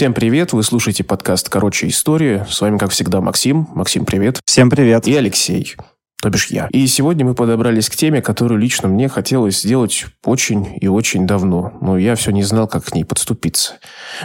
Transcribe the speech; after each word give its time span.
Всем 0.00 0.14
привет, 0.14 0.54
вы 0.54 0.62
слушаете 0.62 1.04
подкаст 1.04 1.50
«Короче, 1.50 1.86
история». 1.86 2.46
С 2.48 2.62
вами, 2.62 2.78
как 2.78 2.90
всегда, 2.90 3.20
Максим. 3.20 3.68
Максим, 3.74 4.06
привет. 4.06 4.40
Всем 4.46 4.70
привет. 4.70 5.06
И 5.06 5.14
Алексей 5.14 5.76
то 6.20 6.30
бишь 6.30 6.46
я. 6.46 6.68
И 6.70 6.86
сегодня 6.86 7.24
мы 7.24 7.34
подобрались 7.34 7.88
к 7.88 7.96
теме, 7.96 8.22
которую 8.22 8.60
лично 8.60 8.88
мне 8.88 9.08
хотелось 9.08 9.60
сделать 9.62 10.06
очень 10.24 10.76
и 10.80 10.88
очень 10.88 11.26
давно, 11.26 11.72
но 11.80 11.98
я 11.98 12.14
все 12.14 12.30
не 12.30 12.42
знал, 12.42 12.68
как 12.68 12.84
к 12.84 12.94
ней 12.94 13.04
подступиться. 13.04 13.74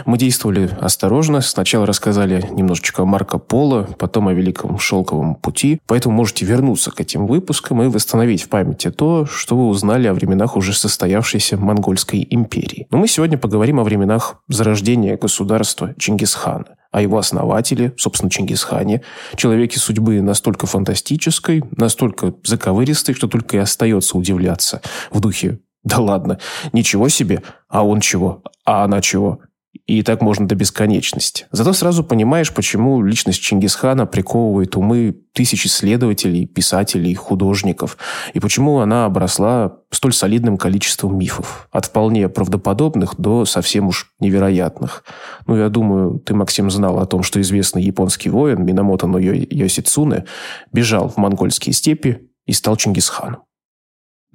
Мы 0.04 0.18
действовали 0.18 0.70
осторожно, 0.80 1.40
сначала 1.40 1.86
рассказали 1.86 2.46
немножечко 2.50 3.02
о 3.02 3.06
Марко 3.06 3.38
Поло, 3.38 3.88
потом 3.98 4.28
о 4.28 4.34
Великом 4.34 4.78
Шелковом 4.78 5.34
пути, 5.34 5.80
поэтому 5.86 6.14
можете 6.14 6.44
вернуться 6.44 6.90
к 6.90 7.00
этим 7.00 7.26
выпускам 7.26 7.82
и 7.82 7.88
восстановить 7.88 8.42
в 8.42 8.48
памяти 8.48 8.90
то, 8.90 9.26
что 9.26 9.56
вы 9.56 9.66
узнали 9.68 10.06
о 10.06 10.14
временах 10.14 10.56
уже 10.56 10.72
состоявшейся 10.72 11.56
Монгольской 11.56 12.26
империи. 12.28 12.86
Но 12.90 12.98
мы 12.98 13.08
сегодня 13.08 13.38
поговорим 13.38 13.80
о 13.80 13.84
временах 13.84 14.42
зарождения 14.48 15.16
государства 15.16 15.94
Чингисхана 15.98 16.76
о 16.90 17.02
его 17.02 17.18
основателе, 17.18 17.94
собственно, 17.96 18.30
Чингисхане, 18.30 19.02
человеке 19.36 19.78
судьбы 19.78 20.20
настолько 20.20 20.66
фантастической, 20.66 21.62
настолько 21.76 22.34
заковыристой, 22.44 23.14
что 23.14 23.28
только 23.28 23.56
и 23.56 23.60
остается 23.60 24.16
удивляться 24.16 24.82
в 25.10 25.20
духе 25.20 25.60
«Да 25.84 25.98
ладно, 25.98 26.38
ничего 26.72 27.08
себе, 27.08 27.42
а 27.68 27.86
он 27.86 28.00
чего, 28.00 28.42
а 28.64 28.84
она 28.84 29.00
чего?» 29.00 29.40
И 29.86 30.02
так 30.02 30.20
можно 30.20 30.48
до 30.48 30.56
бесконечности. 30.56 31.46
Зато 31.52 31.72
сразу 31.72 32.02
понимаешь, 32.02 32.52
почему 32.52 33.02
личность 33.02 33.40
Чингисхана 33.40 34.04
приковывает 34.06 34.76
умы 34.76 35.16
тысяч 35.32 35.66
исследователей, 35.66 36.46
писателей, 36.46 37.14
художников, 37.14 37.96
и 38.34 38.40
почему 38.40 38.80
она 38.80 39.04
обросла 39.04 39.78
столь 39.90 40.12
солидным 40.12 40.56
количеством 40.56 41.16
мифов. 41.16 41.68
От 41.70 41.86
вполне 41.86 42.28
правдоподобных 42.28 43.14
до 43.16 43.44
совсем 43.44 43.86
уж 43.86 44.12
невероятных. 44.18 45.04
Ну, 45.46 45.56
я 45.56 45.68
думаю, 45.68 46.18
ты, 46.18 46.34
Максим, 46.34 46.68
знал 46.68 46.98
о 46.98 47.06
том, 47.06 47.22
что 47.22 47.40
известный 47.40 47.84
японский 47.84 48.30
воин 48.30 48.64
Минамото 48.64 49.06
но 49.06 49.18
Йосицуне 49.18 50.24
бежал 50.72 51.08
в 51.08 51.16
монгольские 51.16 51.72
степи 51.72 52.28
и 52.44 52.52
стал 52.52 52.76
Чингисханом 52.76 53.45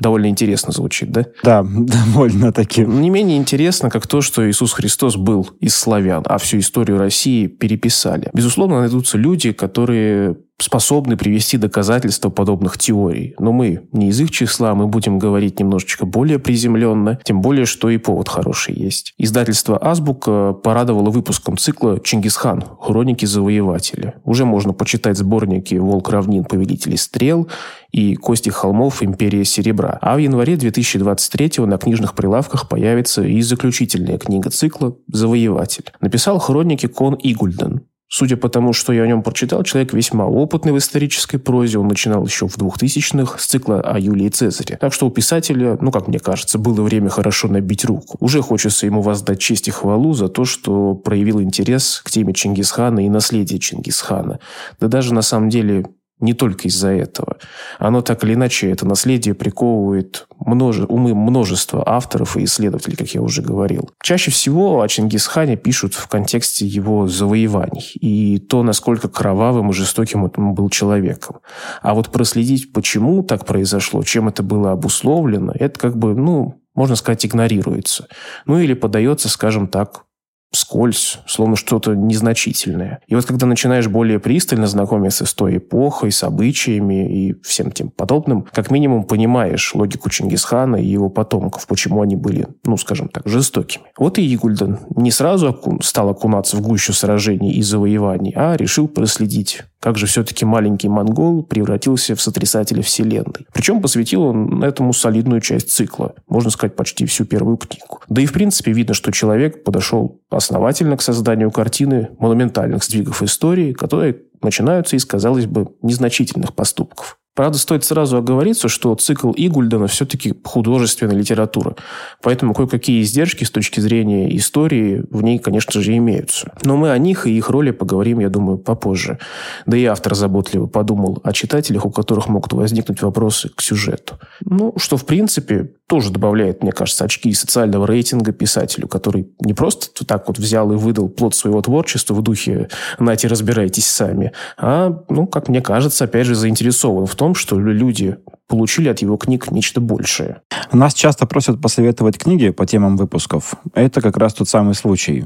довольно 0.02 0.28
интересно 0.28 0.74
звучит, 0.74 1.12
да? 1.12 1.26
Да, 1.44 1.64
довольно 1.66 2.52
таки. 2.52 2.84
Не 2.84 3.10
менее 3.10 3.38
интересно, 3.38 3.90
как 3.90 4.08
то, 4.08 4.22
что 4.22 4.50
Иисус 4.50 4.74
Христос 4.74 5.16
был 5.16 5.50
из 5.60 5.76
славян, 5.76 6.24
а 6.26 6.38
всю 6.38 6.60
историю 6.60 6.98
России 6.98 7.48
переписали. 7.48 8.30
Безусловно, 8.34 8.80
найдутся 8.80 9.18
люди, 9.18 9.52
которые 9.54 10.38
способны 10.60 11.18
привести 11.18 11.58
доказательства 11.58 12.30
подобных 12.30 12.78
теорий. 12.78 13.36
Но 13.40 13.52
мы 13.52 13.88
не 13.92 14.10
из 14.10 14.20
их 14.20 14.32
числа, 14.32 14.76
мы 14.76 14.88
будем 14.88 15.20
говорить 15.20 15.60
немножечко 15.60 16.06
более 16.06 16.40
приземленно, 16.40 17.20
тем 17.24 17.42
более, 17.42 17.66
что 17.66 17.90
и 17.90 17.98
повод 17.98 18.30
хороший 18.30 18.76
есть. 18.76 19.14
Издательство 19.18 19.78
«Азбука» 19.82 20.54
порадовало 20.54 21.10
выпуском 21.10 21.58
цикла 21.58 22.00
«Чингисхан. 22.00 22.64
Хроники 22.80 23.26
завоевателя». 23.26 24.16
Уже 24.24 24.46
можно 24.46 24.74
почитать 24.74 25.18
сборники 25.18 25.76
«Волк 25.76 26.10
равнин. 26.10 26.44
Повелители 26.44 26.96
стрел» 26.96 27.48
и 27.92 28.16
«Кости 28.16 28.50
холмов. 28.50 29.04
Империя 29.04 29.46
серебра». 29.46 29.98
А 30.02 30.16
в 30.16 30.20
январе 30.20 30.56
2023 30.56 31.66
на 31.66 31.78
книжных 31.78 32.14
прилавках 32.14 32.70
появится 32.70 33.24
и 33.24 33.42
заключительная 33.42 34.18
книга 34.18 34.50
цикла 34.50 34.96
«Завоеватель». 35.08 35.92
Написал 36.00 36.40
хроники 36.40 36.88
Кон 36.88 37.18
Игульден. 37.22 37.82
Судя 38.14 38.36
по 38.36 38.50
тому, 38.50 38.74
что 38.74 38.92
я 38.92 39.04
о 39.04 39.08
нем 39.08 39.24
прочитал, 39.24 39.64
человек 39.64 39.94
весьма 39.94 40.26
опытный 40.26 40.74
в 40.74 40.78
исторической 40.78 41.38
прозе. 41.38 41.80
Он 41.80 41.88
начинал 41.88 42.26
еще 42.26 42.46
в 42.46 42.58
2000-х 42.58 43.40
с 43.40 43.46
цикла 43.46 43.80
о 43.80 43.98
Юлии 43.98 44.28
Цезаре. 44.28 44.78
Так 44.82 44.94
что 44.94 45.08
у 45.08 45.10
писателя, 45.12 45.78
ну, 45.80 45.92
как 45.92 46.10
мне 46.10 46.20
кажется, 46.20 46.60
было 46.60 46.82
время 46.82 47.08
хорошо 47.08 47.48
набить 47.48 47.86
руку. 47.86 48.18
Уже 48.20 48.42
хочется 48.42 48.86
ему 48.86 49.02
воздать 49.02 49.40
честь 49.40 49.70
и 49.70 49.72
хвалу 49.72 50.12
за 50.12 50.28
то, 50.28 50.44
что 50.44 50.94
проявил 50.94 51.42
интерес 51.42 52.02
к 52.04 52.12
теме 52.12 52.34
Чингисхана 52.34 53.06
и 53.06 53.08
наследия 53.08 53.60
Чингисхана. 53.60 54.40
Да 54.82 54.88
даже 54.90 55.14
на 55.14 55.22
самом 55.22 55.48
деле 55.48 55.86
не 56.22 56.34
только 56.34 56.68
из-за 56.68 56.90
этого. 56.90 57.38
Оно 57.80 58.02
так 58.02 58.24
или 58.24 58.36
иначе, 58.36 58.72
это 58.72 58.86
наследие 58.86 59.34
приковывает 59.34 60.28
множе, 60.40 60.86
умы 60.86 61.14
множества 61.14 61.84
авторов 61.86 62.38
и 62.38 62.44
исследователей, 62.44 62.96
как 62.96 63.10
я 63.10 63.22
уже 63.22 63.42
говорил. 63.42 63.90
Чаще 64.02 64.32
всего 64.32 64.82
о 64.82 64.88
Чингисхане 64.88 65.58
пишут 65.58 65.94
в 65.94 66.08
контексте 66.08 66.66
его 66.66 67.08
завоеваний 67.08 67.92
и 68.00 68.38
то, 68.40 68.64
насколько 68.64 69.10
кровавым 69.10 69.72
и 69.72 69.74
жестоким 69.74 70.24
он 70.24 70.54
был 70.54 70.70
человеком. 70.70 71.38
А 71.82 71.94
вот 71.94 72.10
проследить, 72.10 72.72
почему 72.72 73.24
так 73.24 73.46
произошло, 73.46 74.04
чем 74.04 74.28
это 74.28 74.44
было 74.44 74.72
обусловлено, 74.72 75.54
это 75.56 75.80
как 75.80 75.98
бы, 75.98 76.16
ну, 76.16 76.62
можно 76.76 76.96
сказать, 76.96 77.26
игнорируется. 77.26 78.08
Ну 78.46 78.60
или 78.60 78.74
подается, 78.74 79.28
скажем 79.28 79.68
так, 79.68 80.06
скользь, 80.52 81.20
словно 81.28 81.56
что-то 81.56 81.96
незначительное. 81.96 83.00
И 83.08 83.16
вот 83.16 83.26
когда 83.26 83.46
начинаешь 83.46 83.88
более 83.88 84.20
пристально 84.20 84.68
знакомиться 84.68 85.26
с 85.26 85.34
той 85.34 85.58
эпохой, 85.58 86.12
с 86.12 86.24
обычаями 86.24 87.30
и 87.30 87.42
всем 87.42 87.72
тем 87.72 87.90
подобным, 87.90 88.46
как 88.54 88.70
минимум 88.70 89.06
понимаешь 89.06 89.74
логику 89.74 90.10
Чингисхана 90.10 90.76
и 90.76 90.86
его 90.86 91.10
потомков, 91.10 91.68
почему 91.68 92.02
они 92.02 92.16
были, 92.16 92.48
ну, 92.66 92.78
скажем 92.78 93.08
так, 93.08 93.28
жестокими. 93.28 93.86
Вот 93.98 94.20
и 94.20 94.36
Игульден 94.36 94.80
не 94.96 95.12
сразу 95.12 95.60
стал 95.82 96.10
окунаться 96.10 96.58
в 96.58 96.62
гущу 96.62 96.94
сражений 96.94 97.54
и 97.54 97.62
завоеваний, 97.62 98.34
а 98.36 98.56
решил 98.58 98.88
проследить 98.88 99.64
как 99.82 99.98
же 99.98 100.06
все-таки 100.06 100.46
маленький 100.46 100.88
монгол 100.88 101.44
превратился 101.44 102.16
в 102.16 102.22
сотрясателя 102.22 102.84
вселенной. 102.84 103.48
Причем 103.52 103.82
посвятил 103.82 104.22
он 104.24 104.64
этому 104.64 104.94
солидную 104.94 105.42
часть 105.42 105.72
цикла, 105.72 106.14
можно 106.30 106.52
сказать, 106.52 106.76
почти 106.76 107.06
всю 107.08 107.26
первую 107.26 107.58
книгу. 107.58 108.00
Да 108.08 108.22
и 108.22 108.28
в 108.28 108.32
принципе 108.32 108.72
видно, 108.72 108.94
что 108.94 109.12
человек 109.12 109.64
подошел 109.64 110.22
основательно 110.30 110.98
к 110.98 111.02
созданию 111.02 111.50
картины 111.50 112.12
монументальных 112.20 112.84
сдвигов 112.84 113.24
истории, 113.24 113.74
которые 113.74 114.22
начинаются 114.44 114.96
из, 114.96 115.06
казалось 115.06 115.48
бы, 115.48 115.70
незначительных 115.82 116.54
поступков. 116.54 117.18
Правда, 117.34 117.58
стоит 117.58 117.86
сразу 117.86 118.18
оговориться, 118.18 118.68
что 118.68 118.94
цикл 118.96 119.32
Игульдена 119.36 119.88
все-таки 119.88 120.34
художественная 120.44 121.16
литература. 121.16 121.76
Поэтому 122.22 122.54
кое-какие 122.54 123.02
издержки 123.02 123.46
с 123.46 123.52
точки 123.52 123.80
зрения 123.80 124.36
истории 124.36 125.06
в 125.10 125.24
ней, 125.24 125.40
конечно 125.40 125.82
же, 125.82 125.96
имеются. 125.96 126.52
Но 126.64 126.76
мы 126.76 126.92
о 126.92 126.98
них 126.98 127.26
и 127.28 127.38
их 127.38 127.50
роли 127.50 127.72
поговорим, 127.72 128.20
я 128.20 128.30
думаю, 128.30 128.58
попозже. 128.58 129.18
Да 129.66 129.78
и 129.78 129.86
автор 129.86 130.14
заботливо 130.14 130.68
подумал 130.68 131.20
о 131.24 131.32
читателях, 131.32 131.86
у 131.86 131.92
которых 131.92 132.28
могут 132.28 132.52
возникнуть 132.52 133.02
вопросы 133.02 133.50
к 133.50 133.62
сюжету. 133.62 134.20
Ну, 134.44 134.74
что, 134.78 134.98
в 134.98 135.06
принципе, 135.06 135.72
тоже 135.88 136.12
добавляет, 136.12 136.64
мне 136.64 136.72
кажется, 136.72 137.06
очки 137.06 137.34
социального 137.34 137.86
рейтинга 137.88 138.32
писателю, 138.32 138.88
который 138.88 139.30
не 139.40 139.54
просто 139.54 140.06
так 140.06 140.28
вот 140.28 140.38
взял 140.38 140.72
и 140.72 140.76
выдал 140.76 141.10
плод 141.10 141.36
своего 141.36 141.62
творчества 141.62 142.14
в 142.14 142.22
духе 142.22 142.70
«нате, 143.00 143.28
разбирайтесь 143.28 143.88
сами», 143.88 144.32
а, 144.58 145.04
ну, 145.10 145.28
как 145.28 145.50
мне 145.50 145.62
кажется, 145.62 146.06
опять 146.06 146.28
же, 146.28 146.36
заинтересован 146.36 147.06
в 147.06 147.16
том, 147.22 147.36
что 147.36 147.60
люди 147.60 148.18
получили 148.48 148.90
от 148.90 149.04
его 149.04 149.16
книг 149.16 149.52
нечто 149.52 149.80
большее. 149.80 150.42
Нас 150.72 150.96
часто 150.96 151.28
просят 151.28 151.62
посоветовать 151.62 152.18
книги 152.18 152.50
по 152.50 152.66
темам 152.66 152.98
выпусков. 152.98 153.54
Это 153.76 154.02
как 154.02 154.18
раз 154.18 154.34
тот 154.34 154.50
самый 154.50 154.74
случай. 154.74 155.26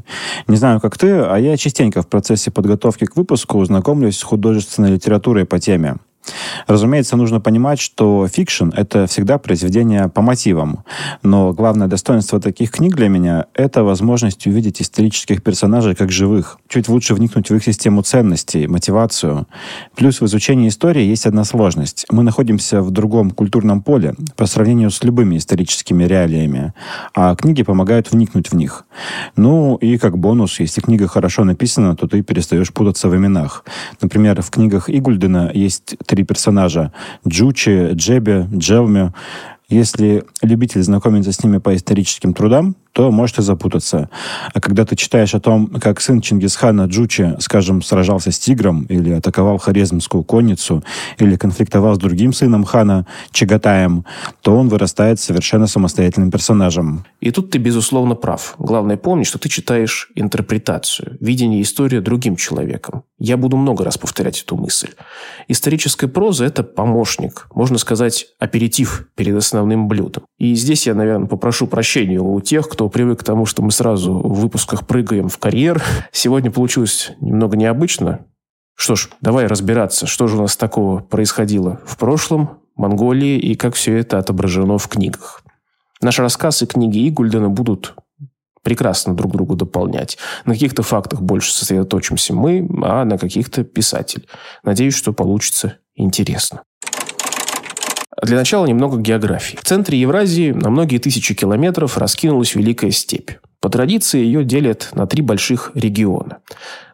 Не 0.49 0.57
знаю, 0.57 0.81
как 0.81 0.97
ты, 0.97 1.11
а 1.11 1.37
я 1.37 1.55
частенько 1.55 2.01
в 2.01 2.07
процессе 2.09 2.51
подготовки 2.51 3.05
к 3.05 3.15
выпуску 3.15 3.63
знакомлюсь 3.63 4.17
с 4.17 4.23
художественной 4.23 4.91
литературой 4.91 5.45
по 5.45 5.57
теме. 5.57 5.95
Разумеется, 6.67 7.17
нужно 7.17 7.39
понимать, 7.39 7.79
что 7.79 8.27
fiction— 8.27 8.69
это 8.75 9.07
всегда 9.07 9.37
произведение 9.37 10.09
по 10.09 10.21
мотивам. 10.21 10.83
Но 11.23 11.53
главное 11.53 11.87
достоинство 11.87 12.39
таких 12.39 12.71
книг 12.71 12.95
для 12.95 13.09
меня— 13.09 13.45
это 13.53 13.83
возможность 13.83 14.47
увидеть 14.47 14.81
исторических 14.81 15.43
персонажей 15.43 15.95
как 15.95 16.11
живых, 16.11 16.57
чуть 16.67 16.87
лучше 16.87 17.13
вникнуть 17.13 17.49
в 17.49 17.55
их 17.55 17.63
систему 17.63 18.01
ценностей, 18.01 18.67
мотивацию. 18.67 19.47
Плюс 19.95 20.21
в 20.21 20.25
изучении 20.25 20.67
истории 20.67 21.03
есть 21.03 21.25
одна 21.25 21.43
сложность. 21.43 22.05
Мы 22.09 22.23
находимся 22.23 22.81
в 22.81 22.91
другом 22.91 23.31
культурном 23.31 23.81
поле 23.81 24.15
по 24.35 24.45
сравнению 24.45 24.91
с 24.91 25.03
любыми 25.03 25.37
историческими 25.37 26.03
реалиями, 26.05 26.73
а 27.13 27.35
книги 27.35 27.63
помогают 27.63 28.11
вникнуть 28.11 28.51
в 28.51 28.55
них. 28.55 28.85
Ну 29.35 29.75
и 29.75 29.97
как 29.97 30.17
бонус, 30.17 30.59
если 30.59 30.81
книга 30.81 31.07
хорошо 31.07 31.43
написана, 31.43 31.95
то 31.95 32.07
ты 32.07 32.21
перестаешь 32.21 32.73
путаться 32.73 33.09
в 33.09 33.15
именах. 33.15 33.63
Например, 34.01 34.41
в 34.41 34.49
книгах 34.49 34.89
Игульдена 34.89 35.51
есть 35.53 35.95
три 36.05 36.14
персонажа. 36.23 36.91
Джучи, 37.27 37.91
Джеби, 37.93 38.47
Джелми. 38.55 39.13
Если 39.67 40.23
любитель 40.41 40.83
знакомиться 40.83 41.31
с 41.31 41.43
ними 41.43 41.57
по 41.57 41.75
историческим 41.75 42.33
трудам, 42.33 42.75
то 42.95 43.11
может 43.11 43.39
и 43.39 43.41
запутаться. 43.41 44.09
А 44.53 44.61
когда 44.61 44.85
ты 44.85 44.95
читаешь 44.95 45.35
о 45.35 45.41
том, 45.41 45.67
как 45.67 45.99
сын 45.99 46.21
Чингисхана 46.21 46.85
Джучи, 46.85 47.35
скажем, 47.39 47.81
сражался 47.81 48.31
с 48.31 48.39
тигром, 48.39 48.83
или 48.83 49.11
атаковал 49.11 49.57
Хорезмскую 49.57 50.23
конницу, 50.23 50.81
или 51.17 51.35
конфликтовал 51.35 51.95
с 51.95 51.97
другим 51.97 52.31
сыном 52.31 52.63
хана 52.63 53.05
Чагатаем, 53.31 54.05
то 54.41 54.55
он 54.55 54.69
вырастает 54.69 55.19
совершенно 55.19 55.67
самостоятельным 55.67 56.31
персонажем. 56.31 57.03
И 57.19 57.31
тут 57.31 57.51
ты, 57.51 57.57
безусловно, 57.57 58.15
прав. 58.15 58.55
Главное 58.59 58.95
помнить, 58.95 59.27
что 59.27 59.39
ты 59.39 59.49
читаешь 59.49 60.09
интерпретацию, 60.15 61.17
видение 61.19 61.61
истории 61.63 61.99
другим 61.99 62.37
человеком. 62.37 63.03
Я 63.19 63.35
буду 63.35 63.57
много 63.57 63.83
раз 63.83 63.97
повторять 63.97 64.41
эту 64.41 64.55
мысль. 64.55 64.91
Историческая 65.49 66.07
проза– 66.07 66.45
это 66.47 66.63
помощник, 66.63 67.47
можно 67.53 67.77
сказать, 67.77 68.27
аперитив 68.39 69.09
перед 69.15 69.35
основным 69.35 69.89
блюдом. 69.89 70.23
И 70.37 70.55
здесь 70.55 70.87
я, 70.87 70.95
наверное, 70.95 71.27
попрошу 71.27 71.67
прощения 71.67 72.21
у 72.21 72.39
тех, 72.39 72.69
кто 72.69 72.84
кто 72.85 72.89
привык 72.91 73.21
к 73.21 73.23
тому, 73.23 73.47
что 73.47 73.63
мы 73.63 73.71
сразу 73.71 74.13
в 74.13 74.41
выпусках 74.41 74.85
прыгаем 74.85 75.27
в 75.27 75.39
карьер, 75.39 75.81
сегодня 76.11 76.51
получилось 76.51 77.13
немного 77.19 77.57
необычно. 77.57 78.27
Что 78.75 78.95
ж, 78.95 79.09
давай 79.21 79.47
разбираться, 79.47 80.05
что 80.05 80.27
же 80.27 80.37
у 80.37 80.41
нас 80.41 80.55
такого 80.55 80.99
происходило 80.99 81.79
в 81.83 81.97
прошлом, 81.97 82.59
Монголии 82.75 83.39
и 83.39 83.55
как 83.55 83.73
все 83.73 83.97
это 83.97 84.19
отображено 84.19 84.77
в 84.77 84.87
книгах. 84.87 85.41
Наш 85.99 86.19
рассказ 86.19 86.61
и 86.61 86.67
книги 86.67 87.09
Игульдена 87.09 87.49
будут 87.49 87.95
прекрасно 88.61 89.15
друг 89.15 89.31
другу 89.31 89.55
дополнять. 89.55 90.19
На 90.45 90.53
каких-то 90.53 90.83
фактах 90.83 91.23
больше 91.23 91.53
сосредоточимся 91.53 92.35
мы, 92.35 92.69
а 92.83 93.03
на 93.03 93.17
каких-то 93.17 93.63
писатель. 93.63 94.27
Надеюсь, 94.61 94.95
что 94.95 95.11
получится 95.11 95.77
интересно. 95.95 96.61
Для 98.25 98.37
начала 98.37 98.65
немного 98.65 98.97
географии. 98.97 99.55
В 99.55 99.63
центре 99.63 99.99
Евразии 99.99 100.49
на 100.49 100.71
многие 100.71 100.97
тысячи 100.97 101.35
километров 101.35 101.95
раскинулась 101.95 102.55
Великая 102.55 102.89
степь. 102.89 103.33
По 103.61 103.69
традиции 103.69 104.19
ее 104.19 104.43
делят 104.43 104.89
на 104.93 105.05
три 105.05 105.21
больших 105.21 105.69
региона. 105.75 106.39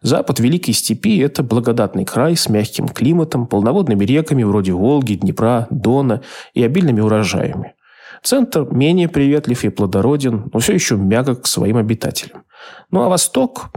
Запад 0.01 0.41
Великой 0.41 0.73
степи– 0.73 1.17
это 1.19 1.41
благодатный 1.41 2.03
край 2.03 2.35
с 2.35 2.49
мягким 2.49 2.89
климатом, 2.89 3.47
полноводными 3.47 4.03
реками 4.03 4.43
вроде 4.43 4.73
Волги, 4.73 5.13
Днепра, 5.13 5.67
Дона 5.69 6.21
и 6.53 6.65
обильными 6.65 6.99
урожаями. 6.99 7.75
Центр 8.21 8.67
менее 8.69 9.07
приветлив 9.07 9.63
и 9.63 9.69
плодороден, 9.69 10.49
но 10.51 10.59
все 10.59 10.73
еще 10.73 10.97
мягок 10.97 11.43
к 11.43 11.47
своим 11.47 11.77
обитателям. 11.77 12.43
Ну 12.91 13.03
а 13.03 13.09
восток 13.09 13.71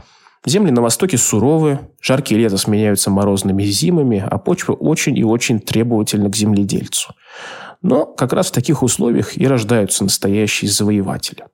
Земли 0.47 0.71
на 0.71 0.83
востоке 0.83 1.17
суровы, 1.17 1.81
жаркие 2.03 2.39
лета 2.39 2.59
сменяются 2.59 3.11
морозными 3.11 3.63
зимами, 3.65 4.23
а 4.31 4.39
почва 4.39 4.75
очень 4.75 5.17
и 5.17 5.25
очень 5.25 5.59
требовательна 5.59 6.31
к 6.31 6.37
земледельцу. 6.37 7.15
Но 7.81 8.05
как 8.05 8.35
раз 8.35 8.49
в 8.49 8.53
таких 8.53 8.83
условиях 8.83 9.39
и 9.39 9.47
рождаются 9.47 10.05
настоящие 10.05 10.71
завоеватели. 10.71 11.45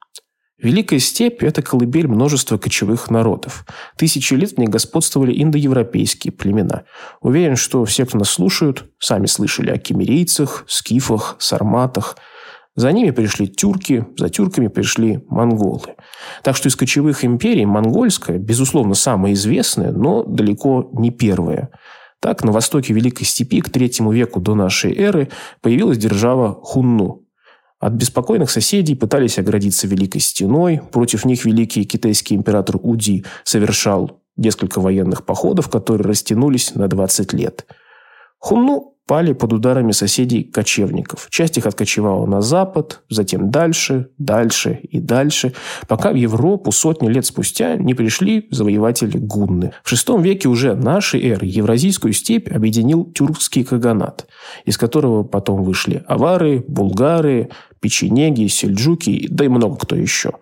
Великая 0.59 0.99
степь– 0.99 1.43
это 1.45 1.63
колыбель 1.63 2.09
множества 2.09 2.59
кочевых 2.59 3.11
народов. 3.11 3.65
Тысячи 3.97 4.35
лет 4.35 4.53
в 4.53 4.59
ней 4.59 4.67
господствовали 4.67 5.41
индоевропейские 5.41 6.33
племена. 6.33 6.83
Уверен, 7.23 7.57
что 7.57 7.85
все, 7.85 8.05
кто 8.05 8.19
нас 8.19 8.29
слушают, 8.29 8.85
сами 8.99 9.27
слышали 9.27 9.71
о 9.71 9.79
кемерийцах, 9.79 10.65
скифах, 10.67 11.37
сарматах– 11.39 12.17
за 12.77 12.93
ними 12.93 13.11
пришли 13.11 13.49
тюрки, 13.49 14.07
за 14.17 14.29
тюрками 14.29 14.69
пришли 14.69 15.25
монголы. 15.29 15.97
Так 16.43 16.57
что 16.57 16.69
из 16.69 16.77
кочевых 16.77 17.25
империй 17.25 17.67
монгольская, 17.67 18.39
безусловно, 18.39 18.95
самая 18.95 19.33
известная, 19.33 19.93
но 19.93 20.23
далеко 20.25 20.91
не 20.93 21.11
первая. 21.11 21.71
Так, 22.21 22.45
на 22.45 22.53
востоке 22.53 22.93
Великой 22.93 23.25
Степи 23.25 23.61
к 23.61 23.71
третьему 23.71 24.13
веку 24.13 24.41
до 24.41 24.55
нашей 24.55 24.95
эры 24.95 25.31
появилась 25.63 25.99
держава 25.99 26.53
Хунну. 26.63 27.25
От 27.79 27.95
беспокойных 27.95 28.51
соседей 28.51 28.95
пытались 28.95 29.39
оградиться 29.39 29.87
Великой 29.87 30.21
Стеной. 30.21 30.83
Против 30.93 31.25
них 31.25 31.47
великий 31.47 31.85
китайский 31.85 32.35
император 32.35 32.77
Уди 32.83 33.25
совершал 33.43 34.21
несколько 34.37 34.81
военных 34.81 35.25
походов, 35.25 35.71
которые 35.71 36.07
растянулись 36.07 36.75
на 36.75 36.89
20 36.89 37.33
лет. 37.33 37.67
Хунну 38.39 38.90
пали 39.11 39.33
под 39.33 39.53
ударами 39.53 39.91
соседей-кочевников. 39.91 41.27
Часть 41.31 41.59
их 41.59 41.67
откочевала 41.67 42.27
на 42.27 42.43
запад, 42.43 43.03
затем 43.11 43.51
дальше, 43.51 44.07
дальше 44.19 44.79
и 44.89 45.01
дальше, 45.01 45.53
пока 45.89 46.13
в 46.13 46.15
Европу 46.15 46.71
сотни 46.71 47.09
лет 47.09 47.27
спустя 47.27 47.75
не 47.75 47.95
пришли 47.95 48.47
завоеватели 48.53 49.19
гунны. 49.19 49.73
В 49.83 49.93
VI 49.93 50.23
веке 50.23 50.49
уже 50.49 50.77
нашей 50.77 51.29
эры 51.29 51.45
Евразийскую 51.45 52.13
степь 52.13 52.53
объединил 52.53 53.05
тюркский 53.05 53.65
каганат, 53.65 54.29
из 54.65 54.79
которого 54.79 55.25
потом 55.25 55.65
вышли 55.65 56.05
авары, 56.07 56.65
булгары, 56.69 57.49
печенеги, 57.81 58.47
сельджуки, 58.47 59.27
да 59.29 59.45
и 59.45 59.49
много 59.49 59.75
кто 59.75 59.97
еще. 59.97 60.35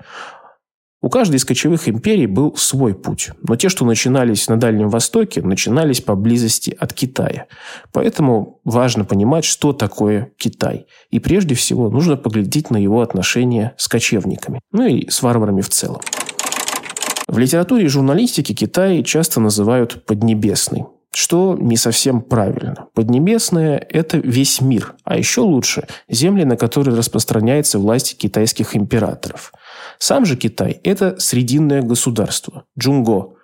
У 1.01 1.11
каждой 1.11 1.37
из 1.37 1.45
кочевых 1.45 1.89
империй 1.89 2.27
был 2.27 2.57
свой 2.57 2.93
путь, 2.93 3.31
но 3.47 3.55
те, 3.55 3.69
что 3.69 3.85
начинались 3.85 4.49
на 4.49 4.57
Дальнем 4.57 4.89
Востоке, 4.89 5.41
начинались 5.43 6.01
поблизости 6.01 6.77
от 6.77 6.93
Китая. 6.93 7.47
Поэтому 7.93 8.61
важно 8.65 9.05
понимать, 9.05 9.45
что 9.45 9.73
такое 9.73 10.33
Китай. 10.37 10.87
И 11.11 11.21
прежде 11.21 11.55
всего 11.55 11.89
нужно 11.89 12.17
поглядеть 12.17 12.71
на 12.71 12.79
его 12.79 13.01
отношения 13.01 13.75
с 13.77 13.87
кочевниками, 13.87 14.61
ну 14.73 14.87
и 14.87 15.09
с 15.09 15.23
варварами 15.23 15.61
в 15.61 15.69
целом. 15.69 16.01
В 17.29 17.39
литературе 17.39 17.85
и 17.85 17.89
журналистике 17.89 18.53
Китай 18.53 19.05
часто 19.05 19.39
называют 19.39 20.05
«поднебесный», 20.05 20.87
что 21.13 21.57
не 21.61 21.77
совсем 21.77 22.23
правильно. 22.23 22.87
Поднебесное– 22.95 23.77
это 23.91 24.17
весь 24.17 24.61
мир, 24.61 24.95
а 25.05 25.17
еще 25.17 25.43
лучше– 25.43 25.87
земли, 26.09 26.45
на 26.45 26.57
которые 26.57 26.97
распространяется 26.97 27.79
власть 27.79 28.19
китайских 28.19 28.75
императоров. 28.75 29.53
Сам 29.99 30.25
же 30.25 30.37
Китай– 30.37 30.81
это 30.85 31.17
срединное 31.19 31.83
государство– 31.83 32.65
Джунго. 32.79 33.35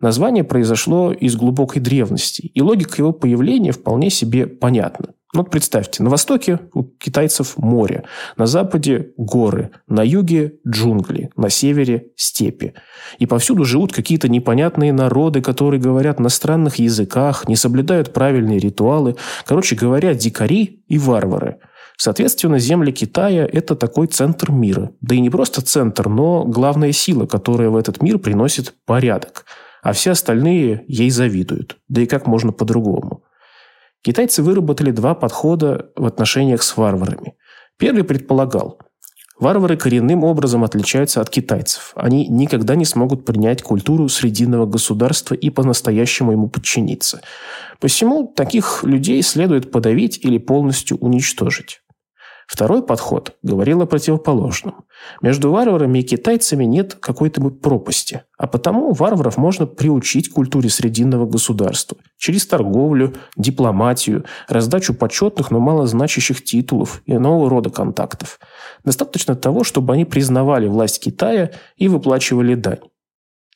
Название 0.00 0.44
произошло 0.44 1.12
из 1.12 1.36
глубокой 1.36 1.82
древности, 1.82 2.42
и 2.42 2.62
логика 2.62 2.96
его 2.98 3.12
появления 3.12 3.72
вполне 3.72 4.10
себе 4.10 4.46
понятна. 4.46 5.14
Вот 5.34 5.50
представьте, 5.50 6.02
на 6.02 6.08
востоке 6.08 6.58
у 6.72 6.84
китайцев 6.84 7.58
море, 7.58 8.04
на 8.38 8.46
западе 8.46 9.10
горы, 9.18 9.72
на 9.86 10.02
юге 10.02 10.54
джунгли, 10.66 11.30
на 11.36 11.50
севере 11.50 12.06
степи. 12.16 12.72
И 13.18 13.26
повсюду 13.26 13.64
живут 13.64 13.92
какие-то 13.92 14.28
непонятные 14.30 14.94
народы, 14.94 15.42
которые 15.42 15.80
говорят 15.80 16.18
на 16.18 16.30
странных 16.30 16.76
языках, 16.76 17.46
не 17.46 17.56
соблюдают 17.56 18.14
правильные 18.14 18.58
ритуалы. 18.58 19.16
Короче 19.44 19.76
говоря, 19.76 20.14
дикари 20.14 20.82
и 20.88 20.96
варвары. 20.96 21.58
Соответственно, 22.00 22.60
земли 22.60 22.92
Китая– 22.92 23.44
это 23.52 23.74
такой 23.74 24.06
центр 24.06 24.52
мира. 24.52 24.92
Да 25.00 25.16
и 25.16 25.20
не 25.20 25.30
просто 25.30 25.62
центр, 25.62 26.08
но 26.08 26.44
главная 26.44 26.92
сила, 26.92 27.26
которая 27.26 27.70
в 27.70 27.76
этот 27.76 28.00
мир 28.00 28.18
приносит 28.18 28.72
порядок. 28.86 29.44
А 29.82 29.92
все 29.92 30.12
остальные 30.12 30.84
ей 30.86 31.10
завидуют. 31.10 31.76
Да 31.88 32.00
и 32.00 32.06
как 32.06 32.28
можно 32.28 32.52
по-другому? 32.52 33.24
Китайцы 34.02 34.44
выработали 34.44 34.92
два 34.92 35.16
подхода 35.16 35.90
в 35.96 36.06
отношениях 36.06 36.62
с 36.62 36.76
варварами. 36.76 37.34
Первый 37.78 38.04
предполагал, 38.04 38.78
варвары 39.40 39.76
коренным 39.76 40.22
образом 40.22 40.62
отличаются 40.62 41.20
от 41.20 41.30
китайцев. 41.30 41.94
Они 41.96 42.28
никогда 42.28 42.76
не 42.76 42.84
смогут 42.84 43.24
принять 43.24 43.62
культуру 43.62 44.08
срединного 44.08 44.66
государства 44.66 45.34
и 45.34 45.50
по-настоящему 45.50 46.30
ему 46.30 46.48
подчиниться. 46.48 47.22
Посему 47.80 48.32
таких 48.36 48.84
людей 48.84 49.20
следует 49.22 49.72
подавить 49.72 50.20
или 50.24 50.38
полностью 50.38 50.96
уничтожить. 50.98 51.80
Второй 52.48 52.82
подход 52.82 53.36
говорил 53.42 53.82
о 53.82 53.86
противоположном. 53.86 54.86
Между 55.20 55.50
варварами 55.50 55.98
и 55.98 56.02
китайцами 56.02 56.64
нет 56.64 56.94
какой-то 56.94 57.42
пропасти, 57.50 58.22
а 58.38 58.46
потому 58.46 58.94
варваров 58.94 59.36
можно 59.36 59.66
приучить 59.66 60.30
к 60.30 60.32
культуре 60.32 60.70
срединного 60.70 61.26
государства 61.26 61.98
через 62.16 62.46
торговлю, 62.46 63.14
дипломатию, 63.36 64.24
раздачу 64.48 64.94
почетных, 64.94 65.50
но 65.50 65.60
малозначащих 65.60 66.42
титулов 66.42 67.02
и 67.04 67.18
нового 67.18 67.50
рода 67.50 67.68
контактов. 67.68 68.40
Достаточно 68.82 69.36
того, 69.36 69.62
чтобы 69.62 69.92
они 69.92 70.06
признавали 70.06 70.68
власть 70.68 71.04
Китая 71.04 71.50
и 71.76 71.86
выплачивали 71.86 72.54
дань. 72.54 72.80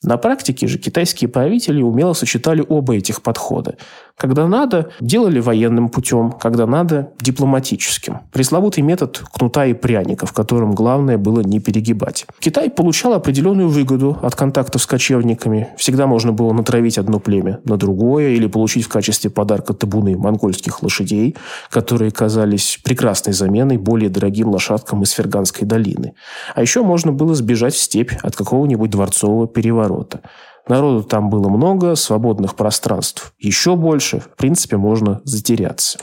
На 0.03 0.17
практике 0.17 0.67
же 0.67 0.79
китайские 0.79 1.29
правители 1.29 1.81
умело 1.81 2.13
сочетали 2.13 2.65
оба 2.69 2.97
этих 2.97 3.23
подхода. 3.23 3.77
Когда 4.17 4.49
надо, 4.49 4.91
делали 5.01 5.39
военным 5.39 5.89
путем, 5.89 6.33
когда 6.33 6.67
надо– 6.67 7.13
дипломатическим. 7.21 8.19
Пресловутый 8.33 8.83
метод 8.83 9.23
кнута 9.33 9.67
и 9.67 9.75
пряника, 9.75 10.27
в 10.27 10.33
котором 10.33 10.75
главное 10.75 11.19
было 11.19 11.41
не 11.41 11.61
перегибать. 11.61 12.27
Китай 12.41 12.69
получал 12.69 13.15
определенную 13.15 13.69
выгоду 13.69 14.19
от 14.21 14.35
контактов 14.35 14.83
с 14.83 14.87
кочевниками. 14.87 15.69
Всегда 15.77 16.09
можно 16.09 16.33
было 16.33 16.53
натравить 16.53 16.99
одно 16.99 17.21
племя 17.21 17.61
на 17.65 17.77
другое 17.77 18.31
или 18.31 18.49
получить 18.49 18.85
в 18.85 18.89
качестве 18.89 19.31
подарка 19.31 19.73
табуны 19.73 20.17
монгольских 20.17 20.83
лошадей, 20.83 21.37
которые 21.71 22.11
казались 22.11 22.81
прекрасной 22.83 23.35
заменой 23.35 23.79
более 23.79 24.11
дорогим 24.11 24.49
лошадкам 24.49 25.05
из 25.05 25.11
Ферганской 25.13 25.67
долины. 25.67 26.15
А 26.55 26.61
еще 26.61 26.83
можно 26.83 27.13
было 27.13 27.35
сбежать 27.35 27.75
в 27.75 27.79
степь 27.79 28.13
от 28.23 28.35
какого-нибудь 28.35 28.91
дворцового 28.91 29.47
переворота. 29.47 29.92
Народу 30.69 31.03
там 31.03 31.29
было 31.29 31.49
много, 31.49 31.97
свободных 31.97 32.55
пространств 32.55 33.35
еще 33.39 33.77
больше. 33.77 34.21
В 34.21 34.37
принципе, 34.37 34.77
можно 34.77 35.21
затеряться. 35.25 35.99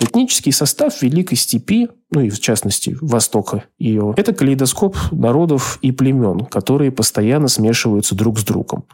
Этнический 0.00 0.52
состав 0.52 1.02
Великой 1.02 1.36
Степи, 1.36 1.88
ну 2.10 2.22
и 2.22 2.30
в 2.30 2.40
частности 2.40 2.96
Востока 3.02 3.64
ее, 3.78 4.14
это 4.16 4.32
калейдоскоп 4.32 4.96
народов 5.12 5.78
и 5.82 5.92
племен, 5.92 6.46
которые 6.46 6.90
постоянно 6.90 7.48
смешиваются 7.48 8.14
друг 8.14 8.38
с 8.38 8.44
другом. 8.44 8.86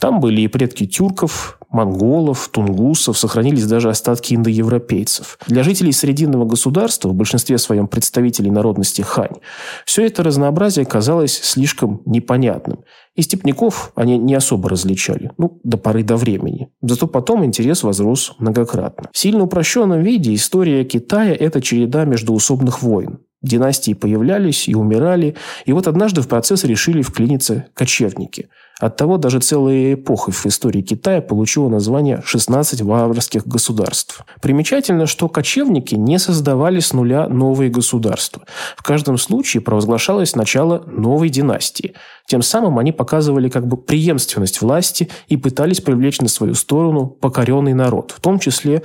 Там 0.00 0.18
были 0.20 0.40
и 0.40 0.48
предки 0.48 0.86
тюрков, 0.86 1.58
монголов, 1.70 2.48
тунгусов, 2.48 3.18
сохранились 3.18 3.66
даже 3.66 3.88
остатки 3.88 4.34
индоевропейцев. 4.34 5.38
Для 5.46 5.62
жителей 5.62 5.92
Срединного 5.92 6.44
государства, 6.44 7.08
в 7.08 7.14
большинстве 7.14 7.58
своем 7.58 7.88
представителей 7.88 8.50
народности 8.50 9.02
хань, 9.02 9.36
все 9.84 10.06
это 10.06 10.22
разнообразие 10.22 10.86
казалось 10.86 11.38
слишком 11.40 12.02
непонятным. 12.04 12.80
И 13.18 13.22
степняков 13.22 13.90
они 13.96 14.16
не 14.16 14.36
особо 14.36 14.68
различали, 14.68 15.32
ну, 15.38 15.58
до 15.64 15.76
поры 15.76 16.04
до 16.04 16.16
времени. 16.16 16.68
Зато 16.82 17.08
потом 17.08 17.44
интерес 17.44 17.82
возрос 17.82 18.36
многократно. 18.38 19.08
В 19.12 19.18
сильно 19.18 19.42
упрощенном 19.42 20.02
виде 20.02 20.32
история 20.34 20.84
Китая– 20.84 21.34
это 21.40 21.60
череда 21.60 22.04
междуусобных 22.04 22.80
войн. 22.80 23.18
Династии 23.40 23.94
появлялись 23.94 24.68
и 24.68 24.74
умирали, 24.74 25.36
и 25.64 25.72
вот 25.72 25.86
однажды 25.86 26.22
в 26.22 26.28
процесс 26.28 26.64
решили 26.64 27.02
вклиниться 27.02 27.66
кочевники. 27.72 28.48
Оттого 28.80 29.16
даже 29.16 29.40
целая 29.40 29.94
эпоха 29.94 30.30
в 30.30 30.46
истории 30.46 30.82
Китая 30.82 31.20
получила 31.20 31.68
название 31.68 32.22
«16 32.24 32.82
варварских 32.84 33.46
государств». 33.46 34.24
Примечательно, 34.40 35.06
что 35.06 35.28
кочевники 35.28 35.96
не 35.96 36.18
создавали 36.18 36.80
с 36.80 36.92
нуля 36.92 37.28
новые 37.28 37.70
государства. 37.70 38.42
В 38.76 38.82
каждом 38.82 39.18
случае 39.18 39.60
провозглашалось 39.62 40.36
начало 40.36 40.84
новой 40.86 41.28
династии. 41.28 41.94
Тем 42.26 42.42
самым 42.42 42.78
они 42.78 42.92
показывали 42.92 43.48
как 43.48 43.66
бы 43.66 43.76
преемственность 43.76 44.60
власти 44.60 45.08
и 45.28 45.36
пытались 45.36 45.80
привлечь 45.80 46.20
на 46.20 46.28
свою 46.28 46.54
сторону 46.54 47.06
покоренный 47.06 47.74
народ, 47.74 48.12
в 48.16 48.20
том 48.20 48.38
числе 48.38 48.82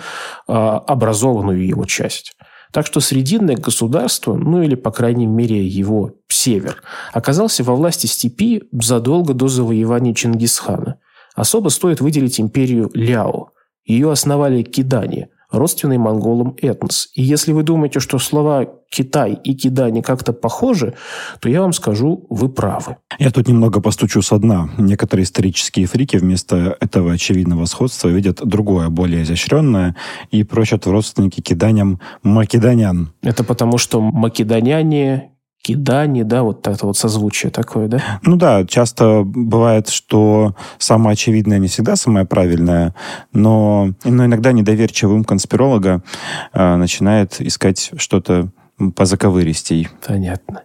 э, 0.47 0.53
образованную 0.53 1.65
его 1.65 1.85
часть. 1.85 2.33
Так 2.73 2.87
что 2.87 2.99
Срединное 3.01 3.55
государство, 3.55 4.33
ну 4.33 4.63
или, 4.63 4.73
по 4.73 4.89
крайней 4.89 5.27
мере, 5.27 5.63
его 5.63 6.13
север, 6.27 6.81
оказался 7.13 7.63
во 7.63 7.75
власти 7.75 8.07
степи 8.07 8.63
задолго 8.71 9.35
до 9.35 9.47
завоевания 9.47 10.15
Чингисхана. 10.15 10.99
Особо 11.35 11.69
стоит 11.69 12.01
выделить 12.01 12.41
империю 12.41 12.89
Ляо. 12.95 13.51
Ее 13.85 14.11
основали 14.11 14.63
кидане, 14.63 15.29
родственный 15.53 15.97
монголам 15.97 16.55
этнос. 16.61 17.09
И 17.13 17.21
если 17.23 17.53
вы 17.53 17.63
думаете, 17.63 17.99
что 17.99 18.19
слова 18.19 18.67
«Китай» 18.89 19.39
и 19.43 19.53
«Кидани» 19.53 20.01
как-то 20.01 20.33
похожи, 20.33 20.93
то 21.39 21.49
я 21.49 21.61
вам 21.61 21.73
скажу, 21.73 22.25
вы 22.29 22.49
правы. 22.49 22.97
Я 23.19 23.31
тут 23.31 23.47
немного 23.47 23.79
постучу 23.79 24.21
со 24.21 24.37
дна. 24.37 24.69
Некоторые 24.77 25.23
исторические 25.23 25.85
фрики 25.85 26.17
вместо 26.17 26.75
этого 26.79 27.13
очевидного 27.13 27.65
сходства 27.65 28.09
видят 28.09 28.41
другое, 28.43 28.89
более 28.89 29.23
изощренное, 29.23 29.95
и 30.31 30.43
прочат 30.43 30.85
в 30.85 30.91
родственники 30.91 31.41
киданям 31.41 31.99
македонян. 32.23 33.13
Это 33.21 33.43
потому, 33.43 33.77
что 33.77 34.01
македоняне 34.01 35.32
кидание, 35.63 36.25
да, 36.25 36.43
вот 36.43 36.67
это 36.67 36.85
вот 36.85 36.97
созвучие 36.97 37.49
такое, 37.49 37.87
да? 37.87 38.19
Ну 38.21 38.35
да, 38.35 38.65
часто 38.65 39.23
бывает, 39.23 39.89
что 39.89 40.55
самое 40.77 41.13
очевидное 41.13 41.57
не 41.57 41.67
всегда 41.67 41.95
самое 41.95 42.25
правильное, 42.25 42.93
но, 43.31 43.93
но 44.03 44.25
иногда 44.25 44.51
недоверчивый 44.51 45.15
ум 45.15 45.23
конспиролога 45.23 46.03
э, 46.51 46.75
начинает 46.75 47.39
искать 47.39 47.91
что-то 47.95 48.49
по 48.95 49.05
заковыристей. 49.05 49.87
Понятно. 50.05 50.63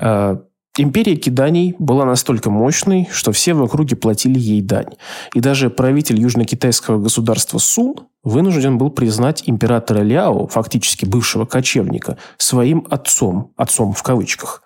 А, 0.00 0.40
Империя 0.76 1.14
киданий 1.14 1.76
была 1.78 2.04
настолько 2.04 2.50
мощной, 2.50 3.08
что 3.12 3.30
все 3.30 3.54
в 3.54 3.62
округе 3.62 3.94
платили 3.94 4.40
ей 4.40 4.60
дань. 4.60 4.94
И 5.32 5.40
даже 5.40 5.70
правитель 5.70 6.20
южно-китайского 6.20 7.00
государства 7.00 7.58
Сун 7.58 7.94
вынужден 8.24 8.78
был 8.78 8.90
признать 8.90 9.44
императора 9.46 10.00
Ляо, 10.00 10.46
фактически 10.48 11.04
бывшего 11.04 11.44
кочевника, 11.44 12.18
своим 12.38 12.86
отцом, 12.90 13.52
отцом 13.56 13.92
в 13.92 14.02
кавычках. 14.02 14.62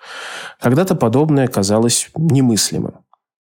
Когда-то 0.61 0.95
подобное 0.95 1.49
казалось 1.49 2.11
немыслимым. 2.17 2.95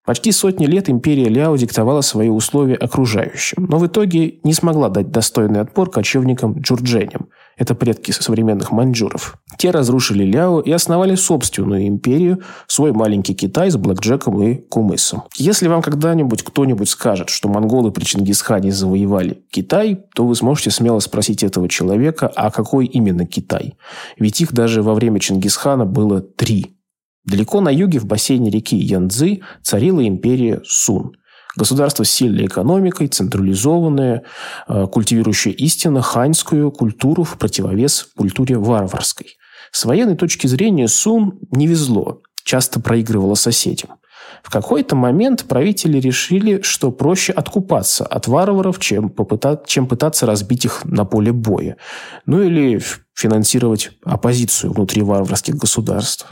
Почти 0.07 0.31
сотни 0.31 0.67
лет 0.67 0.89
империя 0.89 1.29
Ляо 1.29 1.57
диктовала 1.57 2.01
свои 2.01 2.29
условия 2.29 2.77
окружающим, 2.77 3.67
но 3.69 3.79
в 3.79 3.87
итоге 3.87 4.39
не 4.45 4.53
смогла 4.53 4.89
дать 4.89 5.11
достойный 5.11 5.61
отпор 5.61 5.91
кочевникам 5.91 6.61
джурдженям– 6.61 7.29
это 7.57 7.75
предки 7.75 8.11
современных 8.11 8.71
маньчжуров. 8.71 9.39
Те 9.57 9.71
разрушили 9.71 10.25
Ляо 10.25 10.61
и 10.61 10.71
основали 10.71 11.15
собственную 11.15 11.89
империю, 11.89 12.43
свой 12.67 12.93
маленький 12.93 13.35
Китай 13.35 13.71
с 13.71 13.77
блэкджеком 13.77 14.43
и 14.43 14.57
кумысом. 14.57 15.23
Если 15.37 15.67
вам 15.67 15.81
когда-нибудь 15.81 16.43
кто-нибудь 16.43 16.89
скажет, 16.89 17.31
что 17.31 17.49
монголы 17.49 17.93
при 17.93 18.05
Чингисхане 18.05 18.73
завоевали 18.73 19.43
Китай, 19.51 19.99
то 20.15 20.27
вы 20.27 20.35
сможете 20.35 20.71
смело 20.71 20.99
спросить 21.01 21.43
этого 21.43 21.69
человека, 21.69 22.31
а 22.35 22.51
какой 22.51 22.85
именно 22.87 23.27
Китай? 23.27 23.75
Ведь 24.19 24.41
их 24.43 24.53
даже 24.53 24.83
во 24.83 24.95
время 24.95 25.19
Чингисхана 25.19 25.87
было 25.87 26.21
три. 26.21 26.76
Далеко 27.27 27.61
на 27.61 27.69
юге 27.69 27.99
в 27.99 28.07
бассейне 28.07 28.51
реки 28.51 28.77
Янцзы 28.77 29.41
царила 29.63 30.07
империя 30.07 30.63
Сун– 30.65 31.13
Государство 31.57 32.05
с 32.05 32.11
сильной 32.11 32.47
экономикой, 32.47 33.09
централизованное, 33.09 34.25
э, 34.69 34.87
культивирующее 34.93 35.55
истинно 35.55 36.03
ханьскую 36.03 36.71
культуру 36.71 37.25
в 37.25 37.39
противовес 37.39 38.11
культуре 38.15 38.59
варварской. 38.59 39.39
С 39.73 39.87
военной 39.87 40.17
точки 40.17 40.47
зрения 40.47 40.87
Сун 40.87 41.39
не 41.51 41.67
везло, 41.67 42.21
часто 42.45 42.79
проигрывала 42.79 43.35
соседям. 43.35 43.93
В 44.43 44.51
какой-то 44.51 44.95
момент 44.97 45.45
правители 45.45 45.99
решили, 45.99 46.61
что 46.61 46.93
проще 46.93 47.33
откупаться 47.33 48.05
от 48.05 48.29
варваров, 48.29 48.79
чем, 48.79 49.09
попытать, 49.09 49.67
чем 49.67 49.87
пытаться 49.87 50.27
разбить 50.27 50.67
их 50.67 50.85
на 50.85 51.07
поле 51.07 51.33
боя. 51.33 51.79
Ну 52.27 52.43
или 52.43 52.81
финансировать 53.15 53.93
оппозицию 54.05 54.75
внутри 54.75 55.01
варварских 55.01 55.55
государств. 55.57 56.27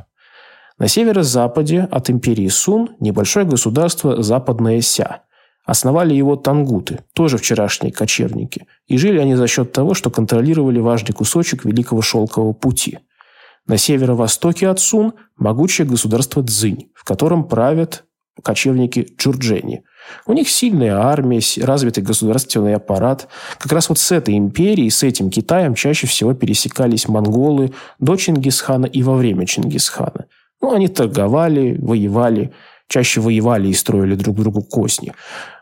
На 0.79 0.89
северо-западе 0.89 1.87
от 1.91 2.11
империи 2.11 2.49
Сун 2.49 2.91
небольшое 2.99 3.47
государство 3.47 4.23
Западная 4.23 4.81
Ся. 4.81 5.23
Основали 5.65 6.15
его 6.15 6.35
тангуты, 6.37 7.01
тоже 7.15 7.39
вчерашние 7.39 7.93
кочевники. 7.93 8.67
И 8.87 8.99
жили 8.99 9.19
они 9.19 9.37
за 9.37 9.47
счет 9.47 9.73
того, 9.73 9.95
что 9.95 10.11
контролировали 10.11 10.81
важный 10.81 11.15
кусочек 11.15 11.65
Великого 11.65 12.03
Шелкового 12.03 12.53
пути. 12.53 12.99
На 13.67 13.79
северо-востоке 13.79 14.69
от 14.69 14.81
Сун 14.81 15.15
могучее 15.37 15.87
государство 15.87 16.45
Цзинь, 16.45 16.91
в 16.95 17.05
котором 17.05 17.45
правят 17.45 18.05
кочевники 18.43 19.07
Джурджени. 19.17 19.85
У 20.27 20.33
них 20.33 20.51
сильная 20.51 20.99
армия, 20.99 21.41
развитый 21.63 22.03
государственный 22.03 22.75
аппарат. 22.75 23.29
Как 23.59 23.73
раз 23.73 23.89
вот 23.89 23.99
с 23.99 24.11
этой 24.11 24.37
империей, 24.37 24.91
с 24.91 25.03
этим 25.05 25.31
Китаем 25.31 25.75
чаще 25.75 26.09
всего 26.09 26.35
пересекались 26.35 27.09
монголы 27.09 27.73
до 28.01 28.17
Чингисхана 28.17 28.87
и 28.87 29.03
во 29.03 29.15
время 29.15 29.47
Чингисхана. 29.47 30.27
Ну, 30.65 30.73
они 30.73 30.89
торговали, 30.89 31.77
воевали, 31.79 32.55
чаще 32.89 33.21
воевали 33.21 33.69
и 33.69 33.75
строили 33.75 34.15
друг 34.15 34.37
другу 34.37 34.63
косни. 34.63 35.13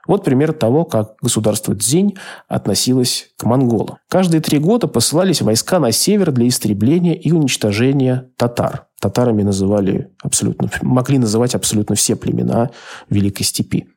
Вот 0.06 0.22
пример 0.22 0.52
того, 0.52 0.84
как 0.84 1.16
государство 1.20 1.74
Цзинь 1.74 2.14
относилось 2.46 3.30
к 3.36 3.42
монголам. 3.42 3.96
Каждые 4.08 4.40
три 4.40 4.60
года 4.60 4.86
посылались 4.86 5.42
войска 5.42 5.80
на 5.80 5.90
север 5.90 6.30
для 6.30 6.46
истребления 6.46 7.14
и 7.14 7.32
уничтожения 7.32 8.30
татар. 8.36 8.86
Татарами 9.00 9.42
называли 9.42 10.12
абсолютно, 10.22 10.70
могли 10.82 11.18
называть 11.18 11.56
абсолютно 11.56 11.96
все 11.96 12.14
племена 12.14 12.70
Великой 13.10 13.42
Степи. 13.42 13.88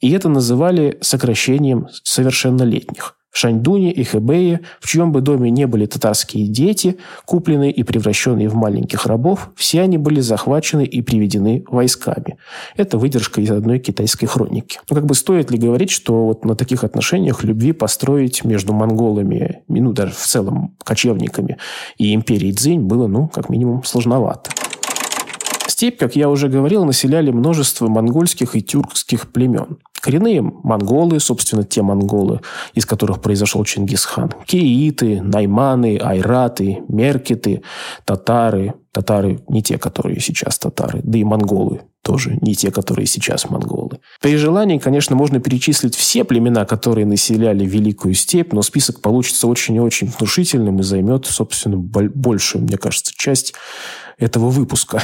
И 0.00 0.12
это 0.12 0.28
называли 0.28 0.96
сокращением 1.00 1.88
совершеннолетних. 2.04 3.16
В 3.32 3.38
Шаньдуне 3.38 3.90
и 3.90 4.04
Хэбэе, 4.04 4.60
в 4.78 4.86
чьем 4.86 5.10
бы 5.10 5.22
доме 5.22 5.50
не 5.50 5.66
были 5.66 5.86
татарские 5.86 6.46
дети, 6.46 6.98
купленные 7.24 7.72
и 7.72 7.82
превращенные 7.82 8.50
в 8.50 8.54
маленьких 8.54 9.06
рабов, 9.06 9.50
все 9.56 9.80
они 9.80 9.96
были 9.96 10.20
захвачены 10.20 10.84
и 10.84 11.00
приведены 11.00 11.64
войсками. 11.66 12.36
Это 12.76 12.98
выдержка 12.98 13.40
из 13.40 13.50
одной 13.50 13.78
китайской 13.78 14.26
хроники. 14.26 14.80
Ну, 14.90 14.94
как 14.94 15.06
бы 15.06 15.14
стоит 15.14 15.50
ли 15.50 15.56
говорить, 15.56 15.90
что 15.90 16.26
вот 16.26 16.44
на 16.44 16.54
таких 16.54 16.84
отношениях 16.84 17.42
любви 17.42 17.72
построить 17.72 18.44
между 18.44 18.74
монголами, 18.74 19.62
ну, 19.66 19.92
даже 19.92 20.12
в 20.12 20.18
целом 20.26 20.76
кочевниками 20.84 21.56
и 21.96 22.14
империей 22.14 22.52
Цзинь 22.52 22.82
было, 22.82 23.06
ну, 23.06 23.28
как 23.28 23.48
минимум, 23.48 23.82
сложновато. 23.82 24.50
Степь, 25.66 25.98
как 25.98 26.16
я 26.16 26.28
уже 26.28 26.48
говорил, 26.48 26.84
населяли 26.84 27.30
множество 27.30 27.88
монгольских 27.88 28.56
и 28.56 28.62
тюркских 28.62 29.32
племен. 29.32 29.78
Коренные 30.00 30.42
монголы, 30.42 31.20
собственно, 31.20 31.62
те 31.62 31.82
монголы, 31.82 32.40
из 32.74 32.86
которых 32.86 33.20
произошел 33.20 33.64
Чингисхан. 33.64 34.32
Кииты, 34.46 35.22
найманы, 35.22 35.98
айраты, 35.98 36.82
меркеты, 36.88 37.62
татары. 38.04 38.74
Татары 38.90 39.40
не 39.48 39.62
те, 39.62 39.78
которые 39.78 40.20
сейчас 40.20 40.58
татары, 40.58 41.00
да 41.02 41.18
и 41.18 41.24
монголы 41.24 41.80
тоже 42.02 42.36
не 42.40 42.54
те, 42.54 42.70
которые 42.70 43.06
сейчас 43.06 43.48
монголы. 43.48 44.00
При 44.20 44.36
желании, 44.36 44.78
конечно, 44.78 45.14
можно 45.16 45.40
перечислить 45.40 45.94
все 45.94 46.24
племена, 46.24 46.64
которые 46.64 47.06
населяли 47.06 47.64
Великую 47.64 48.14
Степь, 48.14 48.52
но 48.52 48.62
список 48.62 49.00
получится 49.00 49.46
очень 49.46 49.76
и 49.76 49.80
очень 49.80 50.08
внушительным 50.08 50.80
и 50.80 50.82
займет, 50.82 51.26
собственно, 51.26 51.76
большую, 51.76 52.64
мне 52.64 52.76
кажется, 52.76 53.12
часть 53.16 53.54
этого 54.18 54.50
выпуска. 54.50 55.00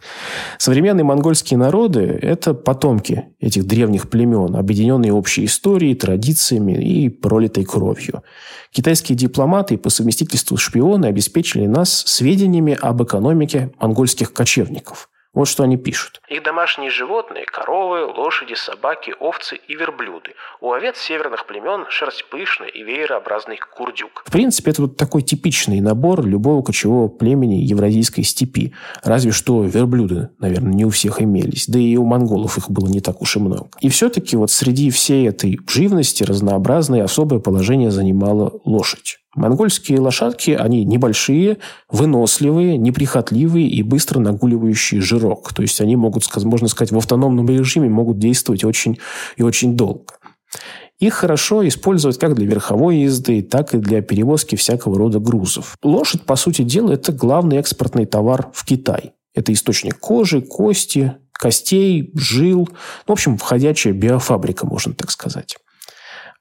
Современные 0.58 1.04
монгольские 1.04 1.58
народы– 1.58 2.00
это 2.22 2.54
потомки 2.54 3.26
этих 3.40 3.66
древних 3.66 4.08
племен, 4.08 4.54
объединенные 4.56 5.12
общей 5.12 5.46
историей, 5.46 5.94
традициями 5.94 6.72
и 6.72 7.08
пролитой 7.08 7.64
кровью. 7.64 8.22
Китайские 8.70 9.16
дипломаты 9.16 9.74
и 9.74 9.78
по 9.78 9.90
совместительству 9.90 10.56
шпионы 10.56 11.06
обеспечили 11.06 11.66
нас 11.66 12.04
сведениями 12.06 12.76
об 12.80 13.02
экономике 13.02 13.72
монгольских 13.80 14.32
кочевников– 14.32 15.08
вот 15.34 15.48
что 15.48 15.64
они 15.64 15.76
пишут. 15.76 16.20
Их 16.28 16.42
домашние 16.42 16.90
животные– 16.90 17.44
коровы, 17.52 18.04
лошади, 18.04 18.54
собаки, 18.54 19.14
овцы 19.18 19.56
и 19.56 19.74
верблюды. 19.74 20.34
У 20.60 20.72
овец 20.72 20.96
северных 20.98 21.46
племен 21.46 21.86
шерсть 21.88 22.28
пышная 22.30 22.68
и 22.68 22.82
веерообразный 22.82 23.58
курдюк. 23.76 24.22
В 24.26 24.30
принципе, 24.32 24.70
это 24.70 24.82
вот 24.82 24.96
такой 24.96 25.22
типичный 25.22 25.80
набор 25.80 26.24
любого 26.24 26.62
кочевого 26.62 27.08
племени 27.08 27.56
евразийской 27.56 28.24
степи. 28.24 28.74
Разве 29.02 29.32
что 29.32 29.64
верблюды, 29.64 30.30
наверное, 30.38 30.72
не 30.72 30.84
у 30.84 30.90
всех 30.90 31.20
имелись. 31.20 31.66
Да 31.66 31.78
и 31.78 31.96
у 31.96 32.04
монголов 32.04 32.58
их 32.58 32.70
было 32.70 32.86
не 32.86 33.00
так 33.00 33.20
уж 33.20 33.36
и 33.36 33.40
много. 33.40 33.68
И 33.80 33.88
все-таки 33.88 34.36
вот 34.36 34.50
среди 34.50 34.90
всей 34.90 35.28
этой 35.28 35.58
живности 35.68 36.22
разнообразное 36.22 37.04
особое 37.04 37.40
положение 37.40 37.90
занимала 37.90 38.52
лошадь. 38.64 39.18
Монгольские 39.34 40.00
лошадки, 40.00 40.52
они 40.52 40.84
небольшие, 40.84 41.58
выносливые, 41.90 42.76
неприхотливые 42.76 43.68
и 43.68 43.82
быстро 43.82 44.20
нагуливающие 44.20 45.00
жирок. 45.00 45.52
То 45.52 45.62
есть 45.62 45.80
они 45.80 45.96
могут, 45.96 46.24
можно 46.44 46.68
сказать, 46.68 46.92
в 46.92 46.98
автономном 46.98 47.48
режиме 47.48 47.88
могут 47.88 48.18
действовать 48.18 48.64
очень 48.64 48.98
и 49.36 49.42
очень 49.42 49.76
долго. 49.76 50.14
Их 51.00 51.14
хорошо 51.14 51.66
использовать 51.66 52.18
как 52.18 52.34
для 52.34 52.46
верховой 52.46 52.98
езды, 52.98 53.42
так 53.42 53.74
и 53.74 53.78
для 53.78 54.00
перевозки 54.00 54.54
всякого 54.54 54.96
рода 54.96 55.18
грузов. 55.18 55.76
Лошадь, 55.82 56.22
по 56.22 56.36
сути 56.36 56.62
дела, 56.62 56.92
это 56.92 57.12
главный 57.12 57.56
экспортный 57.56 58.06
товар 58.06 58.50
в 58.54 58.64
Китай. 58.64 59.12
Это 59.34 59.52
источник 59.52 59.98
кожи, 59.98 60.40
кости, 60.40 61.16
костей, 61.32 62.12
жил. 62.14 62.68
В 63.06 63.12
общем, 63.12 63.36
входящая 63.36 63.92
биофабрика, 63.92 64.66
можно 64.66 64.94
так 64.94 65.10
сказать. 65.10 65.56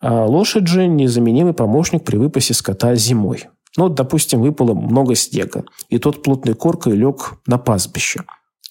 А 0.04 0.26
лошадь 0.26 0.68
же 0.68 0.86
незаменимый 0.86 1.54
помощник 1.54 2.04
при 2.04 2.18
выпасе 2.18 2.54
скота 2.54 2.94
зимой. 2.96 3.46
Ну, 3.78 3.86
вот, 3.86 3.96
допустим, 3.96 4.42
выпало 4.42 4.74
много 4.74 5.16
снега, 5.16 5.64
и 5.90 5.98
тот 5.98 6.22
плотной 6.22 6.56
коркой 6.56 6.94
лег 6.96 7.36
на 7.48 7.58
пастбище. 7.58 8.24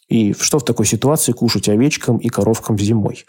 И 0.09 0.35
что 0.35 0.59
в 0.59 0.65
такой 0.65 0.85
ситуации 0.85 1.33
кушать 1.33 1.71
овечкам 1.71 2.19
и 2.19 2.29
коровкам 2.29 2.79
зимой? 2.79 3.25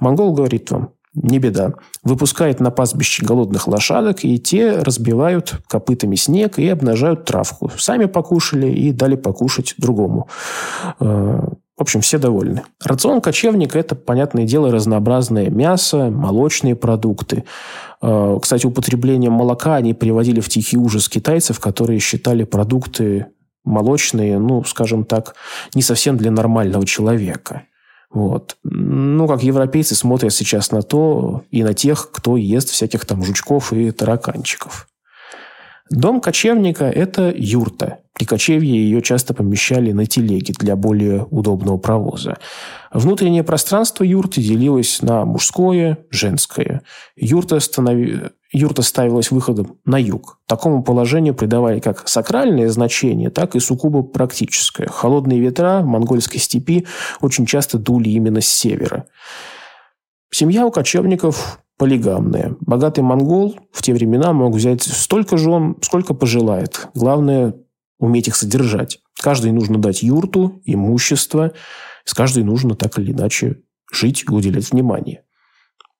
Монгол 0.00 0.32
говорит 0.32 0.70
вам, 0.70 0.94
не 1.12 1.38
беда. 1.38 1.74
Выпускает 2.02 2.60
на 2.60 2.70
пастбище 2.70 3.24
голодных 3.24 3.68
лошадок, 3.68 4.24
и 4.24 4.38
те 4.38 4.78
разбивают 4.78 5.60
копытами 5.68 6.16
снег 6.16 6.58
и 6.58 6.66
обнажают 6.66 7.26
травку. 7.26 7.70
Сами 7.76 8.06
покушали 8.06 8.72
и 8.72 8.90
дали 8.90 9.16
покушать 9.16 9.74
другому. 9.76 10.28
В 11.76 11.82
общем, 11.82 12.02
все 12.02 12.18
довольны. 12.18 12.62
Рацион 12.84 13.20
кочевника– 13.20 13.78
это, 13.80 13.96
понятное 13.96 14.44
дело, 14.44 14.70
разнообразное 14.70 15.50
мясо, 15.50 16.08
молочные 16.10 16.76
продукты. 16.76 17.44
Э, 18.00 18.38
кстати, 18.40 18.66
употреблением 18.66 19.32
молока 19.32 19.74
они 19.74 19.92
приводили 19.92 20.38
в 20.38 20.48
тихий 20.48 20.76
ужас 20.76 21.08
китайцев, 21.08 21.58
которые 21.58 21.98
считали 21.98 22.44
продукты 22.44 23.26
молочные, 23.64 24.38
ну, 24.38 24.62
скажем 24.64 25.04
так, 25.04 25.34
не 25.74 25.82
совсем 25.82 26.16
для 26.16 26.30
нормального 26.30 26.86
человека. 26.86 27.62
Вот. 28.10 28.56
Ну, 28.62 29.26
как 29.26 29.42
европейцы 29.42 29.96
смотрят 29.96 30.32
сейчас 30.32 30.70
на 30.70 30.82
то 30.82 31.42
и 31.50 31.64
на 31.64 31.74
тех, 31.74 32.12
кто 32.12 32.36
ест 32.36 32.68
всяких 32.68 33.04
там 33.04 33.24
жучков 33.24 33.72
и 33.72 33.90
тараканчиков. 33.90 34.86
Дом 35.90 36.20
кочевника– 36.20 36.84
это 36.94 37.32
юрта. 37.36 37.98
При 38.14 38.24
кочевье 38.24 38.72
ее 38.72 39.02
часто 39.02 39.34
помещали 39.34 39.92
на 39.92 40.06
телеге 40.06 40.54
для 40.58 40.76
более 40.76 41.26
удобного 41.30 41.78
провоза. 41.78 42.38
Внутреннее 42.92 43.42
пространство 43.42 44.04
юрты 44.04 44.40
делилось 44.40 45.02
на 45.02 45.24
мужское, 45.24 45.98
женское. 46.10 46.82
Юрта, 47.16 47.58
станови... 47.60 48.20
юрта 48.52 48.82
ставилась 48.82 49.30
выходом 49.30 49.78
на 49.84 50.00
юг. 50.00 50.38
Такому 50.46 50.84
положению 50.84 51.34
придавали 51.34 51.80
как 51.80 52.08
сакральное 52.08 52.68
значение, 52.70 53.30
так 53.30 53.56
и 53.56 53.60
сугубо 53.60 54.02
практическое. 54.02 54.86
Холодные 54.86 55.40
ветра 55.40 55.80
в 55.80 55.86
монгольской 55.86 56.38
степи 56.38 56.86
очень 57.20 57.46
часто 57.46 57.78
дули 57.78 58.10
именно 58.10 58.40
с 58.40 58.46
севера. 58.46 59.06
Семья 60.30 60.64
у 60.66 60.70
кочевников 60.70 61.58
полигамная. 61.78 62.56
Богатый 62.60 63.00
монгол 63.00 63.58
в 63.72 63.82
те 63.82 63.92
времена 63.92 64.32
мог 64.32 64.54
взять 64.54 64.82
столько 64.82 65.36
жен, 65.36 65.76
сколько 65.82 66.14
пожелает. 66.14 66.88
Главное– 66.94 67.54
уметь 67.98 68.28
их 68.28 68.36
содержать. 68.36 69.00
Каждой 69.20 69.52
нужно 69.52 69.78
дать 69.78 70.02
юрту, 70.02 70.60
имущество. 70.64 71.52
С 72.04 72.14
каждой 72.14 72.44
нужно 72.44 72.74
так 72.74 72.98
или 72.98 73.12
иначе 73.12 73.62
жить 73.92 74.24
и 74.28 74.32
уделять 74.32 74.70
внимание. 74.70 75.22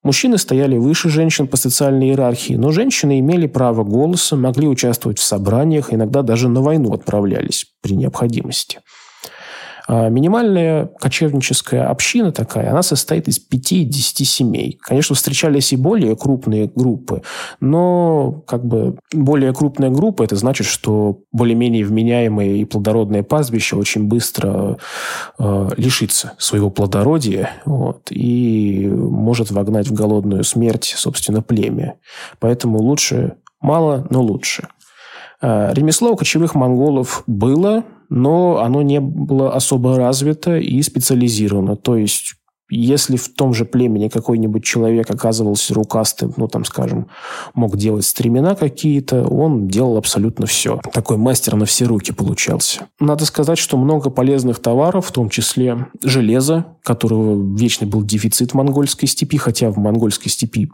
Мужчины 0.03 0.37
стояли 0.37 0.77
выше 0.77 1.09
женщин 1.09 1.49
по 1.49 1.57
социальной 1.57 2.09
иерархии, 2.09 2.55
но 2.55 2.73
женщины 2.73 3.21
имели 3.21 3.47
право 3.47 3.85
голоса, 3.85 4.37
могли 4.37 4.69
участвовать 4.69 5.19
в 5.19 5.25
собраниях, 5.25 5.95
иногда 5.95 6.23
даже 6.23 6.49
на 6.49 6.61
войну 6.61 6.93
отправлялись 6.93 7.67
при 7.81 7.97
необходимости– 7.97 8.81
минимальная 9.89 10.87
кочевническая 10.99 11.89
община 11.89 12.33
такая, 12.33 12.71
она 12.71 12.83
состоит 12.83 13.29
из 13.29 13.39
5-10 13.39 14.25
семей. 14.25 14.79
Конечно, 14.81 15.15
встречались 15.15 15.73
и 15.73 15.77
более 15.77 16.17
крупные 16.17 16.71
группы, 16.75 17.23
но 17.61 18.43
как 18.47 18.65
бы 18.65 18.97
более 19.13 19.53
крупная 19.53 19.91
группа, 19.91 20.23
это 20.23 20.37
значит, 20.37 20.67
что 20.67 21.21
более-менее 21.33 21.85
вменяемое 21.85 22.57
и 22.57 22.65
плодородное 22.65 23.23
пастбище 23.23 23.77
очень 23.77 24.05
быстро 24.05 24.79
э, 25.39 25.71
лишится 25.77 26.33
своего 26.39 26.71
плодородия 26.71 27.51
вот, 27.65 28.09
и 28.11 28.87
может 28.87 29.51
вогнать 29.51 29.89
в 29.89 29.93
голодную 29.93 30.45
смерть, 30.45 30.95
собственно, 30.97 31.43
племя. 31.43 31.97
Поэтому 32.41 32.79
лучше 32.79 33.35
мало, 33.61 34.07
но 34.11 34.23
лучше. 34.23 34.69
А, 35.41 35.73
ремесло 35.73 36.13
у 36.13 36.17
кочевых 36.17 36.55
монголов 36.55 37.23
было, 37.27 37.85
но 38.09 38.59
оно 38.59 38.83
не 38.83 39.01
было 39.01 39.53
особо 39.53 39.97
развито 39.97 40.57
и 40.57 40.81
специализировано. 40.83 41.77
То 41.77 41.97
есть 41.97 42.35
если 42.71 43.17
в 43.17 43.29
том 43.29 43.53
же 43.53 43.65
племени 43.65 44.09
какой-нибудь 44.09 44.65
человек 44.65 45.11
оказывался 45.11 45.75
рукастым, 45.75 46.33
ну, 46.37 46.49
там, 46.49 46.65
скажем, 46.65 47.09
мог 47.55 47.77
делать 47.77 48.07
стремена 48.07 48.55
какие-то, 48.55 49.25
он 49.25 49.69
делал 49.69 49.97
абсолютно 49.99 50.47
все. 50.47 50.81
Такой 50.93 51.17
мастер 51.17 51.57
на 51.57 51.67
все 51.67 51.85
руки 51.85 52.13
получался. 52.13 52.87
Надо 52.99 53.27
сказать, 53.27 53.59
что 53.59 53.77
много 53.77 54.11
полезных 54.11 54.61
товаров, 54.61 55.07
в 55.07 55.13
том 55.13 55.29
числе 55.29 55.89
железо, 56.03 56.67
которого 56.83 57.57
вечно 57.57 57.87
был 57.87 58.03
дефицит 58.03 58.53
в 58.53 58.55
монгольской 58.55 59.07
степи, 59.07 59.37
хотя 59.37 59.71
в 59.71 59.77
монгольской 59.77 60.31
степи 60.31 60.71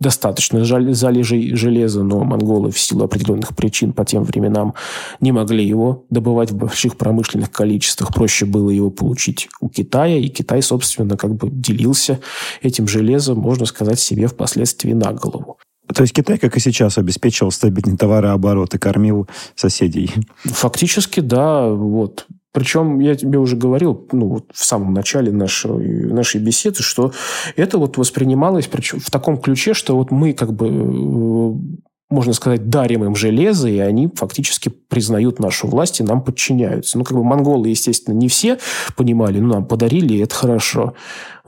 достаточно 0.00 0.64
залежей 0.64 1.54
железа, 1.54 2.02
но 2.02 2.24
монголы 2.24 2.70
в 2.70 2.78
силу 2.78 3.04
определенных 3.04 3.54
причин 3.54 3.92
по 3.92 4.04
тем 4.04 4.24
временам 4.24 4.74
не 5.20 5.30
могли 5.30 5.64
его 5.64 6.04
добывать 6.10 6.50
в 6.50 6.56
больших 6.56 6.96
промышленных 6.96 7.50
количествах. 7.50 8.12
Проще 8.14 8.46
было 8.46 8.70
его 8.70 8.90
получить 8.90 9.48
у 9.60 9.68
Китая, 9.68 10.16
и 10.16 10.28
Китай, 10.28 10.62
собственно, 10.62 11.16
как 11.16 11.34
бы 11.34 11.50
делился 11.50 12.20
этим 12.62 12.88
железом, 12.88 13.38
можно 13.38 13.66
сказать, 13.66 14.00
себе 14.00 14.26
впоследствии 14.26 14.92
на 14.92 15.12
голову. 15.12 15.58
То 15.94 16.02
есть 16.02 16.14
Китай, 16.14 16.38
как 16.38 16.56
и 16.56 16.60
сейчас, 16.60 16.98
обеспечивал 16.98 17.50
стабильный 17.50 17.96
товарооборот 17.96 18.74
и 18.74 18.78
кормил 18.78 19.28
соседей? 19.54 20.12
Фактически, 20.44 21.20
да. 21.20 21.68
Вот. 21.68 22.26
Причем 22.52 22.98
я 22.98 23.14
тебе 23.14 23.38
уже 23.38 23.56
говорил, 23.56 24.08
ну, 24.12 24.28
вот 24.28 24.46
в 24.52 24.64
самом 24.64 24.92
начале 24.92 25.30
нашей, 25.30 26.06
нашей 26.12 26.40
беседы, 26.40 26.82
что 26.82 27.12
это 27.56 27.78
вот 27.78 27.96
воспринималось 27.96 28.66
причем 28.66 28.98
в 29.00 29.10
таком 29.10 29.38
ключе, 29.38 29.74
что 29.74 29.96
вот 29.96 30.10
мы 30.10 30.32
как 30.32 30.52
бы 30.52 30.66
э, 30.68 31.80
можно 32.10 32.32
сказать, 32.32 32.68
дарим 32.68 33.04
им 33.04 33.14
железо, 33.14 33.68
и 33.68 33.78
они 33.78 34.08
фактически 34.12 34.68
признают 34.68 35.38
нашу 35.38 35.68
власть 35.68 36.00
и 36.00 36.02
нам 36.02 36.22
подчиняются. 36.22 36.98
Ну, 36.98 37.04
как 37.04 37.16
бы 37.16 37.22
монголы, 37.22 37.68
естественно, 37.68 38.14
не 38.14 38.28
все 38.28 38.58
понимали, 38.96 39.38
ну, 39.38 39.54
нам 39.54 39.64
подарили, 39.64 40.14
и 40.14 40.18
это 40.18 40.34
хорошо. 40.34 40.94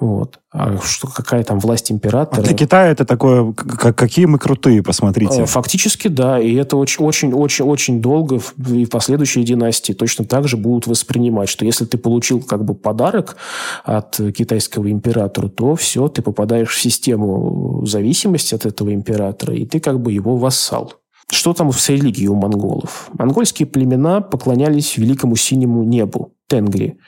Вот. 0.02 0.40
А 0.50 0.78
что, 0.78 1.06
какая 1.06 1.44
там 1.44 1.60
власть 1.60 1.92
императора? 1.92 2.40
А 2.40 2.44
для 2.44 2.56
Китая 2.56 2.90
это 2.90 3.04
такое, 3.04 3.52
как, 3.52 3.96
какие 3.96 4.24
мы 4.24 4.40
крутые, 4.40 4.82
посмотрите. 4.82 5.44
А, 5.44 5.46
фактически, 5.46 6.08
да. 6.08 6.40
И 6.40 6.54
это 6.56 6.76
очень-очень-очень 6.76 8.02
долго 8.02 8.40
и 8.68 8.84
последующие 8.86 9.44
династии 9.44 9.92
точно 9.92 10.24
так 10.24 10.48
же 10.48 10.56
будут 10.56 10.88
воспринимать, 10.88 11.48
что 11.48 11.64
если 11.64 11.84
ты 11.84 11.98
получил 11.98 12.42
как 12.42 12.64
бы 12.64 12.74
подарок 12.74 13.36
от 13.84 14.18
китайского 14.36 14.90
императора, 14.90 15.46
то 15.46 15.76
все, 15.76 16.08
ты 16.08 16.20
попадаешь 16.20 16.74
в 16.74 16.80
систему 16.80 17.86
зависимости 17.86 18.56
от 18.56 18.66
этого 18.66 18.92
императора, 18.92 19.54
и 19.54 19.66
ты 19.66 19.78
как 19.78 20.00
бы 20.00 20.10
его 20.10 20.36
вассал. 20.36 20.94
Что 21.30 21.54
там 21.54 21.70
с 21.70 21.88
религией 21.88 22.26
у 22.26 22.34
монголов? 22.34 23.08
Монгольские 23.12 23.68
племена 23.68 24.20
поклонялись 24.20 24.96
великому 24.96 25.36
синему 25.36 25.84
небу, 25.84 26.34
Тенгри– 26.48 26.98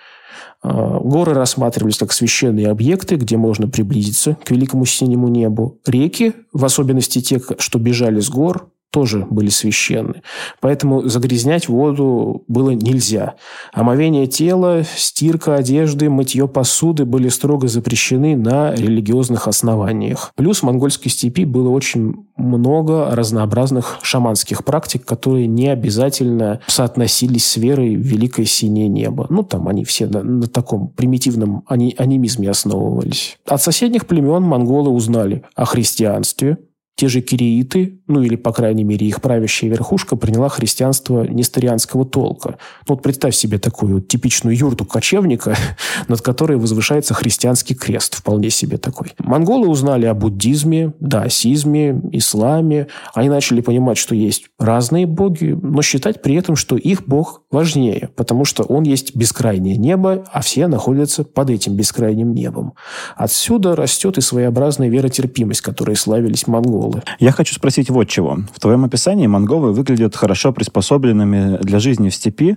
горы 0.62 1.34
рассматривались 1.34 1.98
как 1.98 2.12
священные 2.12 2.68
объекты, 2.68 3.16
где 3.16 3.36
можно 3.36 3.68
приблизиться 3.68 4.36
к 4.44 4.50
великому 4.50 4.84
синему 4.84 5.28
небу. 5.28 5.80
Реки, 5.86 6.32
в 6.52 6.64
особенности 6.64 7.20
те, 7.20 7.40
что 7.58 7.78
бежали 7.78 8.20
с 8.20 8.28
гор, 8.30 8.70
тоже 8.94 9.26
были 9.28 9.48
священны. 9.48 10.22
Поэтому 10.60 11.02
загрязнять 11.08 11.68
воду 11.68 12.44
было 12.46 12.70
нельзя. 12.70 13.34
Омовение 13.72 14.28
тела, 14.28 14.84
стирка 14.96 15.56
одежды, 15.56 16.08
мытье 16.08 16.46
посуды 16.46 17.04
были 17.04 17.28
строго 17.28 17.66
запрещены 17.66 18.36
на 18.36 18.72
религиозных 18.72 19.48
основаниях. 19.48 20.30
Плюс 20.36 20.60
в 20.60 20.62
монгольской 20.62 21.08
степи 21.08 21.44
было 21.44 21.70
очень 21.70 22.14
много 22.36 23.16
разнообразных 23.16 23.98
шаманских 24.02 24.64
практик, 24.64 25.04
которые 25.04 25.48
не 25.48 25.66
обязательно 25.66 26.60
соотносились 26.68 27.46
с 27.46 27.56
верой 27.56 27.96
в 27.96 28.00
великое 28.00 28.46
синее 28.46 28.86
небо. 28.86 29.26
Ну, 29.28 29.42
там 29.42 29.66
они 29.66 29.84
все 29.84 30.06
на, 30.06 30.22
на 30.22 30.46
таком 30.46 30.86
примитивном 30.86 31.64
ани, 31.66 31.96
анимизме 31.98 32.48
основывались. 32.48 33.38
От 33.44 33.60
соседних 33.60 34.06
племен 34.06 34.44
монголы 34.44 34.90
узнали 34.90 35.42
о 35.56 35.64
христианстве, 35.64 36.58
те 36.96 37.08
же 37.08 37.20
киреиты, 37.20 38.00
ну 38.06 38.22
или, 38.22 38.36
по 38.36 38.52
крайней 38.52 38.84
мере, 38.84 39.06
их 39.06 39.20
правящая 39.20 39.70
верхушка 39.70 40.14
приняла 40.14 40.48
христианство 40.48 41.24
несторианского 41.24 42.04
толка. 42.04 42.58
Ну 42.86 42.94
вот 42.94 43.02
представь 43.02 43.34
себе 43.34 43.58
такую 43.58 43.96
вот 43.96 44.08
типичную 44.08 44.56
юрту 44.56 44.84
кочевника, 44.84 45.56
над 46.08 46.20
которой 46.20 46.56
возвышается 46.56 47.12
христианский 47.14 47.74
крест, 47.74 48.14
вполне 48.14 48.50
себе 48.50 48.78
такой. 48.78 49.12
Монголы 49.18 49.68
узнали 49.68 50.06
о 50.06 50.14
буддизме, 50.14 50.92
даосизме, 51.00 52.00
исламе. 52.12 52.86
Они 53.12 53.28
начали 53.28 53.60
понимать, 53.60 53.98
что 53.98 54.14
есть 54.14 54.44
разные 54.58 55.06
боги, 55.06 55.58
но 55.60 55.82
считать 55.82 56.22
при 56.22 56.36
этом, 56.36 56.54
что 56.54 56.76
их 56.76 57.06
бог 57.06 57.42
важнее, 57.50 58.10
потому 58.14 58.44
что 58.44 58.62
он 58.62 58.84
есть 58.84 59.16
бескрайнее 59.16 59.76
небо, 59.76 60.24
а 60.32 60.42
все 60.42 60.68
находятся 60.68 61.24
под 61.24 61.50
этим 61.50 61.74
бескрайним 61.74 62.32
небом. 62.34 62.74
Отсюда 63.16 63.74
растет 63.74 64.16
и 64.18 64.20
своеобразная 64.20 64.88
веротерпимость, 64.88 65.60
которой 65.60 65.96
славились 65.96 66.46
монголы 66.46 66.83
монголы. 66.84 67.02
Я 67.18 67.32
хочу 67.32 67.54
спросить 67.54 67.90
вот 67.90 68.08
чего. 68.08 68.38
В 68.52 68.60
твоем 68.60 68.84
описании 68.84 69.26
монголы 69.26 69.72
выглядят 69.72 70.16
хорошо 70.16 70.52
приспособленными 70.52 71.58
для 71.58 71.78
жизни 71.78 72.08
в 72.08 72.14
степи, 72.14 72.56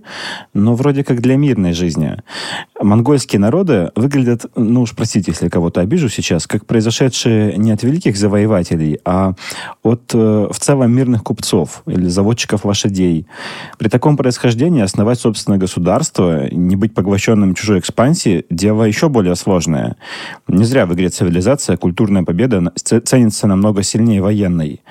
но 0.53 0.75
вроде 0.75 1.03
как 1.03 1.21
для 1.21 1.37
мирной 1.37 1.73
жизни. 1.73 2.17
Монгольские 2.79 3.39
народы 3.39 3.91
выглядят, 3.95 4.45
ну 4.55 4.81
уж 4.81 4.95
простите, 4.95 5.31
если 5.31 5.49
кого-то 5.49 5.81
обижу 5.81 6.09
сейчас, 6.09 6.47
как 6.47 6.65
произошедшие 6.65 7.57
не 7.57 7.71
от 7.71 7.83
великих 7.83 8.17
завоевателей, 8.17 8.99
а 9.03 9.33
от 9.83 10.11
э, 10.13 10.47
в 10.51 10.59
целом 10.59 10.91
мирных 10.91 11.23
купцов 11.23 11.81
или 11.87 12.07
заводчиков 12.07 12.65
лошадей. 12.65 13.25
При 13.77 13.89
таком 13.89 14.15
происхождении 14.15 14.81
основать 14.81 15.19
собственное 15.19 15.57
государство, 15.57 16.47
не 16.51 16.75
быть 16.75 16.93
поглощенным 16.93 17.55
чужой 17.55 17.79
экспансией, 17.79 18.45
дело 18.49 18.83
еще 18.83 19.09
более 19.09 19.35
сложное. 19.35 19.95
Не 20.47 20.63
зря 20.63 20.85
в 20.85 20.93
игре 20.93 21.09
«Цивилизация» 21.09 21.77
культурная 21.77 22.23
победа 22.23 22.71
ценится 22.75 23.47
намного 23.47 23.83
сильнее 23.83 24.21
военной. 24.21 24.81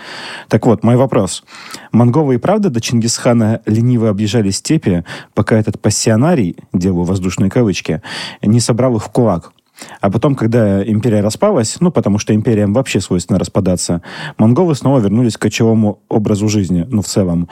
Так 0.48 0.66
вот, 0.66 0.82
мой 0.82 0.96
вопрос. 0.96 1.44
Монголы 1.92 2.34
и 2.34 2.38
правда 2.38 2.68
до 2.70 2.80
Чингисхана 2.80 3.60
лениво 3.66 4.08
объезжали 4.08 4.50
степи, 4.50 5.04
пока 5.34 5.56
этот 5.56 5.80
пассионарий, 5.80 6.56
делаю 6.72 7.04
воздушные 7.04 7.50
кавычки, 7.50 7.75
не 8.42 8.60
собрал 8.60 8.96
их 8.96 9.04
в 9.04 9.08
кулак? 9.10 9.52
А 10.00 10.10
потом, 10.10 10.34
когда 10.34 10.82
империя 10.82 11.20
распалась, 11.20 11.76
ну, 11.80 11.90
потому 11.90 12.18
что 12.18 12.34
империям 12.34 12.72
вообще 12.72 13.00
свойственно 13.00 13.38
распадаться, 13.38 14.02
монголы 14.38 14.74
снова 14.74 15.00
вернулись 15.00 15.36
к 15.36 15.42
кочевому 15.42 16.00
образу 16.08 16.48
жизни, 16.48 16.86
ну, 16.88 17.02
в 17.02 17.06
целом. 17.06 17.48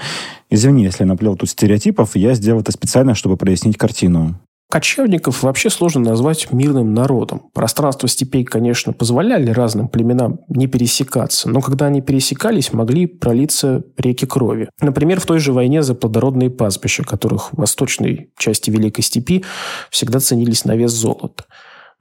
Извини, 0.50 0.84
если 0.84 1.04
наплел 1.04 1.36
тут 1.36 1.50
стереотипов, 1.50 2.16
я 2.16 2.34
сделал 2.34 2.60
это 2.60 2.72
специально, 2.72 3.14
чтобы 3.14 3.36
прояснить 3.36 3.76
картину. 3.76 4.36
Кочевников 4.70 5.42
вообще 5.42 5.70
сложно 5.70 6.00
назвать 6.00 6.52
мирным 6.52 6.94
народом. 6.94 7.50
Пространство 7.52 8.08
степей, 8.08 8.44
конечно, 8.44 8.92
позволяли 8.92 9.50
разным 9.50 9.88
племенам 9.88 10.40
не 10.48 10.66
пересекаться, 10.66 11.48
но 11.48 11.60
когда 11.60 11.86
они 11.86 12.00
пересекались, 12.00 12.72
могли 12.72 13.06
пролиться 13.06 13.84
реки 13.96 14.26
крови. 14.26 14.68
Например, 14.80 15.20
в 15.20 15.26
той 15.26 15.38
же 15.38 15.52
войне 15.52 15.82
за 15.82 15.94
плодородные 15.94 16.50
пастбища, 16.50 17.04
которых 17.04 17.52
в 17.52 17.58
восточной 17.58 18.32
части 18.36 18.70
Великой 18.70 19.02
Степи 19.02 19.44
всегда 19.90 20.18
ценились 20.18 20.64
на 20.64 20.74
вес 20.74 20.90
золота. 20.90 21.44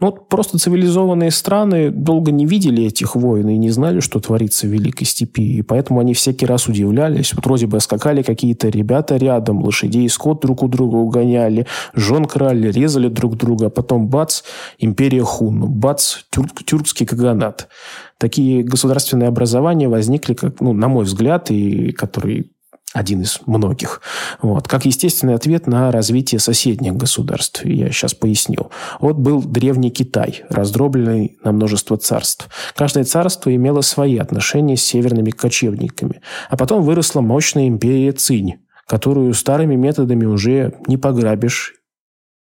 Ну, 0.03 0.11
вот 0.11 0.27
просто 0.27 0.57
цивилизованные 0.57 1.31
страны 1.31 1.89
долго 1.89 2.33
не 2.33 2.45
видели 2.45 2.83
этих 2.83 3.15
войн 3.15 3.47
и 3.47 3.57
не 3.57 3.69
знали, 3.69 4.01
что 4.01 4.19
творится 4.19 4.67
в 4.67 4.69
Великой 4.69 5.05
Степи. 5.05 5.59
И 5.59 5.61
поэтому 5.61 6.01
они 6.01 6.13
всякий 6.13 6.45
раз 6.45 6.67
удивлялись. 6.67 7.33
Вот 7.33 7.45
вроде 7.45 7.67
бы 7.67 7.79
скакали 7.79 8.21
какие-то 8.21 8.67
ребята 8.67 9.15
рядом, 9.15 9.63
лошадей 9.63 10.03
и 10.03 10.09
скот 10.09 10.41
друг 10.41 10.61
у 10.61 10.67
друга 10.67 10.97
угоняли, 10.97 11.67
жен 11.93 12.25
крали, 12.25 12.69
резали 12.69 13.07
друг 13.07 13.37
друга, 13.37 13.67
а 13.67 13.69
потом 13.69 14.09
бац, 14.09 14.41
империя 14.77 15.23
Хун, 15.23 15.71
бац, 15.71 16.17
тюр, 16.29 16.49
тюркский 16.65 17.05
каганат. 17.05 17.69
Такие 18.17 18.61
государственные 18.61 19.29
образования 19.29 19.87
возникли, 19.87 20.33
как, 20.33 20.59
ну, 20.59 20.73
на 20.73 20.89
мой 20.89 21.05
взгляд, 21.05 21.49
и 21.49 21.93
которые 21.93 22.47
один 22.93 23.21
из 23.21 23.39
многих. 23.45 24.01
Вот. 24.41 24.67
Как 24.67 24.85
естественный 24.85 25.33
ответ 25.35 25.67
на 25.67 25.91
развитие 25.91 26.39
соседних 26.39 26.95
государств. 26.95 27.65
Я 27.65 27.91
сейчас 27.91 28.13
поясню. 28.13 28.69
Вот 28.99 29.17
был 29.17 29.41
древний 29.41 29.89
Китай, 29.89 30.43
раздробленный 30.49 31.37
на 31.43 31.51
множество 31.51 31.97
царств. 31.97 32.47
Каждое 32.75 33.03
царство 33.03 33.53
имело 33.53 33.81
свои 33.81 34.17
отношения 34.17 34.77
с 34.77 34.83
северными 34.83 35.31
кочевниками. 35.31 36.21
А 36.49 36.55
потом 36.55 36.83
выросла 36.83 37.21
мощная 37.21 37.67
империя 37.67 38.11
Цинь, 38.11 38.55
которую 38.87 39.33
старыми 39.33 39.75
методами 39.75 40.25
уже 40.25 40.75
не 40.87 40.97
пограбишь 40.97 41.73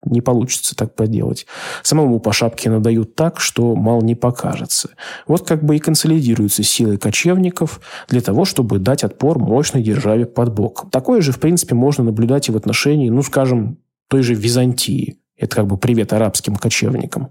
не 0.04 0.20
получится 0.20 0.76
так 0.76 0.94
поделать. 0.94 1.46
Самому 1.82 2.20
по 2.20 2.32
шапке 2.32 2.70
надают 2.70 3.14
так, 3.14 3.40
что 3.40 3.74
мало 3.74 4.02
не 4.02 4.14
покажется. 4.14 4.90
Вот 5.26 5.46
как 5.46 5.64
бы 5.64 5.76
и 5.76 5.80
консолидируются 5.80 6.62
силы 6.62 6.96
кочевников 6.96 7.80
для 8.08 8.20
того, 8.20 8.44
чтобы 8.44 8.78
дать 8.78 9.04
отпор 9.04 9.38
мощной 9.38 9.82
державе 9.82 10.26
под 10.26 10.52
бок. 10.52 10.90
Такое 10.90 11.20
же, 11.20 11.32
в 11.32 11.40
принципе, 11.40 11.74
можно 11.74 12.04
наблюдать 12.04 12.48
и 12.48 12.52
в 12.52 12.56
отношении, 12.56 13.08
ну, 13.08 13.22
скажем, 13.22 13.78
той 14.08 14.22
же 14.22 14.34
Византии. 14.34 15.18
Это 15.36 15.56
как 15.56 15.66
бы 15.66 15.76
привет 15.76 16.12
арабским 16.12 16.56
кочевникам. 16.56 17.30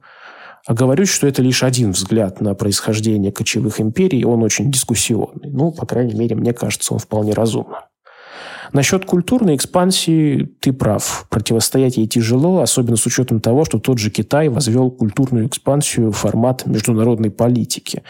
А 0.67 0.73
говорю, 0.73 1.05
что 1.05 1.27
это 1.27 1.41
лишь 1.41 1.63
один 1.63 1.91
взгляд 1.91 2.41
на 2.41 2.55
происхождение 2.55 3.31
кочевых 3.31 3.79
империй, 3.79 4.25
он 4.25 4.41
очень 4.41 4.71
дискуссионный. 4.71 5.51
Ну, 5.51 5.71
по 5.71 5.85
крайней 5.85 6.15
мере, 6.15 6.35
мне 6.35 6.53
кажется, 6.53 6.93
он 6.93 6.99
вполне 6.99 7.33
разумный. 7.33 7.77
Насчет 8.73 9.05
культурной 9.05 9.55
экспансии 9.55 10.49
ты 10.59 10.73
прав. 10.73 11.27
Противостоять 11.29 11.97
ей 11.97 12.07
тяжело, 12.07 12.61
особенно 12.61 12.97
с 12.97 13.05
учетом 13.05 13.39
того, 13.39 13.65
что 13.65 13.79
тот 13.79 13.99
же 13.99 14.09
Китай 14.09 14.49
возвел 14.49 14.91
культурную 14.91 15.47
экспансию 15.47 16.11
в 16.11 16.17
формат 16.17 16.65
международной 16.65 17.31
политики. 17.31 18.03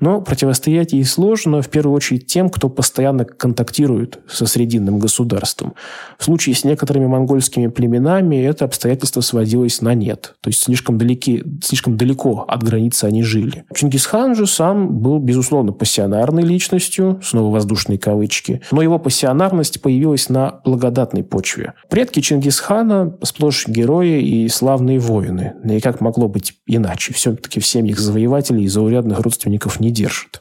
Но 0.00 0.20
противостоять 0.20 0.92
ей 0.92 1.04
сложно, 1.04 1.62
в 1.62 1.68
первую 1.68 1.94
очередь, 1.94 2.26
тем, 2.26 2.50
кто 2.50 2.68
постоянно 2.68 3.24
контактирует 3.24 4.20
со 4.28 4.46
срединным 4.46 4.98
государством. 4.98 5.74
В 6.18 6.24
случае 6.24 6.54
с 6.54 6.64
некоторыми 6.64 7.06
монгольскими 7.06 7.66
племенами 7.68 8.36
это 8.36 8.64
обстоятельство 8.64 9.20
сводилось 9.20 9.80
на 9.80 9.94
нет. 9.94 10.34
То 10.40 10.48
есть 10.48 10.62
слишком, 10.62 10.98
далеки, 10.98 11.44
слишком 11.62 11.96
далеко 11.96 12.44
от 12.48 12.62
границы 12.62 13.04
они 13.04 13.22
жили. 13.22 13.64
Чингисхан 13.74 14.34
же 14.34 14.46
сам 14.46 14.98
был, 14.98 15.18
безусловно, 15.18 15.72
пассионарной 15.72 16.42
личностью, 16.42 17.20
снова 17.22 17.52
воздушные 17.52 17.98
кавычки, 17.98 18.60
но 18.70 18.82
его 18.82 18.98
пассионарность 18.98 19.80
появилась 19.80 19.97
появилась 19.98 20.28
на 20.28 20.60
благодатной 20.64 21.24
почве. 21.24 21.74
Предки 21.90 22.20
Чингисхана 22.20 23.18
сплошь 23.22 23.66
герои 23.66 24.22
и 24.22 24.48
славные 24.48 25.00
воины. 25.00 25.54
И 25.64 25.80
как 25.80 26.00
могло 26.00 26.28
быть 26.28 26.54
иначе? 26.66 27.12
Все-таки 27.12 27.58
в 27.58 27.66
семьях 27.66 27.98
завоевателей 27.98 28.64
и 28.64 28.68
заурядных 28.68 29.18
родственников 29.18 29.80
не 29.80 29.90
держат. 29.90 30.40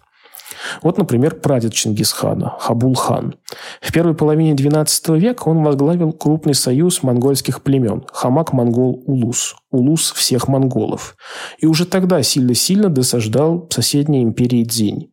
Вот, 0.84 0.98
например, 0.98 1.36
прадед 1.36 1.74
Чингисхана, 1.74 2.56
Хабул-хан. 2.60 3.36
В 3.82 3.91
первой 3.91 4.13
половине 4.13 4.54
XII 4.54 5.17
века 5.17 5.48
он 5.50 5.63
возглавил 5.63 6.12
крупный 6.12 6.54
союз 6.54 7.02
монгольских 7.02 7.63
племен– 7.63 8.04
Хамак-Монгол-Улус, 8.13 9.56
Улус 9.72 10.12
всех 10.12 10.48
монголов. 10.48 11.15
И 11.60 11.65
уже 11.65 11.86
тогда 11.86 12.22
сильно-сильно 12.22 12.89
досаждал 12.89 13.67
соседней 13.72 14.24
империи 14.24 14.63
Дзинь. 14.63 15.10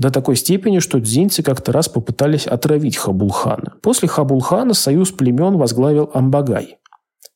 До 0.00 0.10
такой 0.10 0.36
степени, 0.36 0.78
что 0.78 0.98
дзинцы 0.98 1.42
как-то 1.42 1.72
раз 1.72 1.90
попытались 1.90 2.46
отравить 2.46 2.96
Хабулхана. 2.96 3.74
После 3.82 4.08
Хабулхана 4.08 4.72
союз 4.72 5.10
племен 5.10 5.58
возглавил 5.58 6.10
Амбагай. 6.14 6.78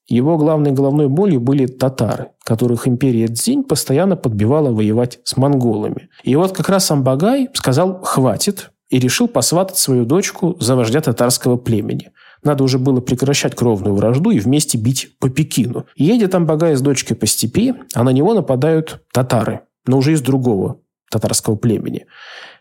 Его 0.09 0.38
главной 0.38 0.72
головной 0.72 1.09
болью 1.09 1.42
были 1.42 1.66
татары, 1.66 2.29
которых 2.42 2.88
империя 2.88 3.29
Дзинь 3.29 3.64
постоянно 3.64 4.16
подбивала 4.16 4.70
воевать 4.70 5.20
с 5.24 5.37
монголами. 5.37 6.09
И 6.22 6.35
вот 6.37 6.57
как 6.57 6.70
раз 6.70 6.90
Амбагай 6.90 7.50
сказал 7.53 8.00
«хватит» 8.03 8.70
и 8.88 8.98
решил 8.98 9.29
посватать 9.29 9.77
свою 9.77 10.07
дочку 10.07 10.57
за 10.59 10.74
вождя 10.74 11.03
татарского 11.03 11.59
племени. 11.59 12.12
Надо 12.42 12.64
уже 12.64 12.79
было 12.79 13.03
прекращать 13.03 13.55
кровную 13.55 13.94
вражду 13.94 14.31
и 14.31 14.40
вместе 14.40 14.79
бить 14.79 15.18
по 15.18 15.29
Пекину. 15.29 15.85
Едет 15.96 16.35
Амбагай 16.35 16.77
с 16.77 16.81
дочкой 16.81 17.18
по 17.18 17.27
степи, 17.27 17.74
а 17.92 18.05
на 18.05 18.11
него 18.11 18.33
нападают 18.33 19.03
татары, 19.12 19.61
но 19.85 19.98
уже 19.98 20.12
из 20.12 20.22
другого 20.22 20.79
татарского 21.10 21.56
племени. 21.56 22.06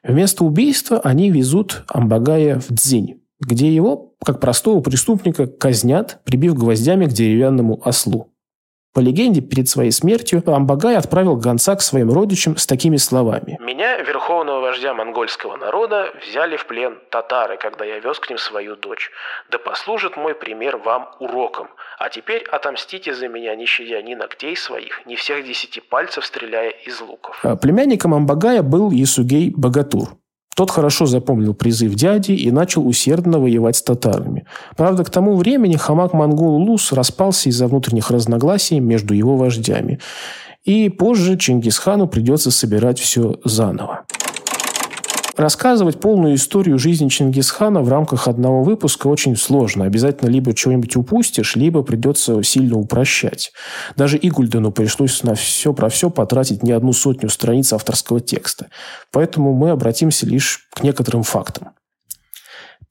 Вместо 0.03 0.43
убийства 0.43 0.99
они 0.99 1.29
везут 1.29 1.83
Амбагая 1.87 2.59
в 2.59 2.69
Дзинь, 2.69 3.21
где 3.39 3.73
его, 3.73 4.13
как 4.23 4.39
простого 4.39 4.81
преступника, 4.81 5.47
казнят, 5.47 6.19
прибив 6.23 6.55
гвоздями 6.55 7.05
к 7.05 7.13
деревянному 7.13 7.81
ослу. 7.83 8.32
По 8.93 8.99
легенде, 8.99 9.41
перед 9.41 9.67
своей 9.67 9.91
смертью 9.91 10.43
Амбагай 10.45 10.95
отправил 10.95 11.35
гонца 11.35 11.75
к 11.75 11.81
своим 11.81 12.11
родичам 12.11 12.57
с 12.57 12.67
такими 12.67 12.97
словами. 12.97 13.57
«Меня, 13.59 13.97
верховного 13.97 14.59
вождя 14.59 14.93
монгольского 14.93 15.57
народа, 15.57 16.13
взяли 16.21 16.57
в 16.57 16.67
плен 16.67 16.99
татары, 17.09 17.57
когда 17.57 17.85
я 17.85 17.97
вез 17.97 18.19
к 18.19 18.29
ним 18.29 18.37
свою 18.37 18.75
дочь. 18.75 19.09
Да 19.49 19.57
послужит 19.57 20.15
мой 20.15 20.35
пример 20.35 20.77
вам 20.77 21.09
уроком. 21.19 21.69
А 21.97 22.09
теперь 22.09 22.43
отомстите 22.51 23.15
за 23.15 23.27
меня, 23.27 23.55
не 23.55 23.65
щадя 23.65 23.99
ни 24.03 24.13
ногтей 24.13 24.55
своих, 24.55 25.03
ни 25.07 25.15
всех 25.15 25.43
десяти 25.43 25.81
пальцев, 25.81 26.23
стреляя 26.23 26.69
из 26.69 27.01
луков». 27.01 27.39
А 27.43 27.55
племянником 27.55 28.13
Амбагая 28.13 28.61
был 28.61 28.91
Ясугей 28.91 29.51
Богатур, 29.55 30.09
тот 30.53 30.71
хорошо 30.71 31.05
запомнил 31.05 31.53
призыв 31.53 31.95
дяди 31.95 32.31
и 32.31 32.51
начал 32.51 32.87
усердно 32.87 33.39
воевать 33.39 33.75
с 33.75 33.81
татарами. 33.81 34.45
Правда, 34.75 35.03
к 35.03 35.09
тому 35.09 35.35
времени 35.35 35.75
хамак 35.75 36.13
монгол 36.13 36.55
Лус 36.57 36.91
распался 36.91 37.49
из-за 37.49 37.67
внутренних 37.67 38.11
разногласий 38.11 38.79
между 38.79 39.13
его 39.13 39.35
вождями. 39.35 39.99
И 40.63 40.89
позже 40.89 41.37
Чингисхану 41.37 42.07
придется 42.07 42.51
собирать 42.51 42.99
все 42.99 43.35
заново. 43.43 44.05
Рассказывать 45.35 45.99
полную 45.99 46.35
историю 46.35 46.77
жизни 46.77 47.09
Чингисхана 47.09 47.81
в 47.81 47.89
рамках 47.89 48.27
одного 48.27 48.61
выпуска 48.63 49.07
очень 49.07 49.35
сложно. 49.35 49.85
Обязательно 49.85 50.29
либо 50.29 50.53
чего-нибудь 50.53 50.95
упустишь, 50.95 51.55
либо 51.55 51.81
придется 51.81 52.43
сильно 52.43 52.77
упрощать. 52.77 53.51
Даже 53.95 54.19
Игульдену 54.21 54.71
пришлось 54.71 55.23
на 55.23 55.33
все 55.33 55.73
про 55.73 55.89
все 55.89 56.11
потратить 56.11 56.61
не 56.61 56.71
одну 56.71 56.93
сотню 56.93 57.29
страниц 57.29 57.73
авторского 57.73 58.21
текста. 58.21 58.67
Поэтому 59.11 59.53
мы 59.53 59.71
обратимся 59.71 60.27
лишь 60.27 60.67
к 60.71 60.83
некоторым 60.83 61.23
фактам. 61.23 61.69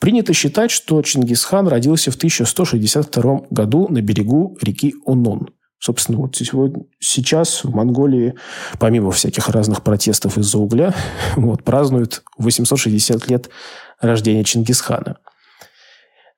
Принято 0.00 0.32
считать, 0.32 0.72
что 0.72 1.00
Чингисхан 1.00 1.68
родился 1.68 2.10
в 2.10 2.16
1162 2.16 3.42
году 3.50 3.86
на 3.88 4.02
берегу 4.02 4.58
реки 4.60 4.94
Онон– 5.06 5.50
Собственно, 5.82 6.18
вот 6.18 6.36
сейчас 7.00 7.64
в 7.64 7.74
Монголии, 7.74 8.34
помимо 8.78 9.10
всяких 9.10 9.48
разных 9.48 9.82
протестов 9.82 10.38
из-за 10.38 10.58
угля, 10.58 10.94
вот, 11.36 11.64
празднуют 11.64 12.22
860 12.38 13.28
лет 13.28 13.50
рождения 14.00 14.44
Чингисхана. 14.44 15.16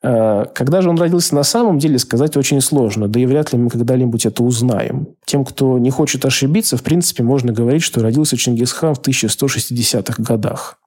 А, 0.02 0.46
когда 0.46 0.80
же 0.80 0.88
он 0.88 0.98
родился 0.98 1.34
на 1.34 1.42
самом 1.42 1.78
деле, 1.78 1.98
сказать 1.98 2.38
очень 2.38 2.62
сложно, 2.62 3.06
да 3.06 3.20
и 3.20 3.26
вряд 3.26 3.52
ли 3.52 3.58
мы 3.58 3.68
когда-нибудь 3.68 4.24
это 4.24 4.42
узнаем. 4.42 5.08
Тем, 5.26 5.44
кто 5.44 5.78
не 5.78 5.90
хочет 5.90 6.24
ошибиться, 6.24 6.78
в 6.78 6.82
принципе, 6.82 7.22
можно 7.22 7.52
говорить, 7.52 7.82
что 7.82 8.00
родился 8.00 8.38
Чингисхан 8.38 8.94
в 8.94 9.00
1160-х 9.00 10.22
годах. 10.22 10.78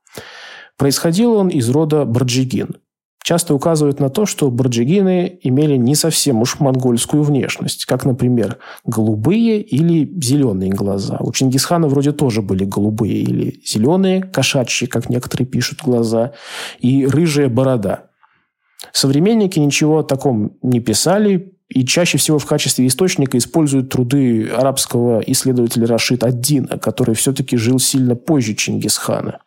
Происходил 0.78 1.34
он 1.34 1.50
из 1.50 1.70
рода 1.70 2.06
Барджигин 2.06 2.78
часто 3.27 3.53
указывают 3.53 3.99
на 3.99 4.09
то, 4.09 4.25
что 4.25 4.49
барджигины 4.49 5.37
имели 5.43 5.75
не 5.75 5.95
совсем 5.95 6.41
уж 6.41 6.61
монгольскую 6.61 7.23
внешность, 7.23 7.83
как, 7.83 8.05
например, 8.05 8.57
голубые 8.85 9.61
или 9.61 10.09
зеленые 10.23 10.71
глаза. 10.71 11.17
У 11.19 11.33
Чингисхана 11.33 11.89
вроде 11.89 12.13
тоже 12.13 12.41
были 12.41 12.63
голубые 12.63 13.15
или 13.15 13.59
зеленые, 13.65 14.23
кошачьи, 14.23 14.87
как 14.87 15.09
некоторые 15.09 15.45
пишут, 15.45 15.79
глаза, 15.83 16.31
и 16.79 17.05
рыжая 17.05 17.49
борода. 17.49 18.05
Современники 18.93 19.59
ничего 19.59 19.99
о 19.99 20.03
таком 20.03 20.53
не 20.61 20.79
писали, 20.79 21.51
и 21.67 21.85
чаще 21.85 22.17
всего 22.17 22.39
в 22.39 22.45
качестве 22.45 22.87
источника 22.87 23.37
используют 23.37 23.89
труды 23.89 24.47
арабского 24.47 25.19
исследователя 25.19 25.85
Рашид 25.85 26.23
Аддина, 26.23 26.77
который 26.79 27.13
все-таки 27.13 27.57
жил 27.57 27.77
сильно 27.77 28.15
позже 28.15 28.53
Чингисхана. 28.53 29.39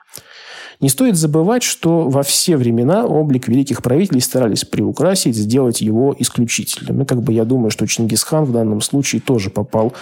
Не 0.80 0.88
стоит 0.88 1.16
забывать, 1.16 1.62
что 1.62 2.08
во 2.08 2.22
все 2.22 2.56
времена 2.56 3.04
облик 3.04 3.48
великих 3.48 3.82
правителей 3.82 4.22
старались 4.22 4.64
приукрасить, 4.64 5.36
сделать 5.36 5.82
его 5.82 6.14
исключительным. 6.18 7.02
И 7.02 7.04
как 7.04 7.22
бы 7.22 7.32
я 7.34 7.44
думаю, 7.44 7.70
что 7.70 7.86
Чингисхан 7.86 8.44
в 8.44 8.52
данном 8.52 8.80
случае 8.80 9.20
тоже 9.20 9.50
попал 9.50 9.92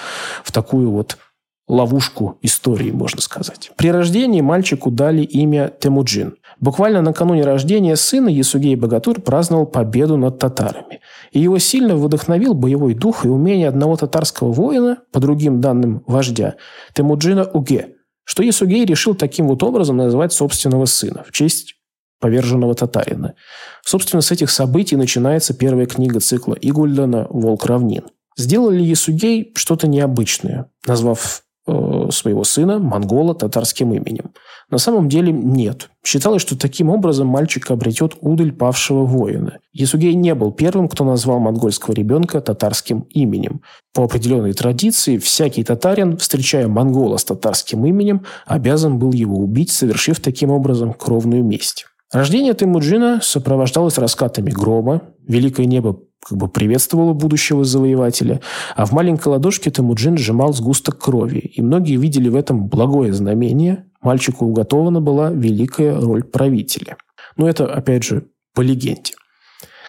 в 0.44 0.52
такую 0.52 0.90
вот 0.90 1.18
ловушку 1.66 2.38
истории, 2.42 2.92
можно 2.92 3.20
сказать. 3.20 3.72
При 3.76 3.90
рождении 3.90 4.40
мальчику 4.40 4.90
дали 4.90 5.22
имя 5.22 5.70
Темуджин. 5.80 6.36
Буквально 6.60 7.02
накануне 7.02 7.42
рождения 7.42 7.94
сына 7.96 8.28
Ясугей 8.28 8.74
Богатур 8.74 9.20
праздновал 9.20 9.66
победу 9.66 10.16
над 10.16 10.38
татарами. 10.38 11.00
И 11.32 11.40
его 11.40 11.58
сильно 11.58 11.94
вдохновил 11.94 12.54
боевой 12.54 12.94
дух 12.94 13.26
и 13.26 13.28
умение 13.28 13.68
одного 13.68 13.96
татарского 13.96 14.50
воина, 14.50 14.98
по 15.12 15.20
другим 15.20 15.60
данным 15.60 16.02
вождя, 16.06 16.54
Темуджина 16.94 17.44
Уге– 17.44 17.94
что 18.28 18.42
Ясугей 18.42 18.84
решил 18.84 19.14
таким 19.14 19.48
вот 19.48 19.62
образом 19.62 19.96
назвать 19.96 20.34
собственного 20.34 20.84
сына 20.84 21.24
в 21.26 21.32
честь 21.32 21.76
поверженного 22.20 22.74
татарина. 22.74 23.34
Собственно, 23.82 24.20
с 24.20 24.30
этих 24.30 24.50
событий 24.50 24.96
начинается 24.96 25.54
первая 25.54 25.86
книга 25.86 26.20
цикла 26.20 26.54
Игульдана 26.60 27.26
«Волк 27.30 27.64
равнин». 27.64 28.04
Сделал 28.36 28.68
ли 28.68 28.84
Ясугей 28.84 29.52
что-то 29.56 29.88
необычное, 29.88 30.70
назвав 30.86 31.42
э, 31.66 32.08
своего 32.12 32.44
сына 32.44 32.78
монгола 32.78 33.34
татарским 33.34 33.94
именем? 33.94 34.34
На 34.70 34.76
самом 34.76 35.08
деле 35.08 35.32
нет. 35.32 35.88
Считалось, 36.04 36.42
что 36.42 36.58
таким 36.58 36.90
образом 36.90 37.26
мальчик 37.26 37.70
обретет 37.70 38.16
удаль 38.20 38.52
павшего 38.52 39.04
воина. 39.04 39.58
Ясугей 39.72 40.14
не 40.14 40.34
был 40.34 40.52
первым, 40.52 40.88
кто 40.88 41.04
назвал 41.04 41.38
монгольского 41.38 41.94
ребенка 41.94 42.42
татарским 42.42 43.06
именем. 43.10 43.62
По 43.94 44.04
определенной 44.04 44.52
традиции, 44.52 45.16
всякий 45.16 45.64
татарин, 45.64 46.18
встречая 46.18 46.68
монгола 46.68 47.16
с 47.16 47.24
татарским 47.24 47.86
именем, 47.86 48.24
обязан 48.46 48.98
был 48.98 49.12
его 49.12 49.38
убить, 49.38 49.70
совершив 49.70 50.20
таким 50.20 50.50
образом 50.50 50.92
кровную 50.92 51.42
месть. 51.42 51.86
Рождение 52.12 52.54
Темуджина 52.54 53.20
сопровождалось 53.22 53.98
раскатами 53.98 54.50
грома, 54.50 55.02
великое 55.26 55.66
небо 55.66 55.98
как 56.26 56.36
бы 56.36 56.48
приветствовало 56.48 57.12
будущего 57.12 57.64
завоевателя, 57.64 58.40
а 58.76 58.86
в 58.86 58.92
маленькой 58.92 59.28
ладошке 59.28 59.70
Темуджин 59.70 60.18
сжимал 60.18 60.52
сгусток 60.52 60.98
крови, 60.98 61.38
и 61.38 61.62
многие 61.62 61.96
видели 61.96 62.28
в 62.28 62.36
этом 62.36 62.66
благое 62.66 63.12
знамение, 63.12 63.84
Мальчику 64.00 64.46
уготована 64.46 65.00
была 65.00 65.30
великая 65.30 66.00
роль 66.00 66.24
правителя. 66.24 66.96
Но 67.36 67.48
это, 67.48 67.72
опять 67.72 68.04
же, 68.04 68.28
по 68.54 68.60
легенде. 68.60 69.14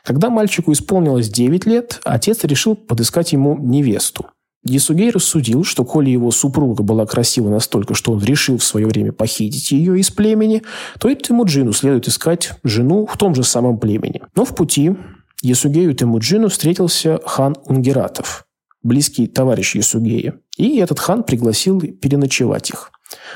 Когда 0.04 0.30
мальчику 0.30 0.72
исполнилось 0.72 1.30
9 1.30 1.66
лет, 1.66 2.00
отец 2.04 2.44
решил 2.44 2.76
подыскать 2.76 3.34
ему 3.34 3.58
невесту. 3.58 4.28
Ясугей 4.66 5.10
рассудил, 5.10 5.64
что 5.64 5.86
коли 5.86 6.10
его 6.10 6.32
супруга 6.32 6.84
была 6.84 7.06
красива 7.06 7.50
настолько, 7.50 7.96
что 7.96 8.12
он 8.12 8.24
решил 8.24 8.58
в 8.58 8.64
свое 8.64 8.88
время 8.88 9.14
похитить 9.14 9.72
ее 9.72 9.98
из 10.00 10.12
племени, 10.12 10.64
то 11.00 11.08
и 11.08 11.16
Темуджину 11.16 11.72
следует 11.72 12.08
искать 12.08 12.54
жену 12.64 13.06
в 13.06 13.18
том 13.18 13.36
же 13.36 13.44
самом 13.44 13.80
племени. 13.80 14.22
Но 14.36 14.44
в 14.44 14.54
пути 14.56 14.96
Ясугею 15.42 15.94
Темуджину 15.94 16.50
встретился 16.50 17.20
хан 17.26 17.56
Унгератов, 17.66 18.46
близкий 18.84 19.28
товарищ 19.28 19.76
Ясугея. 19.76 20.36
И 20.58 20.78
этот 20.78 21.00
хан 21.00 21.24
пригласил 21.24 21.80
переночевать 21.80 22.70
их. 22.70 22.92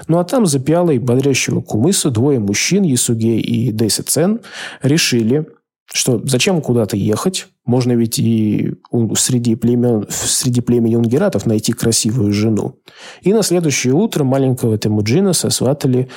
Ну 0.07 0.19
а 0.19 0.23
там 0.23 0.45
за 0.45 0.59
пиалой 0.59 0.99
бодрящего 0.99 1.61
кумыса 1.61 2.09
двое 2.09 2.39
мужчин, 2.39 2.83
Ясугей 2.83 3.39
и 3.39 3.71
Дейсецен, 3.71 4.41
решили, 4.81 5.47
что 5.85 6.21
зачем 6.25 6.61
куда-то 6.61 6.97
ехать, 6.97 7.47
можно 7.65 7.93
ведь 7.93 8.19
и 8.19 8.73
среди, 9.15 9.55
племен, 9.55 10.05
среди 10.09 10.61
племени 10.61 10.95
унгератов 10.95 11.45
найти 11.45 11.73
красивую 11.73 12.33
жену. 12.33 12.75
И 13.21 13.33
на 13.33 13.41
следующее 13.41 13.93
утро 13.93 14.23
маленького 14.23 14.77
Темуджина 14.77 15.33
сосватали 15.33 16.09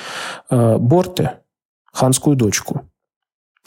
э, 0.49 0.77
Борте, 0.77 1.39
ханскую 1.93 2.35
дочку. 2.35 2.89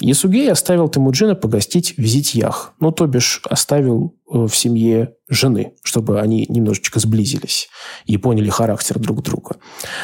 Ясугей 0.01 0.51
оставил 0.51 0.89
Темуджина 0.89 1.35
погостить 1.35 1.97
в 1.97 2.03
Зитьях, 2.03 2.75
ну, 2.81 2.91
то 2.91 3.07
бишь 3.07 3.43
оставил 3.49 4.17
э, 4.33 4.47
в 4.47 4.57
семье 4.57 5.15
жены, 5.29 5.75
чтобы 5.83 6.21
они 6.21 6.47
немножечко 6.49 6.99
сблизились 7.01 7.69
и 8.07 8.17
поняли 8.17 8.49
характер 8.49 8.99
друг 8.99 9.23
друга. 9.23 9.57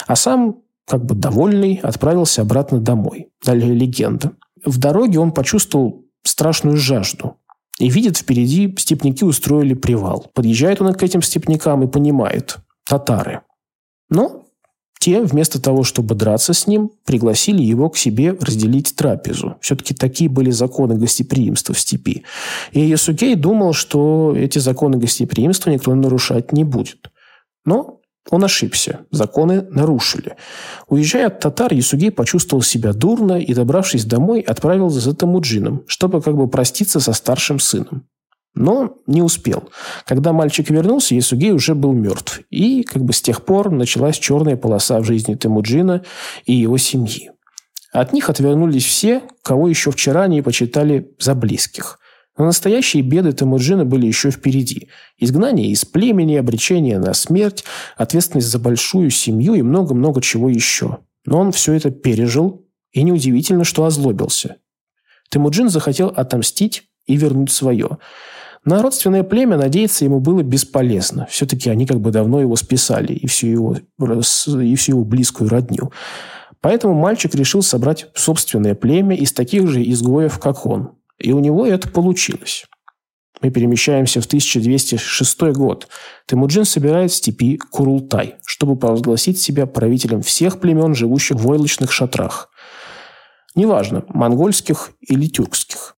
А 0.06 0.16
сам, 0.16 0.62
как 0.86 1.04
бы 1.04 1.14
довольный, 1.14 1.80
отправился 1.82 2.42
обратно 2.42 2.78
домой. 2.78 3.28
Далее 3.44 3.72
легенда. 3.72 4.32
В 4.64 4.78
дороге 4.78 5.18
он 5.18 5.32
почувствовал 5.32 6.04
страшную 6.24 6.76
жажду. 6.76 7.36
И 7.78 7.90
видит, 7.90 8.16
впереди 8.16 8.74
степняки 8.78 9.24
устроили 9.24 9.74
привал. 9.74 10.30
Подъезжает 10.34 10.80
он 10.80 10.94
к 10.94 11.02
этим 11.02 11.22
степнякам 11.22 11.82
и 11.82 11.88
понимает– 11.88 12.58
татары. 12.86 13.42
Но 14.08 14.45
те, 15.06 15.22
вместо 15.22 15.62
того, 15.62 15.84
чтобы 15.84 16.16
драться 16.16 16.52
с 16.52 16.66
ним, 16.66 16.90
пригласили 17.04 17.62
его 17.62 17.88
к 17.90 17.96
себе 17.96 18.36
разделить 18.40 18.96
трапезу. 18.96 19.54
Все-таки 19.60 19.94
такие 19.94 20.28
были 20.28 20.50
законы 20.50 20.96
гостеприимства 20.96 21.76
в 21.76 21.78
степи. 21.78 22.24
И 22.72 22.80
Ясукей 22.80 23.36
думал, 23.36 23.72
что 23.72 24.34
эти 24.36 24.58
законы 24.58 24.98
гостеприимства 24.98 25.70
никто 25.70 25.94
нарушать 25.94 26.52
не 26.52 26.64
будет. 26.64 27.12
Но 27.64 28.00
он 28.30 28.42
ошибся. 28.42 29.06
Законы 29.12 29.62
нарушили. 29.70 30.34
Уезжая 30.88 31.28
от 31.28 31.38
татар, 31.38 31.72
Ясугей 31.72 32.10
почувствовал 32.10 32.62
себя 32.62 32.92
дурно 32.92 33.34
и, 33.34 33.54
добравшись 33.54 34.06
домой, 34.06 34.40
отправился 34.40 34.98
за 34.98 35.14
Тамуджином, 35.14 35.84
чтобы 35.86 36.20
как 36.20 36.36
бы 36.36 36.48
проститься 36.48 36.98
со 36.98 37.12
старшим 37.12 37.60
сыном. 37.60 38.08
Но 38.56 38.96
не 39.06 39.20
успел. 39.20 39.68
Когда 40.06 40.32
мальчик 40.32 40.70
вернулся, 40.70 41.14
Ясугей 41.14 41.52
уже 41.52 41.74
был 41.74 41.92
мертв. 41.92 42.40
И 42.48 42.84
как 42.84 43.04
бы 43.04 43.12
с 43.12 43.20
тех 43.20 43.44
пор 43.44 43.70
началась 43.70 44.18
черная 44.18 44.56
полоса 44.56 44.98
в 44.98 45.04
жизни 45.04 45.34
Темуджина 45.34 46.02
и 46.46 46.54
его 46.54 46.78
семьи. 46.78 47.30
От 47.92 48.14
них 48.14 48.30
отвернулись 48.30 48.86
все, 48.86 49.22
кого 49.42 49.68
еще 49.68 49.90
вчера 49.90 50.22
они 50.22 50.40
почитали 50.40 51.14
за 51.18 51.34
близких. 51.34 51.98
Но 52.38 52.46
настоящие 52.46 53.02
беды 53.02 53.34
Темуджина 53.34 53.84
были 53.84 54.06
еще 54.06 54.30
впереди. 54.30 54.88
Изгнание 55.18 55.70
из 55.70 55.84
племени, 55.84 56.36
обречение 56.36 56.98
на 56.98 57.12
смерть, 57.12 57.62
ответственность 57.98 58.48
за 58.48 58.58
большую 58.58 59.10
семью 59.10 59.52
и 59.52 59.62
много-много 59.62 60.22
чего 60.22 60.48
еще. 60.48 60.98
Но 61.26 61.40
он 61.40 61.52
все 61.52 61.74
это 61.74 61.90
пережил, 61.90 62.66
и 62.92 63.02
неудивительно, 63.02 63.64
что 63.64 63.84
озлобился. 63.84 64.56
Темуджин 65.28 65.68
захотел 65.68 66.08
отомстить 66.08 66.84
и 67.04 67.16
вернуть 67.16 67.52
свое– 67.52 67.98
на 68.66 68.82
родственное 68.82 69.22
племя 69.22 69.56
надеяться 69.56 70.04
ему 70.04 70.18
было 70.18 70.42
бесполезно. 70.42 71.26
Все-таки 71.30 71.70
они 71.70 71.86
как 71.86 72.00
бы 72.00 72.10
давно 72.10 72.40
его 72.40 72.56
списали, 72.56 73.12
и 73.12 73.26
всю 73.28 73.46
его, 73.46 73.76
и 73.76 74.74
всю 74.74 74.92
его 74.92 75.04
близкую 75.04 75.48
родню. 75.48 75.92
Поэтому 76.60 76.94
мальчик 76.94 77.32
решил 77.36 77.62
собрать 77.62 78.08
собственное 78.14 78.74
племя 78.74 79.16
из 79.16 79.32
таких 79.32 79.68
же 79.68 79.88
изгоев, 79.88 80.40
как 80.40 80.66
он. 80.66 80.98
И 81.16 81.32
у 81.32 81.38
него 81.38 81.64
это 81.64 81.88
получилось. 81.88 82.64
Мы 83.40 83.50
перемещаемся 83.50 84.20
в 84.20 84.26
1206 84.26 85.40
год. 85.52 85.86
Темуджин 86.26 86.64
собирает 86.64 87.12
в 87.12 87.14
степи 87.14 87.58
Курултай, 87.58 88.34
чтобы 88.44 88.76
провозгласить 88.76 89.40
себя 89.40 89.66
правителем 89.66 90.22
всех 90.22 90.58
племен, 90.58 90.96
живущих 90.96 91.36
в 91.36 91.42
войлочных 91.42 91.92
шатрах. 91.92 92.50
Неважно, 93.54 94.04
монгольских 94.08 94.90
или 95.00 95.28
тюркских. 95.28 95.96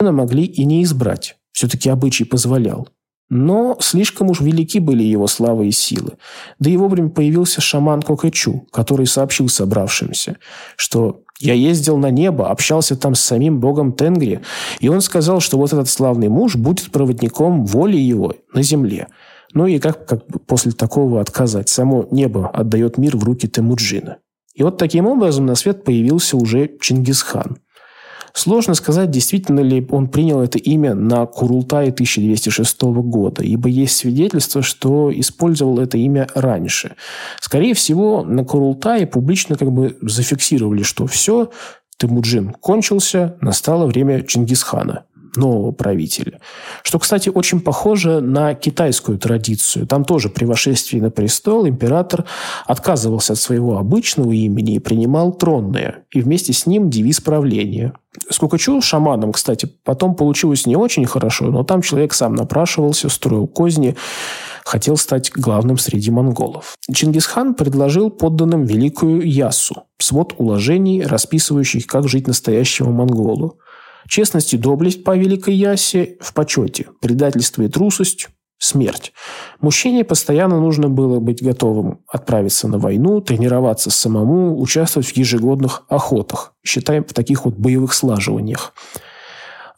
Могли 0.00 0.44
и 0.44 0.64
не 0.66 0.82
избрать. 0.82 1.38
Все-таки 1.52 1.88
обычай 1.88 2.24
позволял. 2.24 2.88
Но 3.34 3.78
слишком 3.80 4.28
уж 4.28 4.40
велики 4.40 4.78
были 4.78 5.02
его 5.02 5.26
слава 5.26 5.62
и 5.62 5.70
силы. 5.70 6.18
Да 6.58 6.68
и 6.68 6.76
вовремя 6.76 7.08
появился 7.08 7.62
шаман 7.62 8.02
Кокэчу, 8.02 8.66
который 8.70 9.06
сообщил 9.06 9.48
собравшимся, 9.48 10.36
что 10.76 11.22
я 11.40 11.54
ездил 11.54 11.96
на 11.96 12.10
небо, 12.10 12.50
общался 12.50 12.94
там 12.94 13.14
с 13.14 13.20
самим 13.20 13.58
богом 13.58 13.94
Тенгри, 13.94 14.42
и 14.80 14.88
он 14.88 15.00
сказал, 15.00 15.40
что 15.40 15.56
вот 15.56 15.72
этот 15.72 15.88
славный 15.88 16.28
муж 16.28 16.56
будет 16.56 16.90
проводником 16.92 17.64
воли 17.64 17.96
его 17.96 18.34
на 18.52 18.62
земле. 18.62 19.08
Ну 19.54 19.66
и 19.66 19.78
как, 19.78 20.06
как 20.06 20.24
после 20.46 20.72
такого 20.72 21.20
отказать? 21.20 21.70
Само 21.70 22.06
небо 22.10 22.48
отдает 22.48 22.98
мир 22.98 23.16
в 23.16 23.24
руки 23.24 23.48
Темуджина. 23.48 24.18
И 24.54 24.62
вот 24.62 24.76
таким 24.76 25.06
образом 25.06 25.46
на 25.46 25.54
свет 25.54 25.84
появился 25.84 26.36
уже 26.36 26.70
Чингисхан. 26.80 27.56
Сложно 28.34 28.74
сказать, 28.74 29.10
действительно 29.10 29.60
ли 29.60 29.86
он 29.90 30.08
принял 30.08 30.40
это 30.40 30.58
имя 30.58 30.94
на 30.94 31.26
Курултае 31.26 31.90
1206 31.90 32.82
года, 32.82 33.42
ибо 33.42 33.68
есть 33.68 33.96
свидетельство, 33.96 34.62
что 34.62 35.12
использовал 35.12 35.78
это 35.78 35.98
имя 35.98 36.26
раньше. 36.34 36.96
Скорее 37.40 37.74
всего, 37.74 38.24
на 38.24 38.44
Курултае 38.44 39.06
публично 39.06 39.56
как 39.56 39.70
бы 39.70 39.96
зафиксировали, 40.00 40.82
что 40.82 41.06
все, 41.06 41.50
Темуджин 41.98 42.50
кончился, 42.52 43.36
настало 43.40 43.86
время 43.86 44.22
Чингисхана 44.22 45.04
нового 45.36 45.72
правителя. 45.72 46.40
Что, 46.82 46.98
кстати, 46.98 47.28
очень 47.28 47.60
похоже 47.60 48.20
на 48.20 48.54
китайскую 48.54 49.18
традицию. 49.18 49.86
Там 49.86 50.04
тоже 50.04 50.28
при 50.28 50.44
вошествии 50.44 51.00
на 51.00 51.10
престол 51.10 51.66
император 51.66 52.26
отказывался 52.66 53.32
от 53.32 53.38
своего 53.38 53.78
обычного 53.78 54.32
имени 54.32 54.74
и 54.74 54.78
принимал 54.78 55.32
тронное, 55.32 56.04
и 56.10 56.20
вместе 56.20 56.52
с 56.52 56.66
ним 56.66 56.90
девиз 56.90 57.20
правления. 57.20 57.94
С 58.28 58.38
Кукачу, 58.38 58.80
шаманом, 58.82 59.32
кстати, 59.32 59.66
потом 59.84 60.14
получилось 60.14 60.66
не 60.66 60.76
очень 60.76 61.06
хорошо, 61.06 61.46
но 61.46 61.64
там 61.64 61.80
человек 61.80 62.12
сам 62.12 62.34
напрашивался, 62.34 63.08
строил 63.08 63.46
козни, 63.46 63.96
хотел 64.64 64.98
стать 64.98 65.32
главным 65.32 65.78
среди 65.78 66.10
монголов. 66.10 66.76
Чингисхан 66.92 67.54
предложил 67.54 68.10
подданным 68.10 68.64
великую 68.64 69.26
ясу, 69.26 69.84
свод 69.98 70.34
уложений, 70.36 71.04
расписывающих, 71.04 71.86
как 71.86 72.06
жить 72.06 72.26
настоящему 72.26 72.92
монголу. 72.92 73.58
Честность 74.08 74.52
и 74.52 74.58
доблесть 74.58 75.04
по 75.04 75.16
Великой 75.16 75.54
Ясе 75.54 76.18
в 76.20 76.34
почете, 76.34 76.88
предательство 77.00 77.62
и 77.62 77.68
трусость– 77.68 78.28
смерть. 78.62 79.12
Мужчине 79.60 80.04
постоянно 80.04 80.60
нужно 80.60 80.88
было 80.88 81.18
быть 81.18 81.42
готовым 81.42 82.00
отправиться 82.06 82.68
на 82.68 82.78
войну, 82.78 83.20
тренироваться 83.20 83.90
самому, 83.90 84.60
участвовать 84.60 85.08
в 85.08 85.16
ежегодных 85.16 85.82
охотах, 85.88 86.54
считаем 86.64 87.04
в 87.04 87.12
таких 87.12 87.44
вот 87.44 87.54
боевых 87.54 87.92
слаживаниях. 87.92 88.72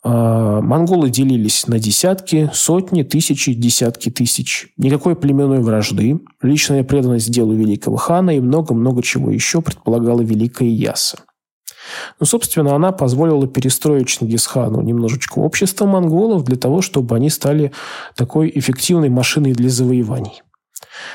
А, 0.02 0.60
монголы 0.60 1.08
делились 1.08 1.66
на 1.66 1.78
десятки, 1.78 2.50
сотни, 2.52 3.02
тысячи, 3.02 3.54
десятки 3.54 4.10
тысяч. 4.10 4.68
Никакой 4.76 5.16
племенной 5.16 5.60
вражды, 5.60 6.20
личная 6.42 6.84
преданность 6.84 7.30
делу 7.30 7.54
великого 7.54 7.96
хана 7.96 8.36
и 8.36 8.40
много-много 8.40 9.02
чего 9.02 9.30
еще 9.30 9.62
предполагала 9.62 10.20
Великая 10.20 10.68
Яса. 10.68 11.20
Ну, 12.20 12.26
собственно, 12.26 12.74
она 12.74 12.92
позволила 12.92 13.46
перестроить 13.46 14.08
Чингисхану 14.08 14.80
немножечко 14.80 15.38
общество 15.38 15.86
монголов 15.86 16.44
для 16.44 16.56
того, 16.56 16.82
чтобы 16.82 17.16
они 17.16 17.30
стали 17.30 17.72
такой 18.16 18.50
эффективной 18.54 19.08
машиной 19.08 19.52
для 19.52 19.68
завоеваний. 19.68 20.42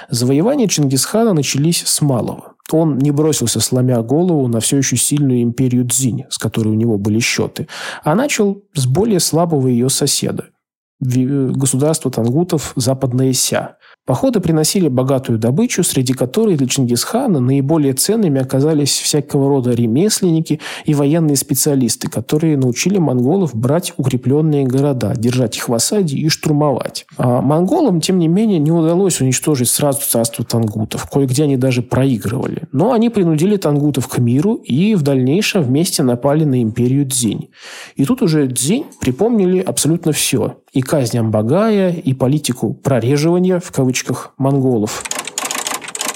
Завоевания 0.09 0.67
Чингисхана 0.67 1.33
начались 1.33 1.83
с 1.85 2.01
малого. 2.01 2.53
Он 2.71 2.97
не 2.97 3.11
бросился, 3.11 3.59
сломя 3.59 4.01
голову, 4.01 4.47
на 4.47 4.59
все 4.59 4.77
еще 4.77 4.95
сильную 4.95 5.41
империю 5.41 5.87
Цзинь, 5.87 6.25
с 6.29 6.37
которой 6.37 6.69
у 6.69 6.75
него 6.75 6.97
были 6.97 7.19
счеты, 7.19 7.67
а 8.03 8.13
начал 8.13 8.61
с 8.75 8.85
более 8.85 9.19
слабого 9.19 9.67
ее 9.67 9.89
соседа– 9.89 10.49
государства 10.99 12.11
тангутов 12.11 12.73
Западная 12.75 13.33
Ся, 13.33 13.77
Походы 14.09 14.39
приносили 14.39 14.87
богатую 14.87 15.37
добычу, 15.37 15.83
среди 15.83 16.13
которой 16.13 16.55
для 16.55 16.65
Чингисхана 16.65 17.39
наиболее 17.39 17.93
ценными 17.93 18.41
оказались 18.41 18.97
всякого 18.97 19.49
рода 19.49 19.69
ремесленники 19.69 20.59
и 20.85 20.95
военные 20.95 21.35
специалисты, 21.35 22.09
которые 22.09 22.57
научили 22.57 22.97
монголов 22.97 23.53
брать 23.53 23.93
укрепленные 23.97 24.65
города, 24.65 25.13
держать 25.15 25.57
их 25.57 25.69
в 25.69 25.75
осаде 25.75 26.17
и 26.17 26.27
штурмовать. 26.27 27.05
А 27.17 27.39
монголам, 27.43 28.01
тем 28.01 28.17
не 28.17 28.27
менее, 28.27 28.57
не 28.57 28.71
удалось 28.71 29.21
уничтожить 29.21 29.69
сразу 29.69 29.99
царство 30.01 30.43
тангутов. 30.43 31.07
Кое-где 31.07 31.43
они 31.43 31.57
даже 31.57 31.83
проигрывали. 31.83 32.63
Но 32.71 32.93
они 32.93 33.11
принудили 33.11 33.57
тангутов 33.57 34.07
к 34.07 34.17
миру 34.17 34.55
и 34.55 34.95
в 34.95 35.03
дальнейшем 35.03 35.61
вместе 35.61 36.01
напали 36.01 36.45
на 36.45 36.63
империю 36.63 37.05
Дзинь. 37.05 37.51
И 37.95 38.05
тут 38.05 38.23
уже 38.23 38.47
Дзинь 38.47 38.85
припомнили 38.99 39.59
абсолютно 39.59 40.13
все 40.13 40.55
и 40.73 40.81
казнь 40.81 41.17
Амбагая, 41.17 41.91
и 41.91 42.13
политику 42.13 42.73
прореживания, 42.73 43.59
в 43.59 43.71
кавычках, 43.71 44.33
монголов. 44.37 45.03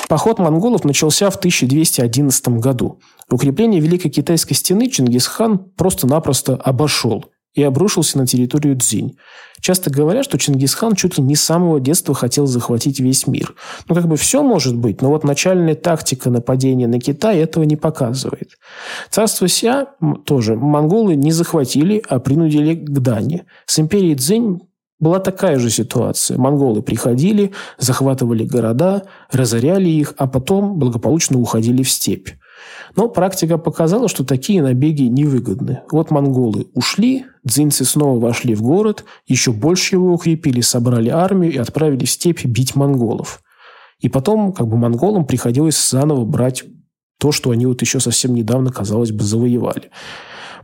Поход 0.07 0.39
монголов 0.39 0.83
начался 0.83 1.29
в 1.29 1.37
1211 1.37 2.47
году. 2.59 2.99
Укрепление 3.31 3.81
Великой 3.81 4.09
Китайской 4.09 4.53
стены 4.53 4.89
Чингисхан 4.89 5.57
просто-напросто 5.57 6.55
обошел 6.55 7.25
и 7.53 7.63
обрушился 7.63 8.17
на 8.17 8.27
территорию 8.27 8.77
Цзинь. 8.77 9.17
Часто 9.61 9.89
говорят, 9.89 10.25
что 10.25 10.37
Чингисхан 10.37 10.93
чуть 10.95 11.17
ли 11.17 11.23
не 11.23 11.35
с 11.35 11.41
самого 11.41 11.79
детства 11.79 12.13
хотел 12.13 12.47
захватить 12.47 12.99
весь 12.99 13.27
мир. 13.27 13.55
Ну, 13.87 13.95
как 13.95 14.07
бы 14.07 14.17
все 14.17 14.43
может 14.43 14.75
быть, 14.75 15.01
но 15.01 15.09
вот 15.09 15.23
начальная 15.23 15.75
тактика 15.75 16.29
нападения 16.29 16.87
на 16.87 16.99
Китай 16.99 17.37
этого 17.37 17.63
не 17.63 17.77
показывает. 17.77 18.57
Царство 19.09 19.47
Ся 19.47 19.87
тоже 20.25 20.55
монголы 20.55 21.15
не 21.15 21.31
захватили, 21.31 22.03
а 22.09 22.19
принудили 22.19 22.75
к 22.75 22.99
Дане. 22.99 23.45
С 23.65 23.79
империей 23.79 24.15
Цзинь 24.15 24.59
была 24.99 25.19
такая 25.19 25.59
же 25.59 25.69
ситуация. 25.69 26.37
Монголы 26.37 26.81
приходили, 26.81 27.51
захватывали 27.77 28.45
города, 28.45 29.03
разоряли 29.31 29.89
их, 29.89 30.13
а 30.17 30.27
потом 30.27 30.77
благополучно 30.79 31.39
уходили 31.39 31.83
в 31.83 31.89
степь. 31.89 32.29
Но 32.95 33.09
практика 33.09 33.57
показала, 33.57 34.07
что 34.07 34.23
такие 34.23 34.61
набеги 34.61 35.03
невыгодны. 35.03 35.81
Вот 35.91 36.11
монголы 36.11 36.67
ушли, 36.73 37.25
дзинцы 37.43 37.85
снова 37.85 38.19
вошли 38.19 38.55
в 38.55 38.61
город, 38.61 39.05
еще 39.27 39.51
больше 39.51 39.95
его 39.95 40.13
укрепили, 40.13 40.61
собрали 40.61 41.09
армию 41.09 41.53
и 41.53 41.57
отправили 41.57 42.05
в 42.05 42.11
степь 42.11 42.45
бить 42.45 42.75
монголов. 42.75 43.41
И 43.99 44.09
потом 44.09 44.53
как 44.53 44.67
бы 44.67 44.77
монголам 44.77 45.25
приходилось 45.25 45.89
заново 45.89 46.25
брать 46.25 46.63
то, 47.19 47.31
что 47.31 47.51
они 47.51 47.65
вот 47.65 47.81
еще 47.81 47.99
совсем 47.99 48.33
недавно, 48.33 48.71
казалось 48.71 49.11
бы, 49.11 49.23
завоевали. 49.23 49.89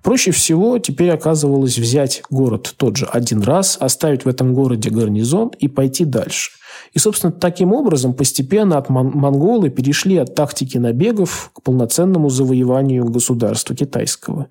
Проще 0.04 0.32
всего 0.32 0.80
теперь 0.80 1.12
оказывалось 1.12 1.78
взять 1.78 2.24
город 2.30 2.74
тот 2.78 2.98
же 2.98 3.06
один 3.06 3.42
раз, 3.42 3.78
оставить 3.80 4.26
в 4.26 4.30
этом 4.30 4.54
городе 4.54 4.90
гарнизон 4.90 5.52
и 5.60 5.68
пойти 5.68 6.06
дальше. 6.06 6.52
И, 6.94 7.00
собственно, 7.00 7.32
таким 7.32 7.74
образом 7.74 8.14
постепенно 8.14 8.78
от 8.78 8.90
мон- 8.90 9.12
монголы 9.14 9.70
перешли 9.70 10.18
от 10.18 10.34
тактики 10.34 10.78
набегов 10.78 11.52
к 11.54 11.62
полноценному 11.62 12.30
завоеванию 12.30 13.06
государства 13.06 13.76
китайского. 13.76 14.48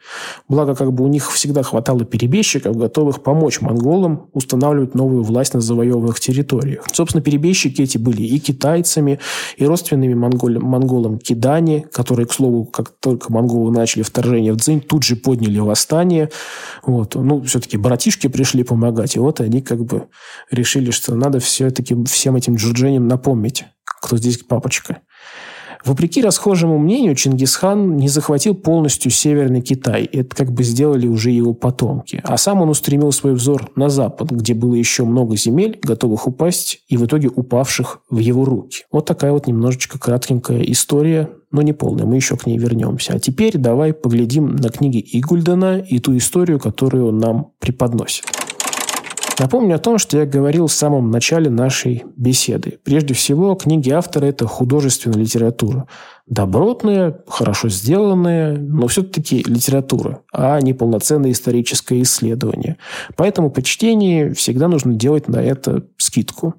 Благо, 0.48 0.74
как 0.74 0.92
бы 0.92 1.04
у 1.04 1.08
них 1.08 1.32
всегда 1.32 1.62
хватало 1.62 2.04
перебежчиков, 2.04 2.76
готовых 2.76 3.22
помочь 3.22 3.60
монголам 3.60 4.28
устанавливать 4.32 4.94
новую 4.94 5.22
власть 5.22 5.54
на 5.54 5.60
завоеванных 5.60 6.20
территориях. 6.20 6.84
Собственно, 6.92 7.22
перебежчики 7.22 7.82
эти 7.82 7.98
были 7.98 8.22
и 8.22 8.38
китайцами, 8.38 9.18
и 9.56 9.64
родственными 9.64 10.14
монголям, 10.14 10.62
монголам 10.62 11.18
кидане, 11.18 11.86
которые, 11.92 12.26
к 12.26 12.32
слову, 12.32 12.64
как 12.64 12.90
только 13.00 13.32
монголы 13.32 13.72
начали 13.72 14.02
вторжение 14.02 14.52
в 14.52 14.58
Цзинь, 14.58 14.80
тут 14.80 15.02
же 15.02 15.16
подняли 15.16 15.37
восстание. 15.64 16.30
Вот. 16.82 17.14
Ну, 17.14 17.42
все-таки 17.42 17.76
братишки 17.76 18.26
пришли 18.26 18.64
помогать, 18.64 19.16
и 19.16 19.18
вот 19.18 19.40
они 19.40 19.62
как 19.62 19.84
бы 19.84 20.08
решили, 20.50 20.90
что 20.90 21.14
надо 21.14 21.38
все-таки 21.40 21.96
всем 22.04 22.36
этим 22.36 22.56
джурдженям 22.56 23.06
напомнить, 23.06 23.64
кто 23.84 24.16
здесь 24.16 24.38
папочка. 24.38 25.02
Вопреки 25.84 26.22
расхожему 26.22 26.78
мнению, 26.78 27.14
Чингисхан 27.14 27.96
не 27.96 28.08
захватил 28.08 28.54
полностью 28.54 29.10
Северный 29.10 29.60
Китай. 29.60 30.04
Это 30.04 30.34
как 30.34 30.52
бы 30.52 30.62
сделали 30.62 31.06
уже 31.06 31.30
его 31.30 31.54
потомки. 31.54 32.20
А 32.24 32.36
сам 32.36 32.62
он 32.62 32.68
устремил 32.68 33.12
свой 33.12 33.34
взор 33.34 33.70
на 33.76 33.88
запад, 33.88 34.30
где 34.30 34.54
было 34.54 34.74
еще 34.74 35.04
много 35.04 35.36
земель, 35.36 35.78
готовых 35.82 36.26
упасть, 36.26 36.82
и 36.88 36.96
в 36.96 37.06
итоге 37.06 37.28
упавших 37.28 38.00
в 38.10 38.18
его 38.18 38.44
руки. 38.44 38.84
Вот 38.90 39.06
такая 39.06 39.32
вот 39.32 39.46
немножечко 39.46 39.98
кратенькая 39.98 40.62
история, 40.62 41.30
но 41.50 41.62
не 41.62 41.72
полная. 41.72 42.04
Мы 42.04 42.16
еще 42.16 42.36
к 42.36 42.46
ней 42.46 42.58
вернемся. 42.58 43.14
А 43.14 43.18
теперь 43.18 43.56
давай 43.56 43.92
поглядим 43.92 44.56
на 44.56 44.68
книги 44.68 45.04
Игульдена 45.12 45.78
и 45.78 45.98
ту 45.98 46.16
историю, 46.16 46.58
которую 46.58 47.08
он 47.08 47.18
нам 47.18 47.52
преподносит. 47.58 48.24
Напомню 49.38 49.76
о 49.76 49.78
том, 49.78 49.98
что 49.98 50.18
я 50.18 50.26
говорил 50.26 50.66
в 50.66 50.72
самом 50.72 51.10
начале 51.10 51.48
нашей 51.48 52.04
беседы. 52.16 52.78
Прежде 52.82 53.14
всего, 53.14 53.54
книги 53.54 53.90
автора– 53.90 54.26
это 54.26 54.46
художественная 54.46 55.18
литература 55.18 55.86
добротная, 56.30 57.20
хорошо 57.26 57.68
сделанная, 57.68 58.56
но 58.56 58.86
все-таки 58.86 59.42
литература, 59.46 60.20
а 60.32 60.60
не 60.60 60.74
полноценное 60.74 61.32
историческое 61.32 62.02
исследование. 62.02 62.76
Поэтому 63.16 63.50
по 63.50 63.62
чтении 63.62 64.30
всегда 64.30 64.68
нужно 64.68 64.94
делать 64.94 65.28
на 65.28 65.42
это 65.42 65.84
скидку. 65.96 66.54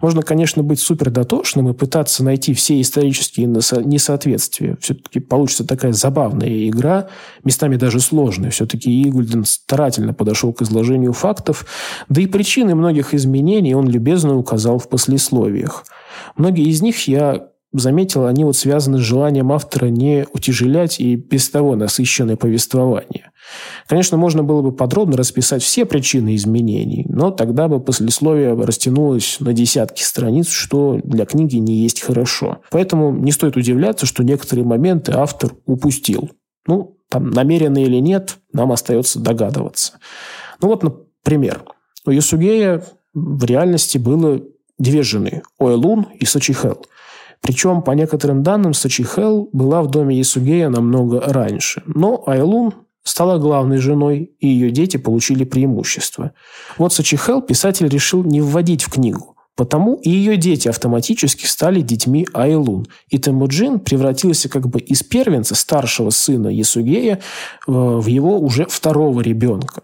Можно, 0.00 0.22
конечно, 0.22 0.62
быть 0.62 0.80
супер 0.80 1.10
дотошным 1.10 1.68
и 1.68 1.74
пытаться 1.74 2.24
найти 2.24 2.54
все 2.54 2.80
исторические 2.80 3.46
несоответствия. 3.46 4.76
Все-таки 4.80 5.20
получится 5.20 5.66
такая 5.66 5.92
забавная 5.92 6.68
игра, 6.68 7.08
местами 7.44 7.76
даже 7.76 8.00
сложная. 8.00 8.50
Все-таки 8.50 9.02
Игульден 9.02 9.44
старательно 9.44 10.14
подошел 10.14 10.52
к 10.52 10.62
изложению 10.62 11.12
фактов, 11.12 11.66
да 12.08 12.22
и 12.22 12.26
причины 12.26 12.74
многих 12.74 13.12
изменений 13.12 13.74
он 13.74 13.86
любезно 13.88 14.36
указал 14.36 14.78
в 14.78 14.88
послесловиях. 14.88 15.84
Многие 16.36 16.68
из 16.68 16.80
них 16.80 17.06
я 17.06 17.50
заметил, 17.72 18.26
они 18.26 18.44
вот 18.44 18.56
связаны 18.56 18.98
с 18.98 19.02
желанием 19.02 19.52
автора 19.52 19.86
не 19.86 20.26
утяжелять 20.32 20.98
и 21.00 21.14
без 21.14 21.48
того 21.50 21.76
насыщенное 21.76 22.36
повествование. 22.36 23.30
Конечно, 23.86 24.16
можно 24.16 24.42
было 24.42 24.62
бы 24.62 24.72
подробно 24.72 25.16
расписать 25.16 25.62
все 25.62 25.84
причины 25.84 26.34
изменений, 26.34 27.06
но 27.08 27.30
тогда 27.30 27.68
бы 27.68 27.80
послесловие 27.80 28.54
растянулось 28.54 29.38
на 29.40 29.52
десятки 29.52 30.02
страниц, 30.02 30.48
что 30.48 31.00
для 31.02 31.24
книги 31.26 31.56
не 31.56 31.74
есть 31.74 32.00
хорошо. 32.00 32.58
Поэтому 32.70 33.12
не 33.12 33.32
стоит 33.32 33.56
удивляться, 33.56 34.06
что 34.06 34.22
некоторые 34.22 34.64
моменты 34.64 35.12
автор 35.12 35.52
упустил. 35.66 36.30
Ну, 36.66 36.98
там, 37.08 37.30
намеренно 37.30 37.82
или 37.82 37.96
нет, 37.96 38.38
нам 38.52 38.72
остается 38.72 39.18
догадываться. 39.18 39.94
Ну 40.60 40.68
вот, 40.68 40.82
например, 40.82 41.64
у 42.06 42.10
Ясугея 42.10 42.84
в 43.14 43.44
реальности 43.44 43.98
было 43.98 44.40
две 44.78 45.02
жены– 45.02 45.42
Ойлун 45.58 46.06
и 46.18 46.24
Сачихел– 46.24 46.84
причем, 47.40 47.82
по 47.82 47.92
некоторым 47.92 48.42
данным, 48.42 48.74
Сачихел 48.74 49.48
была 49.52 49.82
в 49.82 49.90
доме 49.90 50.16
Ясугея 50.16 50.68
намного 50.68 51.20
раньше. 51.20 51.82
Но 51.86 52.22
Айлун 52.26 52.74
стала 53.02 53.38
главной 53.38 53.78
женой, 53.78 54.32
и 54.38 54.48
ее 54.48 54.70
дети 54.70 54.98
получили 54.98 55.44
преимущество. 55.44 56.32
Вот 56.76 56.92
Сачихел 56.92 57.40
писатель 57.40 57.88
решил 57.88 58.24
не 58.24 58.40
вводить 58.40 58.82
в 58.82 58.90
книгу. 58.90 59.36
Потому 59.56 59.96
и 59.96 60.08
ее 60.08 60.36
дети 60.36 60.68
автоматически 60.68 61.44
стали 61.44 61.82
детьми 61.82 62.26
Айлун. 62.32 62.86
И 63.08 63.18
Темуджин 63.18 63.78
превратился 63.80 64.48
как 64.48 64.68
бы 64.68 64.80
из 64.80 65.02
первенца 65.02 65.54
старшего 65.54 66.10
сына 66.10 66.48
Ясугея 66.48 67.20
в 67.66 68.06
его 68.06 68.38
уже 68.38 68.66
второго 68.66 69.20
ребенка. 69.20 69.82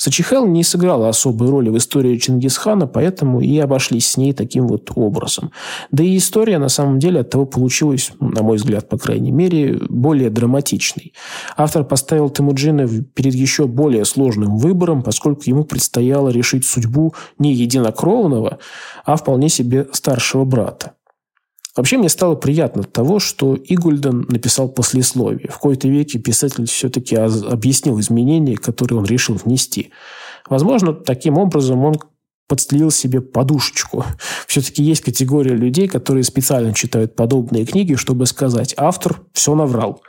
Сачихел 0.00 0.46
не 0.46 0.64
сыграла 0.64 1.10
особой 1.10 1.50
роли 1.50 1.68
в 1.68 1.76
истории 1.76 2.16
Чингисхана, 2.16 2.86
поэтому 2.86 3.42
и 3.42 3.58
обошлись 3.58 4.06
с 4.06 4.16
ней 4.16 4.32
таким 4.32 4.66
вот 4.66 4.90
образом. 4.94 5.52
Да 5.90 6.02
и 6.02 6.16
история 6.16 6.56
на 6.56 6.70
самом 6.70 6.98
деле 6.98 7.20
от 7.20 7.28
того 7.28 7.44
получилась, 7.44 8.10
на 8.18 8.42
мой 8.42 8.56
взгляд, 8.56 8.88
по 8.88 8.96
крайней 8.96 9.30
мере, 9.30 9.78
более 9.90 10.30
драматичной. 10.30 11.12
Автор 11.54 11.84
поставил 11.84 12.30
Темуджина 12.30 12.88
перед 12.88 13.34
еще 13.34 13.66
более 13.66 14.06
сложным 14.06 14.56
выбором, 14.56 15.02
поскольку 15.02 15.42
ему 15.44 15.64
предстояло 15.64 16.30
решить 16.30 16.64
судьбу 16.64 17.12
не 17.38 17.52
единокровного, 17.52 18.58
а 19.04 19.16
вполне 19.16 19.50
себе 19.50 19.86
старшего 19.92 20.46
брата. 20.46 20.92
Вообще 21.76 21.98
мне 21.98 22.08
стало 22.08 22.34
приятно 22.34 22.82
от 22.82 22.92
того, 22.92 23.20
что 23.20 23.56
Игульден 23.56 24.26
написал 24.28 24.68
послесловие. 24.68 25.48
В 25.48 25.54
какой-то 25.54 25.88
веке 25.88 26.18
писатель 26.18 26.66
все-таки 26.66 27.14
объяснил 27.16 28.00
изменения, 28.00 28.56
которые 28.56 28.98
он 28.98 29.04
решил 29.04 29.36
внести. 29.36 29.90
Возможно, 30.48 30.92
таким 30.92 31.38
образом 31.38 31.84
он 31.84 31.94
подстелил 32.48 32.90
себе 32.90 33.20
подушечку. 33.20 34.04
Все-таки 34.48 34.82
есть 34.82 35.02
категория 35.02 35.54
людей, 35.54 35.86
которые 35.86 36.24
специально 36.24 36.74
читают 36.74 37.14
подобные 37.14 37.64
книги, 37.64 37.94
чтобы 37.94 38.26
сказать, 38.26 38.74
автор 38.76 39.22
все 39.32 39.54
наврал. 39.54 40.02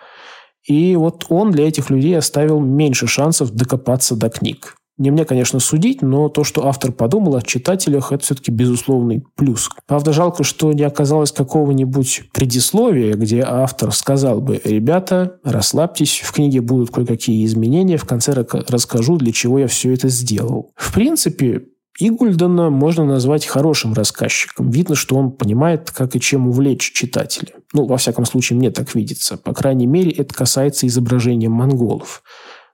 И 0.65 0.95
вот 0.95 1.25
он 1.29 1.51
для 1.51 1.67
этих 1.67 1.91
людей 1.91 2.17
оставил 2.17 2.59
меньше 2.59 3.05
шансов 3.05 3.51
докопаться 3.51 4.15
до 4.15 4.29
книг. 4.29 4.75
Не 4.97 5.09
мне, 5.09 5.25
конечно, 5.25 5.59
судить, 5.59 6.01
но 6.01 6.29
то, 6.29 6.43
что 6.43 6.67
автор 6.67 6.91
подумал 6.91 7.35
о 7.35 7.41
читателях, 7.41 8.11
это 8.11 8.23
все-таки 8.23 8.51
безусловный 8.51 9.23
плюс. 9.35 9.69
Правда, 9.87 10.13
жалко, 10.13 10.43
что 10.43 10.73
не 10.73 10.83
оказалось 10.83 11.31
какого-нибудь 11.31 12.29
предисловия, 12.33 13.15
где 13.15 13.41
автор 13.41 13.91
сказал 13.93 14.41
бы, 14.41 14.61
ребята, 14.63 15.39
расслабьтесь, 15.43 16.19
в 16.19 16.31
книге 16.31 16.61
будут 16.61 16.91
кое-какие 16.91 17.45
изменения, 17.45 17.97
в 17.97 18.05
конце 18.05 18.33
расскажу, 18.33 19.17
для 19.17 19.31
чего 19.31 19.59
я 19.59 19.67
все 19.67 19.93
это 19.93 20.09
сделал. 20.09 20.71
В 20.75 20.93
принципе, 20.93 21.63
Игульдена 21.99 22.69
можно 22.69 23.05
назвать 23.05 23.45
хорошим 23.45 23.93
рассказчиком. 23.93 24.71
Видно, 24.71 24.95
что 24.95 25.15
он 25.15 25.31
понимает, 25.31 25.91
как 25.91 26.15
и 26.15 26.19
чем 26.19 26.47
увлечь 26.47 26.93
читателя. 26.93 27.53
Ну, 27.73 27.85
во 27.85 27.97
всяком 27.97 28.25
случае, 28.25 28.57
мне 28.57 28.71
так 28.71 28.95
видится. 28.95 29.37
По 29.37 29.53
крайней 29.53 29.87
мере, 29.87 30.11
это 30.11 30.33
касается 30.33 30.87
изображения 30.87 31.49
монголов. 31.49 32.23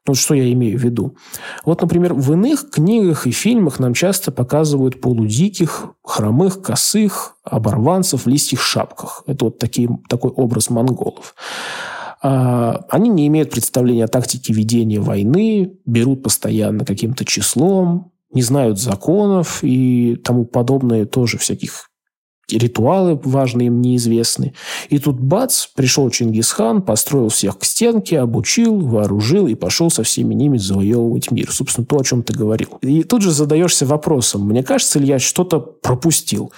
Ну, 0.08 0.14
что 0.16 0.34
я 0.34 0.52
имею 0.54 0.80
в 0.80 0.84
виду? 0.84 1.18
Вот, 1.66 1.82
например, 1.82 2.14
в 2.14 2.32
иных 2.32 2.70
книгах 2.70 3.28
и 3.28 3.32
фильмах 3.32 3.80
нам 3.80 3.94
часто 3.94 4.32
показывают 4.32 5.02
полудиких, 5.02 5.92
хромых, 6.02 6.62
косых, 6.62 7.36
оборванцев 7.44 8.26
в 8.26 8.30
листьях 8.30 8.62
шапках. 8.62 9.24
Это 9.28 9.46
вот 9.46 9.60
такие, 9.60 9.90
такой 10.08 10.32
образ 10.32 10.70
монголов. 10.70 11.36
А, 12.22 12.86
они 12.90 13.10
не 13.10 13.28
имеют 13.28 13.52
представления 13.52 14.06
о 14.06 14.08
тактике 14.08 14.54
ведения 14.54 15.02
войны, 15.02 15.74
берут 15.86 16.24
постоянно 16.24 16.86
каким-то 16.86 17.26
числом, 17.26 18.14
не 18.32 18.42
знают 18.42 18.80
законов 18.80 19.60
и 19.62 20.16
тому 20.16 20.46
подобное 20.46 21.06
тоже 21.06 21.38
всяких 21.38 21.90
ритуалы 22.50 23.20
важные 23.24 23.68
им 23.68 23.82
неизвестны. 23.82 24.54
И 24.90 25.00
тут 25.00 25.20
бац, 25.20 25.68
пришел 25.68 26.10
Чингисхан, 26.10 26.82
построил 26.82 27.30
всех 27.30 27.60
к 27.60 27.66
стенке, 27.66 28.20
обучил, 28.20 28.80
вооружил 28.80 29.48
и 29.48 29.56
пошел 29.56 29.90
со 29.90 30.04
всеми 30.04 30.34
ними 30.34 30.58
завоевывать 30.58 31.32
мир. 31.32 31.52
Собственно, 31.52 31.86
то, 31.86 31.98
о 31.98 32.04
чем 32.04 32.24
ты 32.24 32.34
говорил. 32.34 32.78
И 32.82 33.04
тут 33.04 33.22
же 33.22 33.32
задаешься 33.32 33.86
вопросом, 33.86 34.48
мне 34.48 34.64
кажется 34.64 35.00
ли 35.00 35.08
я 35.08 35.20
что-то 35.20 35.60
пропустил? 35.60 36.52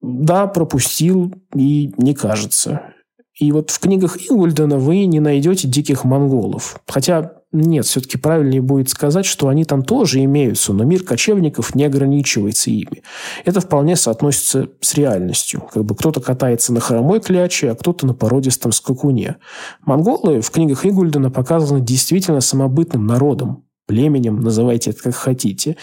Да, 0.00 0.46
пропустил, 0.46 1.32
и 1.54 1.92
не 1.96 2.14
кажется. 2.14 2.94
И 3.38 3.50
вот 3.50 3.70
в 3.70 3.80
книгах 3.80 4.30
Ингульдена 4.30 4.78
вы 4.78 5.06
не 5.06 5.18
найдете 5.18 5.66
диких 5.66 6.04
монголов. 6.04 6.80
Хотя 6.86 7.32
нет, 7.54 7.86
все-таки 7.86 8.18
правильнее 8.18 8.60
будет 8.60 8.88
сказать, 8.88 9.24
что 9.24 9.48
они 9.48 9.64
там 9.64 9.84
тоже 9.84 10.22
имеются, 10.24 10.72
но 10.72 10.82
мир 10.82 11.04
кочевников 11.04 11.74
не 11.76 11.84
ограничивается 11.84 12.70
ими. 12.70 13.02
Это 13.44 13.60
вполне 13.60 13.94
соотносится 13.94 14.68
с 14.80 14.94
реальностью. 14.94 15.62
Как 15.72 15.84
бы 15.84 15.94
кто-то 15.94 16.20
катается 16.20 16.72
на 16.72 16.80
хромой 16.80 17.20
кляче, 17.20 17.70
а 17.70 17.76
кто-то 17.76 18.06
на 18.06 18.14
породистом 18.14 18.72
скакуне. 18.72 19.36
Монголы 19.82 20.40
в 20.40 20.50
книгах 20.50 20.84
Игульдена 20.84 21.30
показаны 21.30 21.80
действительно 21.80 22.40
самобытным 22.40 23.06
народом, 23.06 23.64
племенем, 23.86 24.40
называйте 24.40 24.90
это 24.90 25.02
как 25.04 25.14
хотите. 25.14 25.76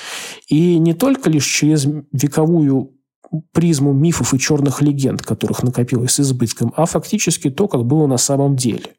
И 0.50 0.78
не 0.78 0.94
только 0.94 1.30
лишь 1.30 1.46
через 1.46 1.88
вековую 2.12 2.96
призму 3.54 3.94
мифов 3.94 4.34
и 4.34 4.40
черных 4.40 4.82
легенд, 4.82 5.22
которых 5.22 5.64
накопилось 5.64 6.12
с 6.12 6.20
избытком, 6.20 6.74
а 6.76 6.86
фактически 6.86 7.50
то, 7.50 7.68
как 7.68 7.86
было 7.86 8.08
на 8.08 8.18
самом 8.18 8.56
деле. 8.56 8.96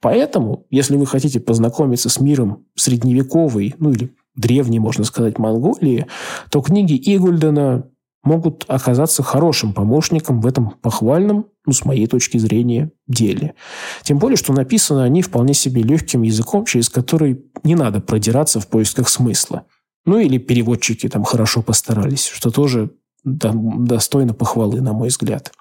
Поэтому, 0.00 0.66
если 0.70 0.96
вы 0.96 1.06
хотите 1.06 1.40
познакомиться 1.40 2.08
с 2.08 2.20
миром 2.20 2.64
средневековой, 2.74 3.74
ну 3.78 3.90
или 3.90 4.14
древней, 4.34 4.78
можно 4.78 5.04
сказать, 5.04 5.38
Монголии, 5.38 6.06
то 6.50 6.60
книги 6.60 6.94
Игульдена 6.94 7.88
могут 8.22 8.64
оказаться 8.66 9.22
хорошим 9.22 9.72
помощником 9.72 10.40
в 10.40 10.46
этом 10.46 10.70
похвальном, 10.82 11.46
ну, 11.64 11.72
с 11.72 11.84
моей 11.84 12.06
точки 12.06 12.38
зрения, 12.38 12.90
деле. 13.06 13.54
Тем 14.02 14.18
более, 14.18 14.36
что 14.36 14.52
написаны 14.52 15.02
они 15.02 15.22
вполне 15.22 15.54
себе 15.54 15.82
легким 15.82 16.22
языком, 16.22 16.64
через 16.64 16.88
который 16.88 17.44
не 17.62 17.76
надо 17.76 18.00
продираться 18.00 18.60
в 18.60 18.66
поисках 18.66 19.08
смысла. 19.08 19.64
Ну, 20.04 20.18
или 20.18 20.38
переводчики 20.38 21.08
там 21.08 21.24
хорошо 21.24 21.62
постарались, 21.62 22.26
что 22.26 22.50
тоже 22.50 22.90
достойно 23.26 24.32
похвалы, 24.32 24.80
на 24.80 24.92
мой 24.92 25.08
взгляд. 25.08 25.52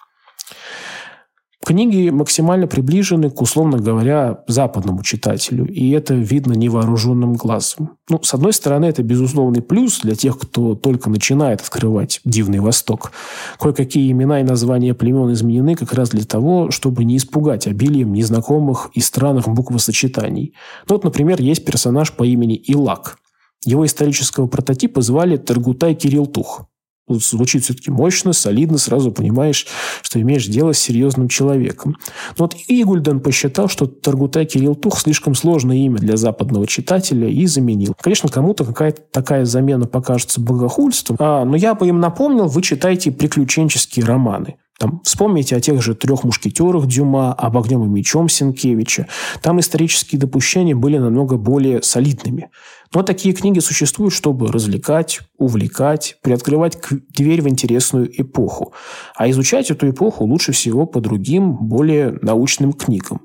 Книги 1.66 2.12
максимально 2.12 2.68
приближены 2.68 3.32
к, 3.32 3.42
условно 3.42 3.80
говоря, 3.80 4.44
западному 4.48 5.02
читателю, 5.02 5.66
и 5.66 5.90
это 5.90 6.14
видно 6.14 6.54
невооруженным 6.54 7.34
глазом. 7.34 7.98
Ну, 8.08 8.22
с 8.22 8.36
одной 8.36 8.54
стороны, 8.54 8.86
это 8.86 9.02
безусловный 9.02 9.64
плюс 9.64 10.02
для 10.02 10.14
тех, 10.14 10.38
кто 10.38 10.76
только 10.76 11.10
начинает 11.10 11.62
открывать 11.62 12.22
Дивный 12.24 12.60
Восток. 12.60 13.12
Кое-какие 13.60 14.12
имена 14.12 14.42
и 14.42 14.44
названия 14.44 14.94
племен 14.94 15.34
изменены 15.34 15.74
как 15.74 15.92
раз 15.94 16.10
для 16.10 16.24
того, 16.24 16.70
чтобы 16.70 17.04
не 17.04 17.18
испугать 17.18 17.66
обилием 17.66 18.14
незнакомых 18.14 18.92
и 18.94 19.00
странных 19.00 19.48
буквосочетаний. 19.48 20.54
Ну, 20.88 20.98
вот, 20.98 21.04
например, 21.04 21.42
есть 21.42 21.66
персонаж 21.66 22.12
по 22.12 22.24
имени 22.24 22.62
Илак. 22.68 23.18
Его 23.66 23.88
исторического 23.88 24.46
прототипа 24.46 25.02
звали 25.02 25.38
Таргутай 25.38 25.96
Кирилтух. 25.96 26.68
Звучит 27.08 27.64
все-таки 27.64 27.92
мощно, 27.92 28.34
солидно, 28.34 28.78
сразу 28.78 29.12
понимаешь, 29.12 29.68
что 30.02 30.20
имеешь 30.20 30.48
дело 30.48 30.74
с 30.74 30.80
серьезным 30.80 31.28
человеком. 31.28 31.98
Но 32.38 32.46
вот 32.46 32.56
Игульден 32.68 33.20
посчитал, 33.20 33.68
что 33.68 33.86
Таргутай 33.86 34.46
Кирилл 34.46 34.76
Тух 34.76 35.00
слишком 35.00 35.36
сложное 35.36 35.78
имя 35.78 35.98
для 35.98 36.18
западного 36.18 36.68
читателя 36.68 37.28
и 37.28 37.46
заменил. 37.46 37.96
Конечно, 38.02 38.30
кому-то 38.30 38.66
какая-то 38.66 39.02
такая 39.12 39.46
замена 39.46 39.86
покажется 39.86 40.42
богохульством, 40.42 41.18
а, 41.20 41.46
но 41.46 41.56
я 41.56 41.76
бы 41.76 41.88
им 41.88 42.00
напомнил, 42.00 42.48
вы 42.48 42.62
читаете 42.62 43.12
приключенческие 43.12 44.06
романы. 44.06 44.56
Там, 44.78 45.02
вспомните 45.06 45.56
о 45.56 45.62
тех 45.62 45.82
же 45.82 45.96
трех 45.96 46.26
мушкетерах 46.26 46.86
Дюма, 46.88 47.34
об 47.34 47.58
огнем 47.58 47.86
и 47.86 47.88
мечом 47.88 48.28
Сенкевича. 48.28 49.08
Там 49.42 49.60
исторические 49.62 50.20
допущения 50.20 50.76
были 50.76 50.98
намного 50.98 51.38
более 51.38 51.82
солидными. 51.82 52.50
Но 52.94 53.02
такие 53.02 53.34
книги 53.34 53.60
существуют, 53.60 54.14
чтобы 54.14 54.52
развлекать, 54.52 55.22
увлекать, 55.38 56.18
приоткрывать 56.22 56.78
дверь 56.90 57.42
в 57.42 57.48
интересную 57.48 58.10
эпоху. 58.22 58.74
А 59.16 59.30
изучать 59.30 59.72
эту 59.72 59.90
эпоху 59.90 60.26
лучше 60.26 60.52
всего 60.52 60.86
по 60.86 61.00
другим, 61.00 61.56
более 61.56 62.18
научным 62.22 62.74
книгам. 62.74 63.22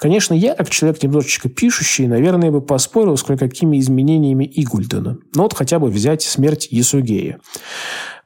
Конечно, 0.00 0.34
я, 0.34 0.54
как 0.54 0.70
человек 0.70 1.02
немножечко 1.02 1.48
пишущий, 1.48 2.06
наверное, 2.06 2.50
бы 2.50 2.60
поспорил 2.60 3.16
с 3.16 3.22
кое-какими 3.22 3.78
изменениями 3.78 4.50
Игульдена. 4.52 5.18
Но 5.34 5.42
вот 5.42 5.54
хотя 5.54 5.78
бы 5.78 5.88
взять 5.88 6.22
смерть 6.22 6.68
Ясугея. 6.70 7.40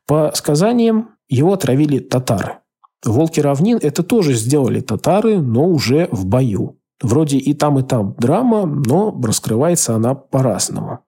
По 0.07 0.33
сказаниям, 0.35 1.11
его 1.31 1.55
отравили 1.55 2.01
татары. 2.01 2.59
Волки 3.05 3.41
равнин 3.41 3.79
это 3.81 4.03
тоже 4.03 4.35
сделали 4.35 4.81
татары, 4.81 5.41
но 5.41 5.67
уже 5.67 6.09
в 6.11 6.27
бою. 6.27 6.79
Вроде 7.01 7.39
и 7.39 7.55
там, 7.55 7.79
и 7.79 7.83
там 7.83 8.15
драма, 8.19 8.67
но 8.67 9.19
раскрывается 9.23 9.95
она 9.95 10.15
по-разному. 10.15 11.01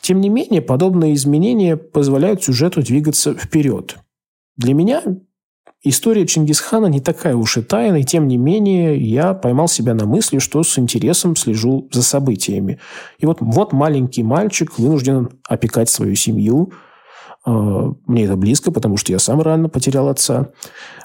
Тем 0.00 0.20
не 0.20 0.30
менее, 0.30 0.62
подобные 0.62 1.12
изменения 1.14 1.76
позволяют 1.76 2.42
сюжету 2.42 2.82
двигаться 2.82 3.34
вперед. 3.34 3.98
Для 4.56 4.72
меня 4.72 5.02
история 5.82 6.26
Чингисхана 6.26 6.86
не 6.86 7.00
такая 7.00 7.34
уж 7.36 7.58
и 7.58 7.62
тайна, 7.62 7.96
и 7.96 8.04
тем 8.04 8.28
не 8.28 8.38
менее 8.38 8.96
я 8.96 9.34
поймал 9.34 9.68
себя 9.68 9.92
на 9.92 10.06
мысли, 10.06 10.38
что 10.38 10.62
с 10.62 10.78
интересом 10.78 11.36
слежу 11.36 11.88
за 11.92 12.02
событиями. 12.02 12.78
И 13.18 13.26
вот, 13.26 13.38
вот 13.40 13.72
маленький 13.72 14.22
мальчик 14.22 14.78
вынужден 14.78 15.40
опекать 15.46 15.90
свою 15.90 16.14
семью– 16.14 16.72
мне 17.46 18.24
это 18.24 18.36
близко, 18.36 18.70
потому 18.70 18.96
что 18.96 19.12
я 19.12 19.18
сам 19.18 19.40
рано 19.40 19.68
потерял 19.68 20.08
отца. 20.08 20.50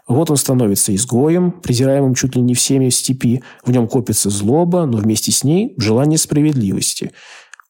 Вот 0.07 0.29
он 0.29 0.37
становится 0.37 0.93
изгоем, 0.93 1.51
презираемым 1.51 2.13
чуть 2.13 2.35
ли 2.35 2.41
не 2.41 2.53
всеми 2.53 2.89
в 2.89 2.95
степи. 2.95 3.41
В 3.63 3.71
нем 3.71 3.87
копится 3.87 4.29
злоба, 4.29 4.85
но 4.85 4.97
вместе 4.97 5.31
с 5.31 5.43
ней 5.43 5.73
желание 5.77 6.17
справедливости. 6.17 7.11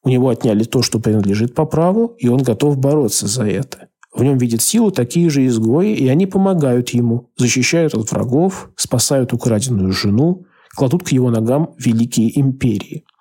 У 0.02 0.08
него 0.08 0.28
отняли 0.28 0.64
то, 0.64 0.82
что 0.82 0.98
принадлежит 0.98 1.54
по 1.54 1.64
праву, 1.64 2.14
и 2.18 2.28
он 2.28 2.42
готов 2.42 2.78
бороться 2.78 3.26
за 3.26 3.44
это. 3.44 3.88
В 4.12 4.22
нем 4.22 4.38
видят 4.38 4.62
силу 4.62 4.90
такие 4.90 5.30
же 5.30 5.46
изгои, 5.46 5.92
и 5.92 6.08
они 6.08 6.26
помогают 6.26 6.90
ему, 6.90 7.30
защищают 7.36 7.94
от 7.94 8.10
врагов, 8.10 8.70
спасают 8.76 9.32
украденную 9.32 9.92
жену, 9.92 10.46
кладут 10.74 11.04
к 11.04 11.08
его 11.08 11.30
ногам 11.30 11.74
великие 11.78 12.38
империи– 12.38 13.04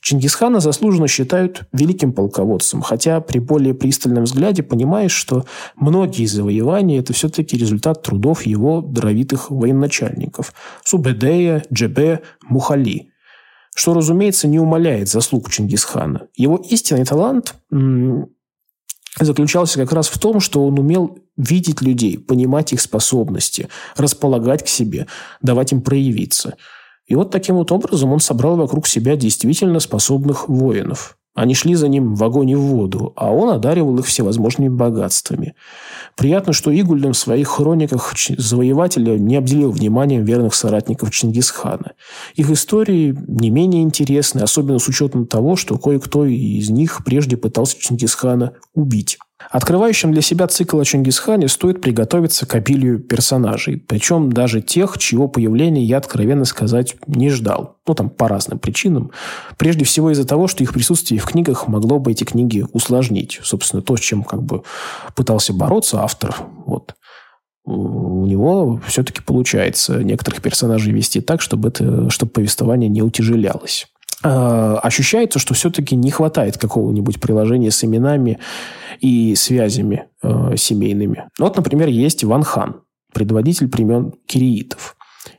Чингисхана 0.00 0.60
заслуженно 0.60 1.08
считают 1.08 1.64
великим 1.72 2.12
полководцем, 2.12 2.80
хотя 2.80 3.20
при 3.20 3.38
более 3.38 3.74
пристальном 3.74 4.24
взгляде 4.24 4.62
понимаешь, 4.62 5.12
что 5.12 5.44
многие 5.76 6.24
завоевания– 6.24 7.00
это 7.00 7.12
все-таки 7.12 7.56
результат 7.56 8.02
трудов 8.02 8.46
его 8.46 8.80
даровитых 8.80 9.50
военачальников– 9.50 10.54
Субедея, 10.84 11.64
Джебе, 11.72 12.22
Мухали– 12.42 13.08
что, 13.76 13.94
разумеется, 13.94 14.48
не 14.48 14.58
умаляет 14.58 15.08
заслуг 15.08 15.48
Чингисхана. 15.48 16.26
Его 16.34 16.56
истинный 16.56 17.04
талант 17.04 17.54
заключался 19.18 19.78
как 19.78 19.92
раз 19.92 20.08
в 20.08 20.18
том, 20.18 20.40
что 20.40 20.66
он 20.66 20.78
умел 20.78 21.18
видеть 21.36 21.80
людей, 21.80 22.18
понимать 22.18 22.72
их 22.72 22.80
способности, 22.80 23.68
располагать 23.96 24.64
к 24.64 24.68
себе, 24.68 25.06
давать 25.40 25.72
им 25.72 25.82
проявиться– 25.82 26.56
и 27.10 27.16
вот 27.16 27.32
таким 27.32 27.56
вот 27.56 27.72
образом 27.72 28.12
он 28.12 28.20
собрал 28.20 28.56
вокруг 28.56 28.86
себя 28.86 29.16
действительно 29.16 29.80
способных 29.80 30.48
воинов. 30.48 31.18
Они 31.34 31.54
шли 31.54 31.74
за 31.74 31.88
ним 31.88 32.14
в 32.14 32.22
огонь 32.22 32.50
и 32.50 32.54
в 32.54 32.60
воду, 32.60 33.12
а 33.16 33.32
он 33.32 33.50
одаривал 33.50 33.98
их 33.98 34.06
всевозможными 34.06 34.68
богатствами. 34.68 35.54
Приятно, 36.16 36.52
что 36.52 36.72
Игульден 36.72 37.12
в 37.12 37.18
своих 37.18 37.48
хрониках 37.48 38.14
завоевателя 38.38 39.18
не 39.18 39.36
обделил 39.36 39.72
вниманием 39.72 40.22
верных 40.22 40.54
соратников 40.54 41.10
Чингисхана. 41.10 41.94
Их 42.36 42.48
истории 42.48 43.16
не 43.26 43.50
менее 43.50 43.82
интересны, 43.82 44.40
особенно 44.40 44.78
с 44.78 44.86
учетом 44.86 45.26
того, 45.26 45.56
что 45.56 45.78
кое-кто 45.78 46.26
из 46.26 46.70
них 46.70 47.02
прежде 47.04 47.36
пытался 47.36 47.76
Чингисхана 47.76 48.52
убить. 48.72 49.18
Открывающим 49.48 50.12
для 50.12 50.22
себя 50.22 50.46
цикл 50.46 50.78
о 50.78 50.84
Чингисхане 50.84 51.48
стоит 51.48 51.80
приготовиться 51.80 52.46
к 52.46 52.54
обилию 52.54 52.98
персонажей, 52.98 53.78
причем 53.78 54.30
даже 54.30 54.60
тех, 54.60 54.98
чьего 54.98 55.28
появления 55.28 55.82
я, 55.82 55.96
откровенно 55.96 56.44
сказать, 56.44 56.96
не 57.06 57.30
ждал. 57.30 57.76
Ну, 57.86 57.94
там, 57.94 58.10
по 58.10 58.28
разным 58.28 58.58
причинам. 58.58 59.10
Прежде 59.56 59.84
всего 59.84 60.10
из-за 60.10 60.26
того, 60.26 60.46
что 60.46 60.62
их 60.62 60.74
присутствие 60.74 61.20
в 61.20 61.24
книгах 61.24 61.68
могло 61.68 61.98
бы 61.98 62.12
эти 62.12 62.24
книги 62.24 62.66
усложнить. 62.72 63.40
Собственно, 63.42 63.82
то, 63.82 63.96
с 63.96 64.00
чем 64.00 64.22
как 64.22 64.42
бы 64.42 64.62
пытался 65.16 65.52
бороться 65.52 66.02
автор, 66.02 66.36
вот, 66.66 66.94
у 67.64 68.26
него 68.26 68.80
все-таки 68.86 69.22
получается 69.22 70.02
некоторых 70.02 70.42
персонажей 70.42 70.92
вести 70.92 71.20
так, 71.20 71.40
чтобы, 71.40 71.68
это, 71.68 72.10
чтобы 72.10 72.32
повествование 72.32 72.88
не 72.88 73.02
утяжелялось. 73.02 73.86
Э, 74.22 74.76
ощущается, 74.82 75.38
что 75.38 75.54
все-таки 75.54 75.96
не 75.96 76.10
хватает 76.10 76.58
какого-нибудь 76.58 77.20
приложения 77.20 77.70
с 77.70 77.82
именами 77.84 78.38
и 79.00 79.34
связями 79.34 80.08
э, 80.22 80.56
семейными. 80.56 81.28
Ну, 81.38 81.46
вот, 81.46 81.56
например, 81.56 81.88
есть 81.88 82.22
Иван 82.22 82.42
Хан, 82.42 82.82
предводитель 83.14 83.68
племен 83.68 84.12
кириитов. 84.26 84.96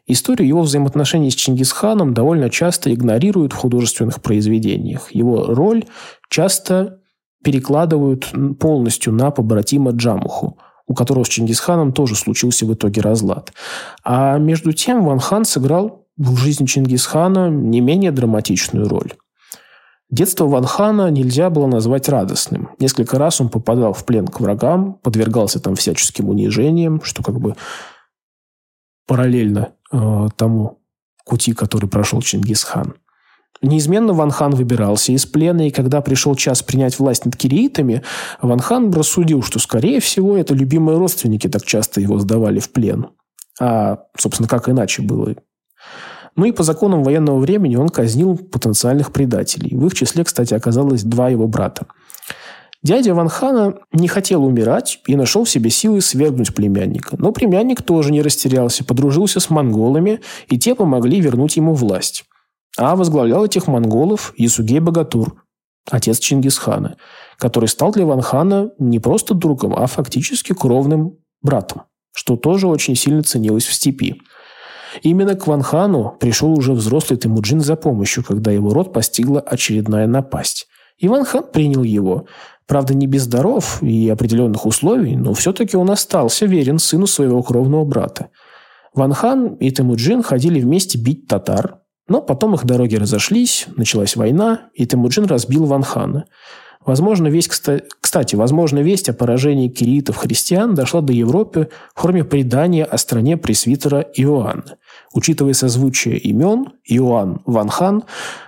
Историю 0.07 0.47
его 0.47 0.61
взаимоотношений 0.63 1.29
с 1.29 1.35
Чингисханом 1.35 2.13
довольно 2.13 2.49
часто 2.49 2.91
игнорируют 2.91 3.53
в 3.53 3.57
художественных 3.57 4.21
произведениях. 4.21 5.11
Его 5.11 5.53
роль 5.53 5.85
часто 6.29 6.99
перекладывают 7.43 8.31
полностью 8.59 9.13
на 9.13 9.29
побратима 9.29 9.91
Джамуху, 9.91 10.57
у 10.87 10.93
которого 10.95 11.23
с 11.23 11.29
Чингисханом 11.29 11.93
тоже 11.93 12.15
случился 12.15 12.65
в 12.65 12.73
итоге 12.73 13.01
разлад. 13.01 13.53
А 14.03 14.37
между 14.37 14.73
тем 14.73 15.05
Ван 15.05 15.19
Хан 15.19 15.45
сыграл 15.45 16.00
в 16.17 16.37
жизни 16.37 16.65
Чингисхана 16.65 17.49
не 17.49 17.81
менее 17.81 18.11
драматичную 18.11 18.87
роль. 18.87 19.13
Детство 20.09 20.45
Ван 20.45 20.65
Хана 20.65 21.09
нельзя 21.09 21.49
было 21.49 21.67
назвать 21.67 22.09
радостным. 22.09 22.71
Несколько 22.79 23.17
раз 23.17 23.39
он 23.39 23.47
попадал 23.47 23.93
в 23.93 24.03
плен 24.05 24.27
к 24.27 24.41
врагам, 24.41 24.95
подвергался 24.95 25.61
там 25.61 25.75
всяческим 25.75 26.27
унижениям, 26.27 27.01
что 27.01 27.23
как 27.23 27.39
бы 27.39 27.55
параллельно 29.07 29.73
э, 29.91 30.27
тому 30.35 30.81
пути, 31.25 31.53
который 31.53 31.89
прошел 31.89 32.21
Чингисхан. 32.21 32.95
Неизменно 33.61 34.11
Ван 34.13 34.31
Хан 34.31 34.53
выбирался 34.53 35.13
из 35.13 35.25
плена, 35.25 35.67
и 35.67 35.71
когда 35.71 36.01
пришел 36.01 36.35
час 36.35 36.61
принять 36.61 36.97
власть 36.99 37.25
над 37.25 37.37
кириитами, 37.37 38.01
Ван 38.41 38.59
Хан 38.59 38.91
рассудил, 38.91 39.43
что, 39.43 39.59
скорее 39.59 40.01
всего, 40.01 40.35
это 40.35 40.53
любимые 40.53 40.97
родственники 40.97 41.47
так 41.47 41.63
часто 41.63 42.01
его 42.01 42.19
сдавали 42.19 42.59
в 42.59 42.71
плен. 42.71 43.11
А, 43.61 43.99
собственно, 44.17 44.49
как 44.49 44.67
иначе 44.67 45.03
было 45.03 45.35
ну 46.35 46.45
и 46.45 46.51
по 46.51 46.63
законам 46.63 47.03
военного 47.03 47.39
времени 47.39 47.75
он 47.75 47.89
казнил 47.89 48.37
потенциальных 48.37 49.11
предателей. 49.11 49.75
В 49.75 49.85
их 49.87 49.93
числе, 49.93 50.23
кстати, 50.23 50.53
оказалось 50.53 51.03
два 51.03 51.29
его 51.29 51.47
брата. 51.47 51.87
Дядя 52.83 53.13
Ван 53.13 53.29
Хана 53.29 53.75
не 53.93 54.07
хотел 54.07 54.43
умирать 54.43 55.01
и 55.05 55.15
нашел 55.15 55.43
в 55.43 55.49
себе 55.49 55.69
силы 55.69 56.01
свергнуть 56.01 56.55
племянника. 56.55 57.15
Но 57.19 57.31
племянник 57.31 57.83
тоже 57.83 58.11
не 58.11 58.23
растерялся, 58.23 58.83
подружился 58.83 59.39
с 59.39 59.51
монголами, 59.51 60.21
и 60.47 60.57
те 60.57 60.73
помогли 60.73 61.21
вернуть 61.21 61.57
ему 61.57 61.75
власть. 61.75 62.25
А 62.77 62.95
возглавлял 62.95 63.45
этих 63.45 63.67
монголов 63.67 64.33
Ясугей 64.35 64.79
Богатур, 64.79 65.43
отец 65.89 66.17
Чингисхана, 66.17 66.97
который 67.37 67.69
стал 67.69 67.91
для 67.91 68.05
Ван 68.05 68.21
Хана 68.21 68.71
не 68.79 68.99
просто 68.99 69.35
другом, 69.35 69.75
а 69.75 69.85
фактически 69.85 70.53
кровным 70.53 71.17
братом, 71.43 71.83
что 72.13 72.35
тоже 72.35 72.67
очень 72.67 72.95
сильно 72.95 73.21
ценилось 73.21 73.65
в 73.65 73.73
степи. 73.73 74.21
Именно 75.01 75.35
к 75.35 75.47
Ванхану 75.47 76.15
пришел 76.19 76.51
уже 76.51 76.73
взрослый 76.73 77.17
Темуджин 77.17 77.61
за 77.61 77.75
помощью, 77.75 78.23
когда 78.23 78.51
его 78.51 78.73
род 78.73 78.93
постигла 78.93 79.39
очередная 79.39 80.07
напасть. 80.07 80.67
Иван 80.99 81.25
хан 81.25 81.43
принял 81.51 81.83
его. 81.83 82.25
Правда, 82.67 82.93
не 82.93 83.07
без 83.07 83.27
даров 83.27 83.81
и 83.81 84.09
определенных 84.09 84.65
условий, 84.65 85.15
но 85.15 85.33
все-таки 85.33 85.75
он 85.75 85.89
остался 85.89 86.45
верен 86.45 86.79
сыну 86.79 87.07
своего 87.07 87.41
кровного 87.43 87.83
брата. 87.83 88.29
Ван 88.93 89.13
Хан 89.13 89.55
и 89.55 89.71
Темуджин 89.71 90.21
ходили 90.21 90.59
вместе 90.59 90.97
бить 90.97 91.27
татар, 91.27 91.79
но 92.07 92.21
потом 92.21 92.55
их 92.55 92.65
дороги 92.65 92.95
разошлись, 92.95 93.67
началась 93.77 94.15
война, 94.15 94.69
и 94.73 94.85
Темуджин 94.85 95.25
разбил 95.25 95.65
Ван 95.65 95.83
Хана. 95.83 96.25
Возможно, 96.85 97.27
весть, 97.27 97.51
кстати, 98.01 98.35
возможно, 98.35 98.79
весть 98.79 99.07
о 99.07 99.13
поражении 99.13 99.69
киритов 99.69 100.17
христиан 100.17 100.73
дошла 100.73 101.01
до 101.01 101.13
Европы 101.13 101.69
в 101.93 102.01
форме 102.01 102.23
предания 102.23 102.83
о 102.83 102.97
стране 102.97 103.37
пресвитера 103.37 104.01
Иоанна. 104.15 104.77
Учитывая 105.13 105.53
созвучие 105.53 106.17
имен, 106.17 106.73
Иоанн 106.85 107.41
Ван 107.45 107.69
Хан, 107.69 108.03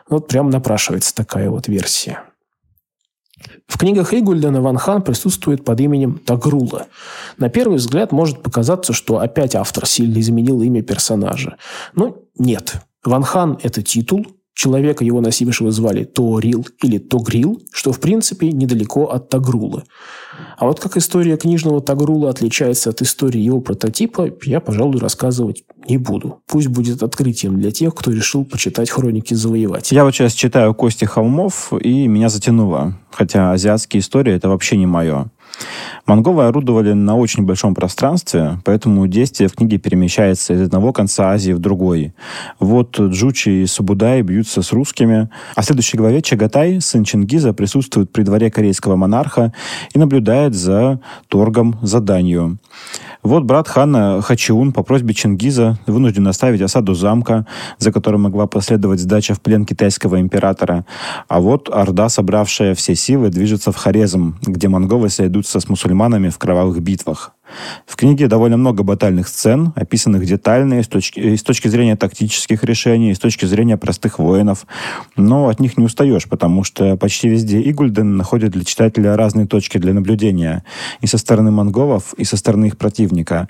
вот 0.07 0.27
прям 0.27 0.49
напрашивается 0.49 1.13
такая 1.13 1.49
вот 1.49 1.67
версия. 1.67 2.23
В 3.67 3.77
книгах 3.77 4.13
Игульдена 4.13 4.61
Ван 4.61 4.77
Хан 4.77 5.01
присутствует 5.01 5.65
под 5.65 5.79
именем 5.81 6.17
Тагрула. 6.19 6.87
На 7.37 7.49
первый 7.49 7.77
взгляд 7.77 8.11
может 8.11 8.41
показаться, 8.41 8.93
что 8.93 9.19
опять 9.19 9.55
автор 9.55 9.85
сильно 9.85 10.19
изменил 10.19 10.61
имя 10.61 10.81
персонажа. 10.81 11.57
Но 11.95 12.17
нет. 12.37 12.75
Ван 13.03 13.23
Хан– 13.23 13.59
это 13.63 13.81
титул, 13.81 14.25
Человека, 14.53 15.03
его 15.03 15.19
носившего, 15.19 15.71
звали 15.71 16.03
Тоорил 16.03 16.65
или 16.81 16.99
Тогрил, 16.99 17.61
что, 17.71 17.91
в 17.91 17.99
принципе, 17.99 18.51
недалеко 18.51 19.05
от 19.05 19.29
Тагрула. 19.29 19.83
А 20.57 20.65
вот 20.65 20.79
как 20.79 20.95
история 20.97 21.37
книжного 21.37 21.81
Тагрула 21.81 22.29
отличается 22.29 22.91
от 22.91 23.01
истории 23.01 23.39
его 23.39 23.61
прототипа, 23.61 24.31
я, 24.43 24.59
пожалуй, 24.59 24.99
рассказывать 24.99 25.63
не 25.89 25.97
буду. 25.97 26.41
Пусть 26.47 26.67
будет 26.67 27.01
открытием 27.01 27.59
для 27.59 27.71
тех, 27.71 27.95
кто 27.95 28.11
решил 28.11 28.45
почитать 28.45 28.89
хроники 28.89 29.33
завоевателя. 29.33 29.97
Я 29.97 30.03
вот 30.05 30.13
сейчас 30.13 30.33
читаю 30.33 30.73
«Кости 30.75 31.05
холмов», 31.05 31.73
и 31.79 32.07
меня 32.07 32.29
затянуло. 32.29 32.97
Хотя 33.11 33.51
азиатские 33.51 34.01
истории– 34.01 34.33
это 34.35 34.49
вообще 34.49 34.77
не 34.77 34.85
мое. 34.85 35.31
Монголы 36.05 36.45
орудовали 36.45 36.91
на 36.93 37.15
очень 37.15 37.43
большом 37.43 37.75
пространстве, 37.75 38.59
поэтому 38.65 39.07
действие 39.07 39.47
в 39.47 39.55
книге 39.55 39.77
перемещается 39.77 40.53
из 40.53 40.61
одного 40.61 40.91
конца 40.91 41.31
Азии 41.31 41.53
в 41.53 41.59
другой. 41.59 42.13
Вот 42.59 42.99
Джучи 42.99 43.49
и 43.49 43.65
Субудай 43.65 44.21
бьются 44.21 44.61
с 44.61 44.73
русскими, 44.73 45.29
а 45.55 45.61
в 45.61 45.65
следующей 45.65 45.97
главе 45.97 46.21
Чагатай, 46.21 46.81
сын 46.81 47.05
Чингиза, 47.05 47.53
присутствует 47.53 48.11
при 48.11 48.23
дворе 48.23 48.51
корейского 48.51 48.97
монарха 48.97 49.53
и 49.93 49.99
наблюдает 49.99 50.55
за 50.55 50.99
торгом 51.29 51.77
за 51.81 52.01
данью. 52.01 52.57
Вот 53.23 53.43
брат 53.43 53.69
хана 53.69 54.21
Хачиун 54.21 54.73
по 54.73 54.83
просьбе 54.83 55.13
Чингиза 55.13 55.79
вынужден 55.87 56.27
оставить 56.27 56.61
осаду 56.61 56.93
замка, 56.93 57.47
за 57.77 57.93
которым 57.93 58.23
могла 58.23 58.47
последовать 58.47 58.99
сдача 58.99 59.33
в 59.33 59.39
плен 59.39 59.65
китайского 59.65 60.19
императора. 60.19 60.85
А 61.29 61.39
вот 61.39 61.69
Орда, 61.71 62.09
собравшая 62.09 62.75
все 62.75 62.95
силы, 62.95 63.29
движется 63.29 63.71
в 63.71 63.77
Хорезм, 63.77 64.35
где 64.41 64.67
монголы 64.67 65.09
сойдутся 65.43 65.59
с 65.59 65.69
мусульманами 65.69 66.29
в 66.29 66.37
кровавых 66.37 66.81
битвах. 66.81 67.32
В 67.85 67.95
книге 67.95 68.27
довольно 68.27 68.57
много 68.57 68.83
батальных 68.83 69.27
сцен, 69.27 69.73
описанных 69.75 70.25
детально 70.25 70.79
и 70.79 70.83
с 70.83 70.87
точки, 70.87 71.19
и 71.19 71.37
с 71.37 71.43
точки 71.43 71.67
зрения 71.67 71.95
тактических 71.95 72.63
решений, 72.63 73.11
и 73.11 73.13
с 73.13 73.19
точки 73.19 73.45
зрения 73.45 73.77
простых 73.77 74.19
воинов. 74.19 74.65
Но 75.15 75.49
от 75.49 75.59
них 75.59 75.77
не 75.77 75.85
устаешь, 75.85 76.27
потому 76.27 76.63
что 76.63 76.95
почти 76.97 77.29
везде 77.29 77.61
Игульден 77.69 78.17
находит 78.17 78.51
для 78.51 78.63
читателя 78.63 79.15
разные 79.15 79.45
точки 79.45 79.77
для 79.77 79.93
наблюдения. 79.93 80.63
И 81.01 81.07
со 81.07 81.17
стороны 81.17 81.51
монголов, 81.51 82.13
и 82.13 82.23
со 82.23 82.37
стороны 82.37 82.65
их 82.65 82.77
противника. 82.77 83.49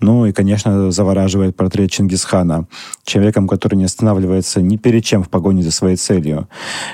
Ну 0.00 0.26
и, 0.26 0.32
конечно, 0.32 0.90
завораживает 0.90 1.56
портрет 1.56 1.90
Чингисхана. 1.90 2.66
Человеком, 3.04 3.46
который 3.46 3.76
не 3.76 3.84
останавливается 3.84 4.62
ни 4.62 4.76
перед 4.76 5.04
чем 5.04 5.22
в 5.22 5.28
погоне 5.28 5.62
за 5.62 5.70
своей 5.70 5.96
целью. 5.96 6.48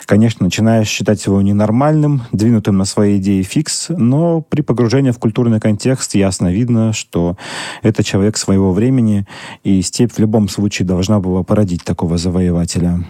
Конечно, 0.07 0.45
начинаешь 0.45 0.89
считать 0.89 1.25
его 1.27 1.41
ненормальным, 1.41 2.23
двинутым 2.33 2.77
на 2.77 2.85
свои 2.85 3.19
идеи 3.19 3.43
фикс, 3.43 3.87
но 3.91 4.41
при 4.41 4.63
погружении 4.63 5.13
в 5.13 5.19
культурный 5.19 5.61
контекст 5.61 6.15
ясно 6.15 6.40
видно, 6.49 6.93
что 6.93 7.37
это 7.83 8.03
человек 8.03 8.37
своего 8.37 8.73
времени, 8.73 9.27
и 9.65 9.83
степь 9.83 10.13
в 10.13 10.19
любом 10.19 10.49
случае 10.49 10.87
должна 10.87 11.21
была 11.21 11.43
породить 11.43 11.85
такого 11.85 12.17
завоевателя. 12.19 13.05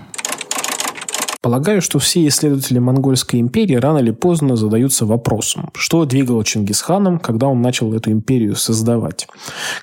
Полагаю, 1.43 1.81
что 1.81 1.99
все 1.99 2.27
исследователи 2.29 2.79
Монгольской 2.79 3.41
империи 3.41 3.77
рано 3.77 3.99
или 3.99 4.11
поздно 4.11 4.57
задаются 4.57 5.07
вопросом, 5.07 5.71
что 5.75 6.05
двигало 6.05 6.45
Чингисханом, 6.45 7.19
когда 7.19 7.47
он 7.47 7.63
начал 7.63 7.95
эту 7.95 8.13
империю 8.13 8.57
создавать. 8.57 9.27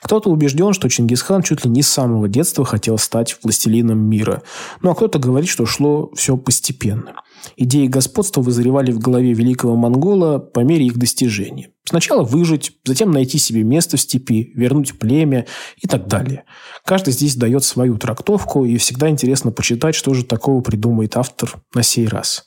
Кто-то 0.04 0.30
убежден, 0.30 0.74
что 0.74 0.88
Чингисхан 0.88 1.42
чуть 1.42 1.66
ли 1.66 1.72
не 1.72 1.82
с 1.82 1.88
самого 1.88 2.28
детства 2.28 2.64
хотел 2.64 3.00
стать 3.00 3.38
властелином 3.42 3.98
мира. 3.98 4.44
Ну 4.84 4.92
а 4.92 4.96
кто-то 4.96 5.18
говорит, 5.18 5.50
что 5.50 5.66
шло 5.66 6.12
все 6.16 6.38
постепенно. 6.38 7.14
Идеи 7.56 7.88
господства 7.88 8.42
вызревали 8.42 8.92
в 8.92 9.00
голове 9.00 9.34
великого 9.34 9.76
монгола 9.76 10.38
по 10.38 10.60
мере 10.60 10.86
их 10.86 10.98
достижения. 10.98 11.72
Сначала 11.88 12.24
выжить, 12.24 12.74
затем 12.84 13.12
найти 13.12 13.38
себе 13.38 13.64
место 13.64 13.96
в 13.96 14.02
степи, 14.02 14.52
вернуть 14.56 15.00
племя 15.00 15.46
и 15.78 15.88
так 15.88 16.08
далее. 16.08 16.44
Каждый 16.84 17.14
здесь 17.14 17.38
дает 17.38 17.64
свою 17.64 17.98
трактовку, 17.98 18.66
и 18.66 18.76
всегда 18.76 19.10
интересно 19.10 19.54
почитать, 19.54 19.96
что 19.96 20.14
же 20.14 20.26
такого 20.26 20.60
придумает 20.60 21.16
автор 21.16 21.62
на 21.74 21.84
сей 21.84 22.06
раз. 22.08 22.44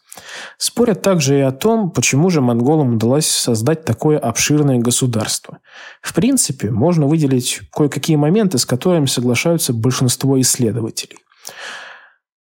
Спорят 0.59 1.01
также 1.01 1.39
и 1.39 1.41
о 1.41 1.53
том, 1.53 1.91
почему 1.91 2.29
же 2.29 2.43
монголам 2.43 2.97
удалось 2.97 3.27
создать 3.27 3.87
такое 3.87 4.19
обширное 4.19 4.79
государство. 4.79 5.61
В 6.03 6.13
принципе, 6.13 6.71
можно 6.71 7.07
выделить 7.07 7.63
кое-какие 7.73 8.17
моменты, 8.17 8.59
с 8.59 8.67
которыми 8.67 9.07
соглашаются 9.07 9.73
большинство 9.73 10.39
исследователей. 10.39 11.17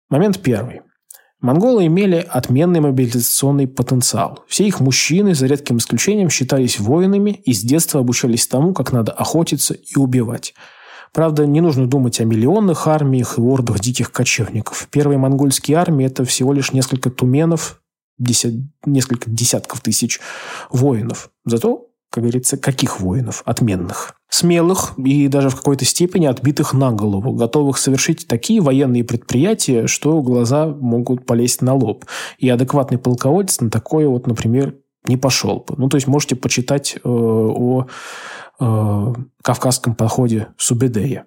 Момент 0.09 0.41
первый. 0.41 0.83
Монголы 1.39 1.85
имели 1.85 2.25
отменный 2.27 2.79
мобилизационный 2.79 3.67
потенциал. 3.67 4.43
Все 4.47 4.67
их 4.67 4.79
мужчины, 4.79 5.35
за 5.35 5.45
редким 5.45 5.77
исключением, 5.77 6.31
считались 6.31 6.79
воинами 6.79 7.41
и 7.45 7.53
с 7.53 7.61
детства 7.61 7.99
обучались 7.99 8.47
тому, 8.47 8.73
как 8.73 8.91
надо 8.91 9.11
охотиться 9.11 9.75
и 9.75 9.97
убивать. 9.97 10.55
Правда, 11.13 11.45
не 11.45 11.61
нужно 11.61 11.87
думать 11.87 12.19
о 12.19 12.25
миллионных 12.25 12.87
армиях 12.87 13.37
и 13.37 13.41
ордах 13.41 13.79
диких 13.79 14.11
кочевников. 14.11 14.87
Первые 14.91 15.17
монгольские 15.19 15.77
армии– 15.77 16.05
это 16.07 16.25
всего 16.25 16.53
лишь 16.53 16.73
несколько 16.73 17.11
туменов, 17.11 17.81
десят, 18.17 18.53
несколько 18.85 19.29
десятков 19.29 19.81
тысяч 19.81 20.19
воинов. 20.71 21.29
Зато 21.45 21.86
как 22.09 22.23
говорится, 22.23 22.57
каких 22.57 22.99
воинов? 22.99 23.41
Отменных. 23.45 24.15
Смелых 24.29 24.93
и 24.97 25.27
даже 25.27 25.49
в 25.49 25.55
какой-то 25.55 25.85
степени 25.85 26.25
отбитых 26.25 26.73
на 26.73 26.91
голову, 26.91 27.33
готовых 27.33 27.77
совершить 27.77 28.27
такие 28.27 28.61
военные 28.61 29.03
предприятия, 29.03 29.87
что 29.87 30.21
глаза 30.21 30.67
могут 30.67 31.25
полезть 31.25 31.61
на 31.61 31.73
лоб. 31.73 32.05
И 32.37 32.49
адекватный 32.49 32.97
полководец 32.97 33.59
на 33.61 33.69
такое 33.69 34.07
вот, 34.07 34.27
например, 34.27 34.75
не 35.05 35.17
пошел 35.17 35.63
бы. 35.67 35.75
Ну, 35.77 35.89
то 35.89 35.95
есть 35.95 36.07
можете 36.07 36.35
почитать 36.35 36.95
э, 36.95 36.99
о 37.03 37.87
э, 38.59 39.13
кавказском 39.41 39.95
походе 39.95 40.47
Субедея. 40.57 41.25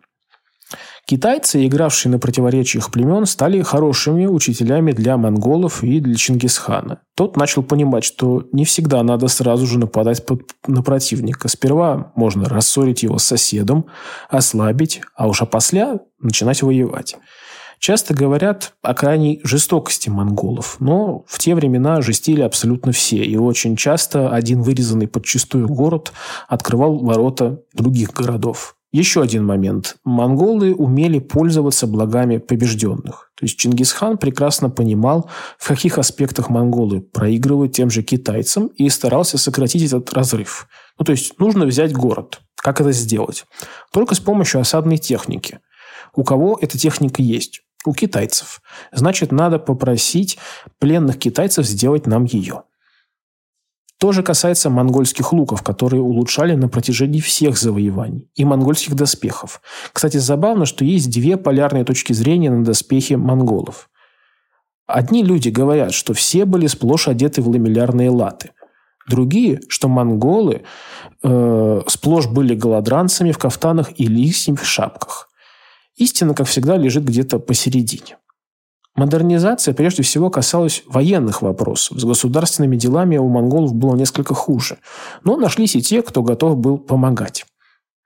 Китайцы, 1.10 1.66
игравшие 1.66 2.12
на 2.12 2.20
противоречиях 2.20 2.92
племен, 2.92 3.26
стали 3.26 3.62
хорошими 3.62 4.26
учителями 4.26 4.92
для 4.92 5.16
монголов 5.16 5.82
и 5.82 5.98
для 5.98 6.14
Чингисхана. 6.14 7.00
Тот 7.16 7.36
начал 7.36 7.64
понимать, 7.64 8.04
что 8.04 8.44
не 8.52 8.64
всегда 8.64 9.02
надо 9.02 9.26
сразу 9.26 9.66
же 9.66 9.80
нападать 9.80 10.24
на 10.68 10.84
противника. 10.84 11.48
Сперва 11.48 12.12
можно 12.14 12.48
рассорить 12.48 13.02
его 13.02 13.18
с 13.18 13.24
соседом, 13.24 13.86
ослабить, 14.28 15.00
а 15.16 15.26
уж 15.26 15.42
опосля 15.42 15.98
начинать 16.20 16.62
воевать. 16.62 17.16
Часто 17.80 18.14
говорят 18.14 18.74
о 18.80 18.94
крайней 18.94 19.40
жестокости 19.42 20.08
монголов, 20.08 20.76
но 20.78 21.24
в 21.26 21.40
те 21.40 21.56
времена 21.56 22.02
жестили 22.02 22.42
абсолютно 22.42 22.92
все, 22.92 23.16
и 23.16 23.36
очень 23.36 23.74
часто 23.74 24.30
один 24.30 24.62
вырезанный 24.62 25.08
подчистую 25.08 25.66
город 25.66 26.12
открывал 26.46 26.98
ворота 26.98 27.64
других 27.74 28.12
городов. 28.12 28.76
Еще 28.92 29.22
один 29.22 29.46
момент. 29.46 29.96
Монголы 30.04 30.74
умели 30.74 31.20
пользоваться 31.20 31.86
благами 31.86 32.38
побежденных. 32.38 33.30
То 33.36 33.44
есть 33.44 33.56
Чингисхан 33.56 34.18
прекрасно 34.18 34.68
понимал, 34.68 35.30
в 35.58 35.68
каких 35.68 35.96
аспектах 35.96 36.50
монголы 36.50 37.00
проигрывают 37.00 37.72
тем 37.72 37.88
же 37.88 38.02
китайцам 38.02 38.66
и 38.66 38.88
старался 38.88 39.38
сократить 39.38 39.84
этот 39.84 40.12
разрыв. 40.12 40.66
Ну, 40.98 41.04
то 41.04 41.12
есть 41.12 41.38
нужно 41.38 41.66
взять 41.66 41.92
город. 41.92 42.40
Как 42.56 42.80
это 42.80 42.90
сделать? 42.90 43.44
Только 43.92 44.16
с 44.16 44.20
помощью 44.20 44.60
осадной 44.60 44.98
техники. 44.98 45.60
У 46.14 46.24
кого 46.24 46.58
эта 46.60 46.76
техника 46.76 47.22
есть? 47.22 47.62
У 47.86 47.94
китайцев. 47.94 48.60
Значит, 48.92 49.30
надо 49.30 49.60
попросить 49.60 50.36
пленных 50.80 51.18
китайцев 51.18 51.64
сделать 51.64 52.06
нам 52.06 52.24
ее. 52.24 52.64
То 54.00 54.12
же 54.12 54.22
касается 54.22 54.70
монгольских 54.70 55.34
луков, 55.34 55.62
которые 55.62 56.00
улучшали 56.00 56.54
на 56.54 56.70
протяжении 56.70 57.20
всех 57.20 57.58
завоеваний, 57.58 58.30
и 58.34 58.46
монгольских 58.46 58.94
доспехов. 58.94 59.60
Кстати, 59.92 60.16
забавно, 60.16 60.64
что 60.64 60.86
есть 60.86 61.10
две 61.10 61.36
полярные 61.36 61.84
точки 61.84 62.14
зрения 62.14 62.50
на 62.50 62.64
доспехи 62.64 63.12
монголов. 63.12 63.90
Одни 64.86 65.22
люди 65.22 65.50
говорят, 65.50 65.92
что 65.92 66.14
все 66.14 66.46
были 66.46 66.66
сплошь 66.66 67.08
одеты 67.08 67.42
в 67.42 67.48
ламеллярные 67.48 68.08
латы. 68.08 68.52
Другие, 69.06 69.60
что 69.68 69.86
монголы 69.88 70.62
э, 71.22 71.80
сплошь 71.86 72.26
были 72.26 72.54
голодранцами 72.54 73.32
в 73.32 73.38
кафтанах 73.38 74.00
и 74.00 74.06
листьях 74.06 74.64
шапках. 74.64 75.28
Истина, 75.96 76.32
как 76.32 76.46
всегда, 76.46 76.78
лежит 76.78 77.04
где-то 77.04 77.38
посередине. 77.38 78.16
Модернизация 78.96 79.72
прежде 79.72 80.02
всего 80.02 80.30
касалась 80.30 80.82
военных 80.86 81.42
вопросов. 81.42 82.00
С 82.00 82.04
государственными 82.04 82.76
делами 82.76 83.16
у 83.16 83.28
монголов 83.28 83.74
было 83.74 83.94
несколько 83.94 84.34
хуже. 84.34 84.78
Но 85.24 85.36
нашлись 85.36 85.76
и 85.76 85.82
те, 85.82 86.02
кто 86.02 86.22
готов 86.22 86.58
был 86.58 86.78
помогать. 86.78 87.46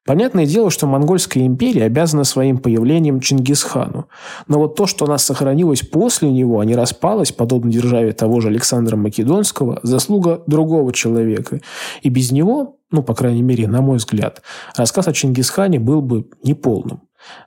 Понятное 0.06 0.44
дело, 0.44 0.70
что 0.70 0.86
Монгольская 0.86 1.46
империя 1.46 1.84
обязана 1.84 2.24
своим 2.24 2.58
появлением 2.58 3.20
Чингисхану. 3.20 4.08
Но 4.48 4.58
вот 4.58 4.76
то, 4.76 4.86
что 4.86 5.06
она 5.06 5.16
сохранилась 5.16 5.80
после 5.80 6.30
него, 6.30 6.60
а 6.60 6.66
не 6.66 6.74
распалась, 6.74 7.32
подобно 7.32 7.72
державе 7.72 8.12
того 8.12 8.40
же 8.42 8.48
Александра 8.48 8.96
Македонского, 8.96 9.80
заслуга 9.82 10.42
другого 10.46 10.92
человека. 10.92 11.60
И 12.02 12.10
без 12.10 12.32
него, 12.32 12.76
ну, 12.90 13.02
по 13.02 13.14
крайней 13.14 13.42
мере, 13.42 13.66
на 13.66 13.80
мой 13.80 13.96
взгляд, 13.96 14.42
рассказ 14.76 15.08
о 15.08 15.14
Чингисхане 15.14 15.78
был 15.78 16.02
бы 16.02 16.28
неполным. 16.42 17.00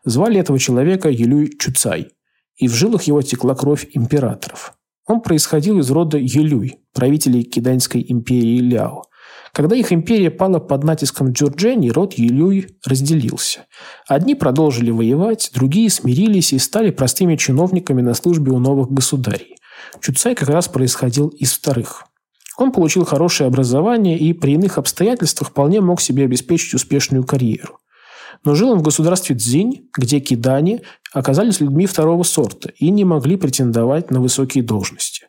Звали 0.04 0.40
этого 0.40 0.58
человека 0.58 1.10
Юлюй 1.12 1.56
Чуцай– 1.60 2.08
и 2.58 2.68
в 2.68 2.74
жилах 2.74 3.04
его 3.04 3.22
текла 3.22 3.56
кровь 3.56 3.88
императоров. 3.94 4.74
Он 5.06 5.22
происходил 5.22 5.80
из 5.80 5.90
рода 5.90 6.18
Юлюй, 6.18 6.80
правителей 6.94 7.44
Киданьской 7.44 8.06
империи 8.08 8.60
Ляо. 8.60 9.04
Когда 9.54 9.76
их 9.76 9.94
империя 9.94 10.30
пала 10.30 10.60
под 10.60 10.84
натиском 10.84 11.32
Джорджени, 11.32 11.90
род 11.90 12.14
Юлюй 12.16 12.78
разделился. 12.86 13.66
Одни 14.08 14.36
продолжили 14.36 14.92
воевать, 14.92 15.52
другие 15.54 15.90
смирились 15.90 16.54
и 16.54 16.60
стали 16.60 16.92
простыми 16.92 17.38
чиновниками 17.38 18.02
на 18.02 18.14
службе 18.14 18.52
у 18.52 18.60
новых 18.60 18.92
государей. 18.92 19.56
Чуцай 20.02 20.36
как 20.36 20.50
раз 20.50 20.68
происходил 20.68 21.30
из 21.30 21.54
вторых. 21.54 22.06
Он 22.58 22.72
получил 22.72 23.06
хорошее 23.06 23.48
образование 23.48 24.18
и 24.18 24.34
при 24.34 24.54
иных 24.54 24.78
обстоятельствах 24.78 25.50
вполне 25.50 25.80
мог 25.80 26.02
себе 26.02 26.26
обеспечить 26.26 26.74
успешную 26.74 27.24
карьеру. 27.24 27.80
Но 28.48 28.56
жил 28.56 28.70
он 28.70 28.80
в 28.80 28.82
государстве 28.82 29.36
Цзинь, 29.36 29.90
где 29.94 30.22
кидане 30.22 30.82
оказались 31.12 31.60
людьми 31.60 31.86
второго 31.86 32.24
сорта 32.24 32.72
и 32.78 32.90
не 32.92 33.04
могли 33.04 33.36
претендовать 33.36 34.10
на 34.10 34.22
высокие 34.22 34.64
должности. 34.64 35.26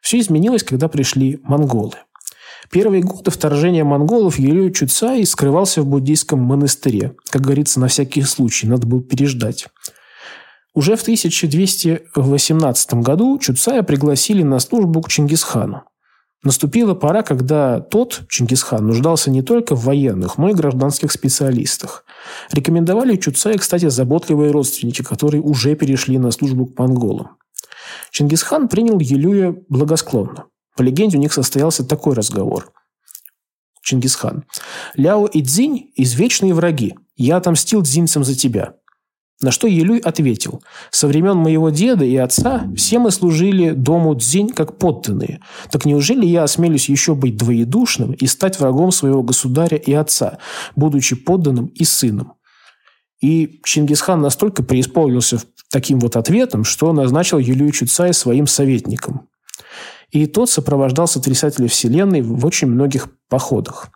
Все 0.00 0.18
изменилось, 0.18 0.62
когда 0.62 0.88
пришли 0.88 1.40
монголы. 1.42 1.96
Первые 2.70 3.02
годы 3.02 3.30
вторжения 3.30 3.84
монголов 3.84 4.38
Юлию 4.38 4.72
Чуцай 4.72 5.26
скрывался 5.26 5.82
в 5.82 5.86
буддийском 5.86 6.40
монастыре. 6.40 7.14
Как 7.28 7.42
говорится, 7.42 7.80
на 7.80 7.88
всякий 7.88 8.22
случай, 8.22 8.66
надо 8.66 8.86
было 8.86 9.02
переждать. 9.02 9.66
Уже 10.72 10.96
в 10.96 11.02
1218 11.02 12.94
году 12.94 13.38
Чуцая 13.40 13.82
пригласили 13.82 14.42
на 14.42 14.58
службу 14.58 15.02
к 15.02 15.10
Чингисхану. 15.10 15.82
Наступила 16.44 16.94
пора, 16.94 17.22
когда 17.22 17.80
тот, 17.80 18.24
Чингисхан, 18.28 18.86
нуждался 18.86 19.30
не 19.30 19.40
только 19.40 19.74
в 19.74 19.84
военных, 19.84 20.36
но 20.36 20.50
и 20.50 20.52
гражданских 20.52 21.10
специалистах. 21.10 22.04
Рекомендовали 22.52 23.16
Чуцая, 23.16 23.56
кстати, 23.56 23.88
заботливые 23.88 24.50
родственники, 24.50 25.02
которые 25.02 25.42
уже 25.42 25.74
перешли 25.74 26.18
на 26.18 26.30
службу 26.30 26.66
к 26.66 26.78
монголам. 26.78 27.38
Чингисхан 28.10 28.68
принял 28.68 28.98
Елюя 28.98 29.56
благосклонно. 29.70 30.44
По 30.76 30.82
легенде, 30.82 31.16
у 31.16 31.20
них 31.20 31.32
состоялся 31.32 31.82
такой 31.82 32.14
разговор. 32.14 32.70
Чингисхан. 33.82 34.44
«Ляо 34.96 35.26
и 35.26 35.42
Цзинь– 35.42 35.92
извечные 35.96 36.52
враги. 36.52 36.94
Я 37.16 37.36
отомстил 37.36 37.80
дзинцам 37.80 38.22
за 38.22 38.34
тебя. 38.34 38.74
На 39.42 39.50
что 39.50 39.66
Елюй 39.66 39.98
ответил, 39.98 40.62
«Со 40.90 41.06
времен 41.08 41.36
моего 41.36 41.70
деда 41.70 42.04
и 42.04 42.16
отца 42.16 42.66
все 42.76 42.98
мы 42.98 43.10
служили 43.10 43.70
дому 43.70 44.14
Дзинь 44.14 44.50
как 44.50 44.78
подданные. 44.78 45.40
Так 45.70 45.84
неужели 45.84 46.24
я 46.24 46.44
осмелюсь 46.44 46.88
еще 46.88 47.14
быть 47.14 47.36
двоедушным 47.36 48.12
и 48.12 48.26
стать 48.26 48.60
врагом 48.60 48.92
своего 48.92 49.22
государя 49.22 49.76
и 49.76 49.92
отца, 49.92 50.38
будучи 50.76 51.16
подданным 51.16 51.66
и 51.66 51.84
сыном?» 51.84 52.34
И 53.20 53.60
Чингисхан 53.64 54.20
настолько 54.20 54.62
преисполнился 54.62 55.40
таким 55.70 55.98
вот 55.98 56.16
ответом, 56.16 56.62
что 56.62 56.92
назначил 56.92 57.38
Юлию 57.38 57.72
Чуцая 57.72 58.12
своим 58.12 58.46
советником. 58.46 59.28
И 60.14 60.26
тот 60.26 60.48
сопровождал 60.48 61.08
сотрясателя 61.08 61.66
Вселенной 61.66 62.22
в 62.22 62.46
очень 62.46 62.68
многих 62.68 63.08
походах. 63.28 63.90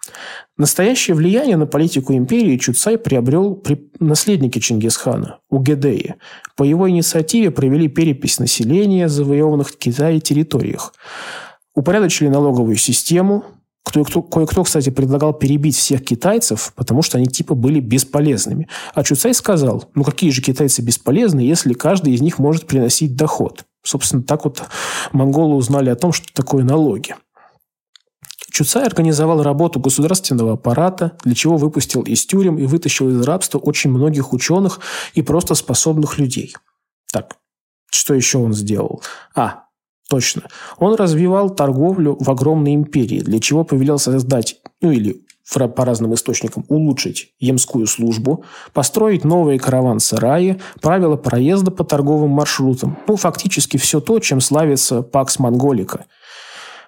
Настоящее 0.57 1.15
влияние 1.15 1.57
на 1.57 1.67
политику 1.67 2.13
империи 2.13 2.59
Чуцай 2.59 2.99
приобрел 2.99 3.55
при 3.55 3.89
наследнике 4.01 4.59
Чингисхана, 4.59 5.39
Угедеи. 5.49 6.17
По 6.57 6.65
его 6.65 6.91
инициативе 6.91 7.53
провели 7.53 7.87
перепись 7.87 8.41
населения 8.41 9.09
завоеванных 9.09 9.79
Китае 9.79 10.19
территориях. 10.19 10.93
Упорядочили 11.77 12.27
налоговую 12.27 12.75
систему, 12.75 13.45
кто-кто, 13.85 14.21
кое-кто, 14.21 14.65
кстати, 14.65 14.91
предлагал 14.91 15.35
перебить 15.35 15.77
всех 15.77 16.05
китайцев, 16.05 16.73
потому 16.75 17.03
что 17.03 17.19
они 17.19 17.29
типа 17.29 17.55
были 17.55 17.79
бесполезными. 17.79 18.67
А 18.93 19.05
Чуцай 19.05 19.33
сказал, 19.35 19.85
ну 19.95 20.03
какие 20.03 20.31
же 20.31 20.43
китайцы 20.43 20.83
бесполезны, 20.83 21.41
если 21.41 21.75
каждый 21.75 22.15
из 22.15 22.21
них 22.21 22.41
может 22.41 22.67
приносить 22.67 23.15
доход. 23.15 23.65
Собственно, 23.89 24.23
так 24.23 24.45
вот 24.45 24.63
монголы 25.13 25.55
узнали 25.55 25.89
о 25.89 25.97
том, 25.97 26.13
что 26.13 26.27
такое 26.35 26.63
налоги. 26.63 27.17
Чуцай 28.51 28.85
организовал 28.85 29.43
работу 29.43 29.81
государственного 29.81 30.53
аппарата, 30.53 31.17
для 31.25 31.35
чего 31.35 31.57
выпустил 31.57 32.03
из 32.03 32.27
тюрем 32.27 32.59
и 32.59 32.67
вытащил 32.67 33.09
из 33.09 33.23
рабства 33.23 33.59
очень 33.59 33.91
многих 33.91 34.35
ученых 34.35 34.81
и 35.15 35.23
просто 35.23 35.55
способных 35.55 36.19
людей. 36.19 36.55
Так, 37.11 37.39
что 37.91 38.13
еще 38.13 38.37
он 38.37 38.53
сделал? 38.53 39.03
А, 39.35 39.65
точно. 40.11 40.43
Он 40.77 40.95
развивал 40.95 41.49
торговлю 41.49 42.15
в 42.21 42.31
огромной 42.31 42.75
империи, 42.75 43.21
для 43.21 43.41
чего 43.41 43.65
повелел 43.65 43.99
создать, 43.99 44.61
ну 44.83 44.91
или 44.91 45.25
по 45.55 45.85
разным 45.85 46.15
источникам 46.15 46.65
улучшить 46.69 47.35
емскую 47.39 47.87
службу, 47.87 48.45
построить 48.73 49.25
новые 49.25 49.59
караван-сараи, 49.59 50.61
правила 50.81 51.17
проезда 51.17 51.71
по 51.71 51.85
торговым 51.85 52.31
маршрутам. 52.31 52.97
Ну, 53.07 53.17
фактически 53.17 53.77
все 53.77 54.01
то, 54.01 54.19
чем 54.19 54.41
славится 54.41 55.03
Пакс 55.03 55.39
Монголика. 55.39 56.07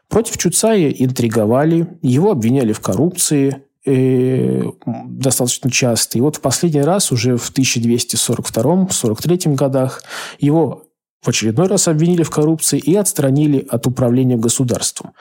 Против 0.09 0.39
Чуцая 0.39 0.89
интриговали, 0.91 1.99
его 2.03 2.33
обвиняли 2.33 2.73
в 2.73 2.81
коррупции, 2.81 3.63
э, 3.87 4.65
достаточно 4.85 5.71
часто. 5.71 6.19
И 6.19 6.21
вот 6.21 6.37
в 6.37 6.41
последний 6.41 6.83
раз, 6.83 7.13
уже 7.13 7.37
в 7.37 7.51
1242-43 7.51 9.55
годах, 9.55 10.03
его 10.39 10.90
в 11.23 11.29
очередной 11.29 11.67
раз 11.67 11.87
обвинили 11.87 12.23
в 12.23 12.31
коррупции 12.31 12.79
и 12.79 12.95
отстранили 12.95 13.67
от 13.69 13.87
управления 13.87 14.37
государством. 14.37 15.13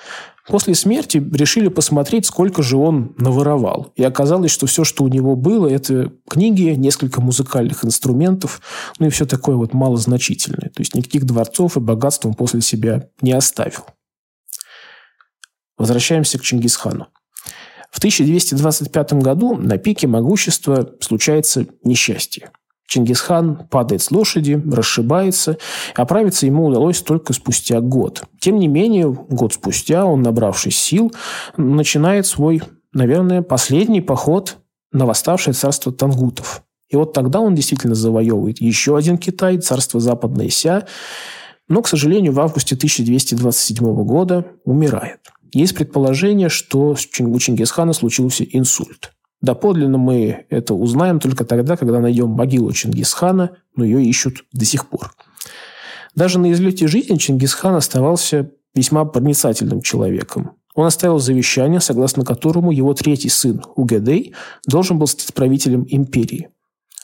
После 0.48 0.74
смерти 0.74 1.18
решили 1.18 1.68
посмотреть, 1.68 2.26
сколько 2.26 2.64
же 2.64 2.78
он 2.78 3.14
наворовал. 3.18 3.92
И 3.96 4.04
оказалось, 4.04 4.52
что 4.52 4.66
все, 4.66 4.84
что 4.84 5.04
у 5.04 5.08
него 5.08 5.36
было, 5.36 5.68
это 5.68 6.12
книги, 6.28 6.74
несколько 6.76 7.22
музыкальных 7.22 7.84
инструментов, 7.84 8.62
ну 8.98 9.08
и 9.08 9.10
все 9.10 9.26
такое 9.26 9.58
вот 9.58 9.74
малозначительное. 9.74 10.70
То 10.70 10.80
есть 10.80 10.96
никаких 10.96 11.26
дворцов 11.26 11.76
и 11.78 11.82
богатств 11.82 12.26
он 12.26 12.34
после 12.34 12.62
себя 12.62 13.10
не 13.22 13.34
оставил. 13.34 13.86
Возвращаемся 15.78 16.40
к 16.40 16.42
Чингисхану. 16.42 17.08
В 17.92 17.98
1225 17.98 19.14
году 19.14 19.56
на 19.56 19.78
пике 19.78 20.08
могущества 20.08 20.94
случается 21.00 21.66
несчастье. 21.84 22.52
Чингисхан 22.90 23.68
падает 23.70 24.02
с 24.02 24.10
лошади, 24.10 24.62
расшибается. 24.72 25.60
Оправиться 25.96 26.48
ему 26.48 26.66
удалось 26.66 27.02
только 27.04 27.34
спустя 27.34 27.82
год. 27.82 28.24
Тем 28.40 28.58
не 28.58 28.68
менее, 28.68 29.08
год 29.12 29.54
спустя 29.54 30.06
он, 30.06 30.24
набравшись 30.24 30.76
сил, 30.76 31.14
начинает 31.56 32.26
свой, 32.26 32.64
наверное, 32.92 33.44
последний 33.44 34.02
поход 34.02 34.58
на 34.92 35.06
восставшее 35.06 35.54
царство 35.54 35.92
тангутов. 35.92 36.64
И 36.90 36.96
вот 36.96 37.14
тогда 37.14 37.40
он 37.42 37.54
действительно 37.54 37.94
завоевывает 37.94 38.60
еще 38.60 38.98
один 38.98 39.20
Китай, 39.20 39.60
царство 39.60 40.00
Западное 40.00 40.50
Ся, 40.50 40.88
но, 41.68 41.84
к 41.84 41.88
сожалению, 41.88 42.34
в 42.34 42.40
августе 42.40 42.74
1227 42.74 44.04
года 44.04 44.48
умирает. 44.66 45.20
Есть 45.54 45.76
предположение, 45.76 46.50
что 46.50 46.96
у 47.20 47.40
Чингисхана 47.40 47.94
случился 47.94 48.44
инсульт. 48.44 49.12
Доподлинно 49.42 49.98
мы 49.98 50.46
это 50.50 50.74
узнаем 50.74 51.20
только 51.20 51.46
тогда, 51.46 51.78
когда 51.78 52.00
найдем 52.00 52.30
могилу 52.30 52.74
Чингисхана, 52.74 53.52
но 53.76 53.86
ее 53.86 54.04
ищут 54.04 54.44
до 54.52 54.66
сих 54.66 54.90
пор. 54.90 55.14
Даже 56.14 56.40
на 56.40 56.52
излете 56.52 56.88
жизни 56.88 57.16
Чингисхан 57.16 57.76
оставался 57.76 58.52
весьма 58.76 59.06
проницательным 59.06 59.82
человеком. 59.82 60.52
Он 60.76 60.86
оставил 60.86 61.20
завещание, 61.20 61.80
согласно 61.80 62.26
которому 62.26 62.72
его 62.72 62.94
третий 62.94 63.30
сын 63.30 63.62
Угедей 63.76 64.34
должен 64.68 65.00
был 65.00 65.08
стать 65.08 65.34
правителем 65.34 65.86
империи. 65.88 66.50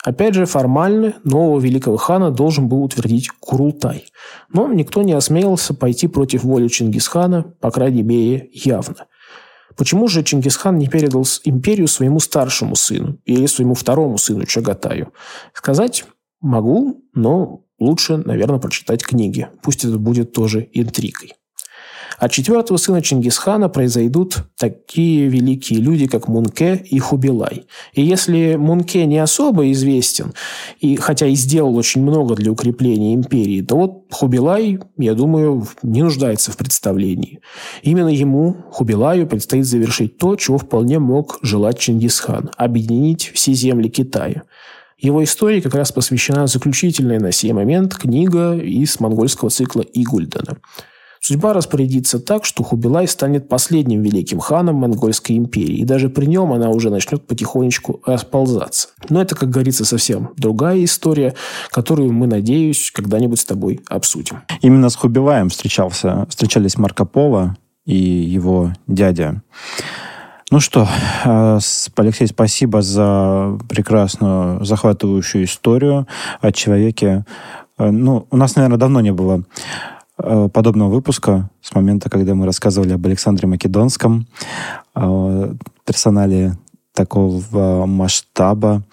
Опять 0.04 0.36
же, 0.36 0.46
формально 0.46 1.16
нового 1.24 1.60
великого 1.60 1.98
хана 1.98 2.30
должен 2.30 2.68
был 2.68 2.84
утвердить 2.84 3.30
Курултай. 3.40 4.06
Но 4.54 4.72
никто 4.72 5.02
не 5.02 5.14
осмелился 5.14 5.74
пойти 5.74 6.08
против 6.08 6.44
воли 6.44 6.68
Чингисхана, 6.68 7.44
по 7.60 7.72
крайней 7.72 8.04
мере, 8.04 8.50
явно– 8.54 9.08
Почему 9.78 10.08
же 10.08 10.24
Чингисхан 10.24 10.78
не 10.78 10.88
передал 10.88 11.26
империю 11.44 11.88
своему 11.88 12.20
старшему 12.20 12.76
сыну 12.76 13.18
или 13.26 13.46
своему 13.46 13.74
второму 13.74 14.18
сыну 14.18 14.46
Чагатаю? 14.46 15.12
Сказать 15.54 16.06
могу, 16.42 17.04
но 17.14 17.64
лучше, 17.80 18.18
наверное, 18.18 18.60
прочитать 18.60 19.04
книги. 19.04 19.48
Пусть 19.62 19.84
это 19.86 19.98
будет 19.98 20.32
тоже 20.32 20.68
интригой. 20.74 21.34
От 22.18 22.32
четвертого 22.32 22.78
сына 22.78 23.02
Чингисхана 23.02 23.68
произойдут 23.70 24.46
такие 24.58 25.28
великие 25.28 25.80
люди, 25.80 26.08
как 26.08 26.28
Мунке 26.28 26.76
и 26.76 26.98
Хубилай. 27.00 27.66
И 27.94 28.02
если 28.02 28.56
Мунке 28.56 29.06
не 29.06 29.18
особо 29.18 29.72
известен, 29.72 30.34
и, 30.80 30.96
хотя 30.96 31.28
и 31.28 31.36
сделал 31.36 31.76
очень 31.76 32.02
много 32.02 32.36
для 32.36 32.52
укрепления 32.52 33.14
империи, 33.14 33.62
то 33.62 33.76
вот 33.76 34.06
Хубилай, 34.12 34.80
я 34.98 35.14
думаю, 35.14 35.68
не 35.84 36.04
нуждается 36.04 36.52
в 36.52 36.58
представлении. 36.58 37.40
Именно 37.82 38.10
ему, 38.10 38.56
Хубилаю, 38.72 39.28
предстоит 39.28 39.66
завершить 39.66 40.18
то, 40.18 40.36
чего 40.36 40.58
вполне 40.58 41.00
мог 41.00 41.40
желать 41.42 41.80
Чингисхан– 41.80 42.52
объединить 42.58 43.32
все 43.34 43.54
земли 43.54 43.90
Китая. 43.90 44.44
Его 44.98 45.24
истории 45.24 45.60
как 45.60 45.76
раз 45.76 45.92
посвящена 45.92 46.48
заключительная 46.48 47.20
на 47.20 47.34
сей 47.34 47.52
момент 47.52 47.96
книга 47.96 48.56
из 48.56 49.00
монгольского 49.02 49.50
цикла 49.50 49.82
Игульдена– 49.82 50.58
Судьба 51.26 51.54
распорядится 51.54 52.20
так, 52.20 52.46
что 52.46 52.64
Хубилай 52.64 53.08
станет 53.08 53.50
последним 53.50 54.04
великим 54.04 54.38
ханом 54.38 54.76
Монгольской 54.76 55.36
империи, 55.38 55.78
и 55.78 55.84
даже 55.84 56.08
при 56.08 56.28
нем 56.28 56.54
она 56.54 56.70
уже 56.70 56.92
начнет 56.92 57.26
потихонечку 57.26 58.00
расползаться. 58.06 58.90
Но 59.10 59.24
это, 59.24 59.36
как 59.36 59.50
говорится, 59.50 59.86
совсем 59.86 60.30
другая 60.38 60.84
история, 60.84 61.34
которую 61.72 62.14
мы, 62.14 62.28
надеюсь, 62.28 62.92
когда-нибудь 62.94 63.40
с 63.40 63.46
тобой 63.46 63.82
обсудим. 63.88 64.44
Именно 64.62 64.90
с 64.90 64.96
Хубилаем 64.96 65.50
встречался, 65.50 66.28
встречались 66.30 66.78
Марко 66.78 67.06
Поло 67.06 67.58
и 67.88 67.98
его 67.98 68.74
дядя. 68.86 69.42
Ну 70.52 70.60
что, 70.60 70.88
э, 71.26 71.60
Алексей, 71.96 72.28
спасибо 72.28 72.84
за 72.84 73.58
прекрасную, 73.68 74.64
захватывающую 74.64 75.46
историю 75.46 76.06
о 76.40 76.52
человеке. 76.52 77.26
Э, 77.80 77.90
ну, 77.90 78.28
у 78.30 78.38
нас, 78.38 78.56
наверное, 78.56 78.78
давно 78.78 79.02
не 79.02 79.12
было 79.12 79.44
подобного 80.18 80.90
выпуска 80.90 81.50
с 81.62 81.76
момента, 81.76 82.10
когда 82.10 82.36
мы 82.36 82.46
рассказывали 82.46 82.94
об 82.94 83.06
Александре 83.06 83.48
Македонском, 83.48 84.28
персонале 84.94 86.58
такого 86.94 87.86
масштаба. 87.86 88.84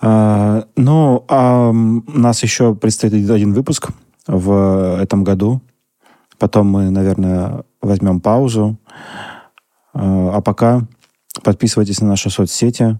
Ну, 0.00 1.24
а 1.28 1.70
у 1.70 2.18
нас 2.18 2.42
еще 2.42 2.74
предстоит 2.74 3.30
один 3.30 3.52
выпуск 3.52 3.88
в 4.26 5.00
этом 5.00 5.24
году. 5.24 5.60
Потом 6.38 6.68
мы, 6.68 6.90
наверное, 6.90 7.64
возьмем 7.80 8.20
паузу. 8.20 8.78
А 9.92 10.40
пока 10.40 10.82
подписывайтесь 11.42 12.00
на 12.00 12.08
наши 12.08 12.30
соцсети, 12.30 12.98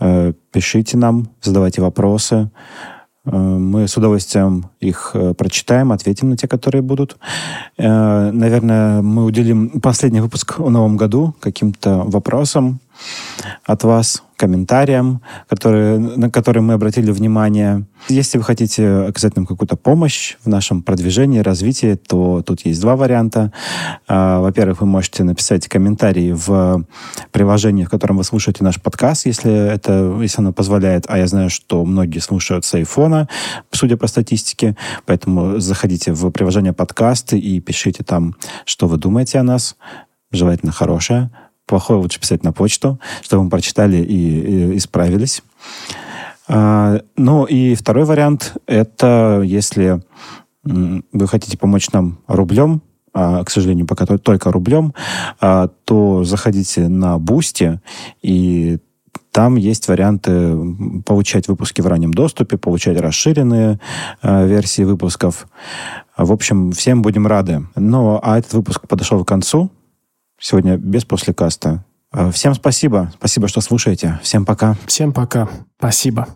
э, 0.00 0.32
пишите 0.52 0.96
нам, 0.96 1.28
задавайте 1.42 1.80
вопросы. 1.82 2.50
Э, 3.24 3.36
мы 3.36 3.88
с 3.88 3.96
удовольствием 3.96 4.66
их 4.80 5.12
э, 5.14 5.34
прочитаем, 5.34 5.92
ответим 5.92 6.30
на 6.30 6.36
те, 6.36 6.48
которые 6.48 6.82
будут. 6.82 7.16
Наверное, 7.76 9.02
мы 9.02 9.24
уделим 9.24 9.80
последний 9.80 10.20
выпуск 10.20 10.58
в 10.58 10.70
новом 10.70 10.96
году 10.96 11.34
каким-то 11.40 12.04
вопросам 12.06 12.80
от 13.64 13.84
вас 13.84 14.22
комментариям, 14.36 15.22
которые, 15.48 15.98
на 15.98 16.30
которые 16.30 16.62
мы 16.62 16.74
обратили 16.74 17.10
внимание. 17.10 17.86
Если 18.08 18.36
вы 18.36 18.44
хотите 18.44 19.06
оказать 19.08 19.36
нам 19.36 19.46
какую-то 19.46 19.76
помощь 19.76 20.36
в 20.44 20.48
нашем 20.48 20.82
продвижении, 20.82 21.38
развитии, 21.38 21.94
то 21.94 22.42
тут 22.42 22.66
есть 22.66 22.80
два 22.80 22.96
варианта. 22.96 23.52
А, 24.08 24.40
во-первых, 24.40 24.80
вы 24.80 24.86
можете 24.86 25.24
написать 25.24 25.68
комментарий 25.68 26.32
в 26.32 26.84
приложении, 27.30 27.84
в 27.84 27.90
котором 27.90 28.16
вы 28.16 28.24
слушаете 28.24 28.64
наш 28.64 28.80
подкаст, 28.80 29.26
если 29.26 29.52
это, 29.52 30.18
если 30.20 30.40
оно 30.40 30.52
позволяет. 30.52 31.04
А 31.08 31.16
я 31.16 31.26
знаю, 31.26 31.48
что 31.48 31.84
многие 31.84 32.18
слушают 32.18 32.64
с 32.64 32.74
айфона, 32.74 33.28
судя 33.70 33.96
по 33.96 34.06
статистике. 34.08 34.76
Поэтому 35.06 35.60
заходите 35.60 36.12
в 36.12 36.30
приложение 36.30 36.72
подкасты 36.72 37.38
и 37.38 37.60
пишите 37.60 38.02
там, 38.02 38.34
что 38.64 38.88
вы 38.88 38.96
думаете 38.96 39.38
о 39.38 39.42
нас. 39.42 39.76
Желательно 40.32 40.72
хорошее 40.72 41.30
плохое 41.66 41.98
лучше 41.98 42.20
писать 42.20 42.42
на 42.42 42.52
почту, 42.52 42.98
чтобы 43.22 43.44
мы 43.44 43.50
прочитали 43.50 43.96
и, 43.96 44.72
и 44.72 44.76
исправились. 44.76 45.42
А, 46.46 47.00
ну 47.16 47.44
и 47.44 47.74
второй 47.74 48.04
вариант– 48.04 48.56
это 48.66 49.42
если 49.44 50.02
вы 50.64 51.28
хотите 51.28 51.58
помочь 51.58 51.90
нам 51.90 52.18
рублем, 52.26 52.82
а, 53.12 53.44
к 53.44 53.50
сожалению, 53.50 53.86
пока 53.86 54.06
только 54.06 54.50
рублем, 54.50 54.94
а, 55.40 55.68
то 55.84 56.24
заходите 56.24 56.88
на 56.88 57.18
Boosty, 57.18 57.80
и 58.22 58.78
там 59.30 59.56
есть 59.56 59.88
варианты 59.88 60.56
получать 61.04 61.48
выпуски 61.48 61.80
в 61.80 61.86
раннем 61.86 62.14
доступе, 62.14 62.56
получать 62.56 63.00
расширенные 63.00 63.80
э, 64.22 64.46
версии 64.46 64.82
выпусков. 64.82 65.48
В 66.16 66.30
общем, 66.30 66.70
всем 66.70 67.02
будем 67.02 67.26
рады. 67.26 67.66
Ну, 67.74 68.20
а 68.22 68.38
этот 68.38 68.52
выпуск 68.52 68.86
подошел 68.86 69.24
к 69.24 69.28
концу. 69.28 69.72
Сегодня 70.38 70.76
без 70.76 71.04
послекаста. 71.04 71.84
Э, 72.12 72.30
всем 72.30 72.54
спасибо. 72.54 73.12
Спасибо, 73.18 73.48
что 73.48 73.60
слушаете. 73.60 74.20
Всем 74.22 74.44
пока. 74.44 74.76
Всем 74.86 75.12
пока. 75.12 75.48
Спасибо. 75.78 76.28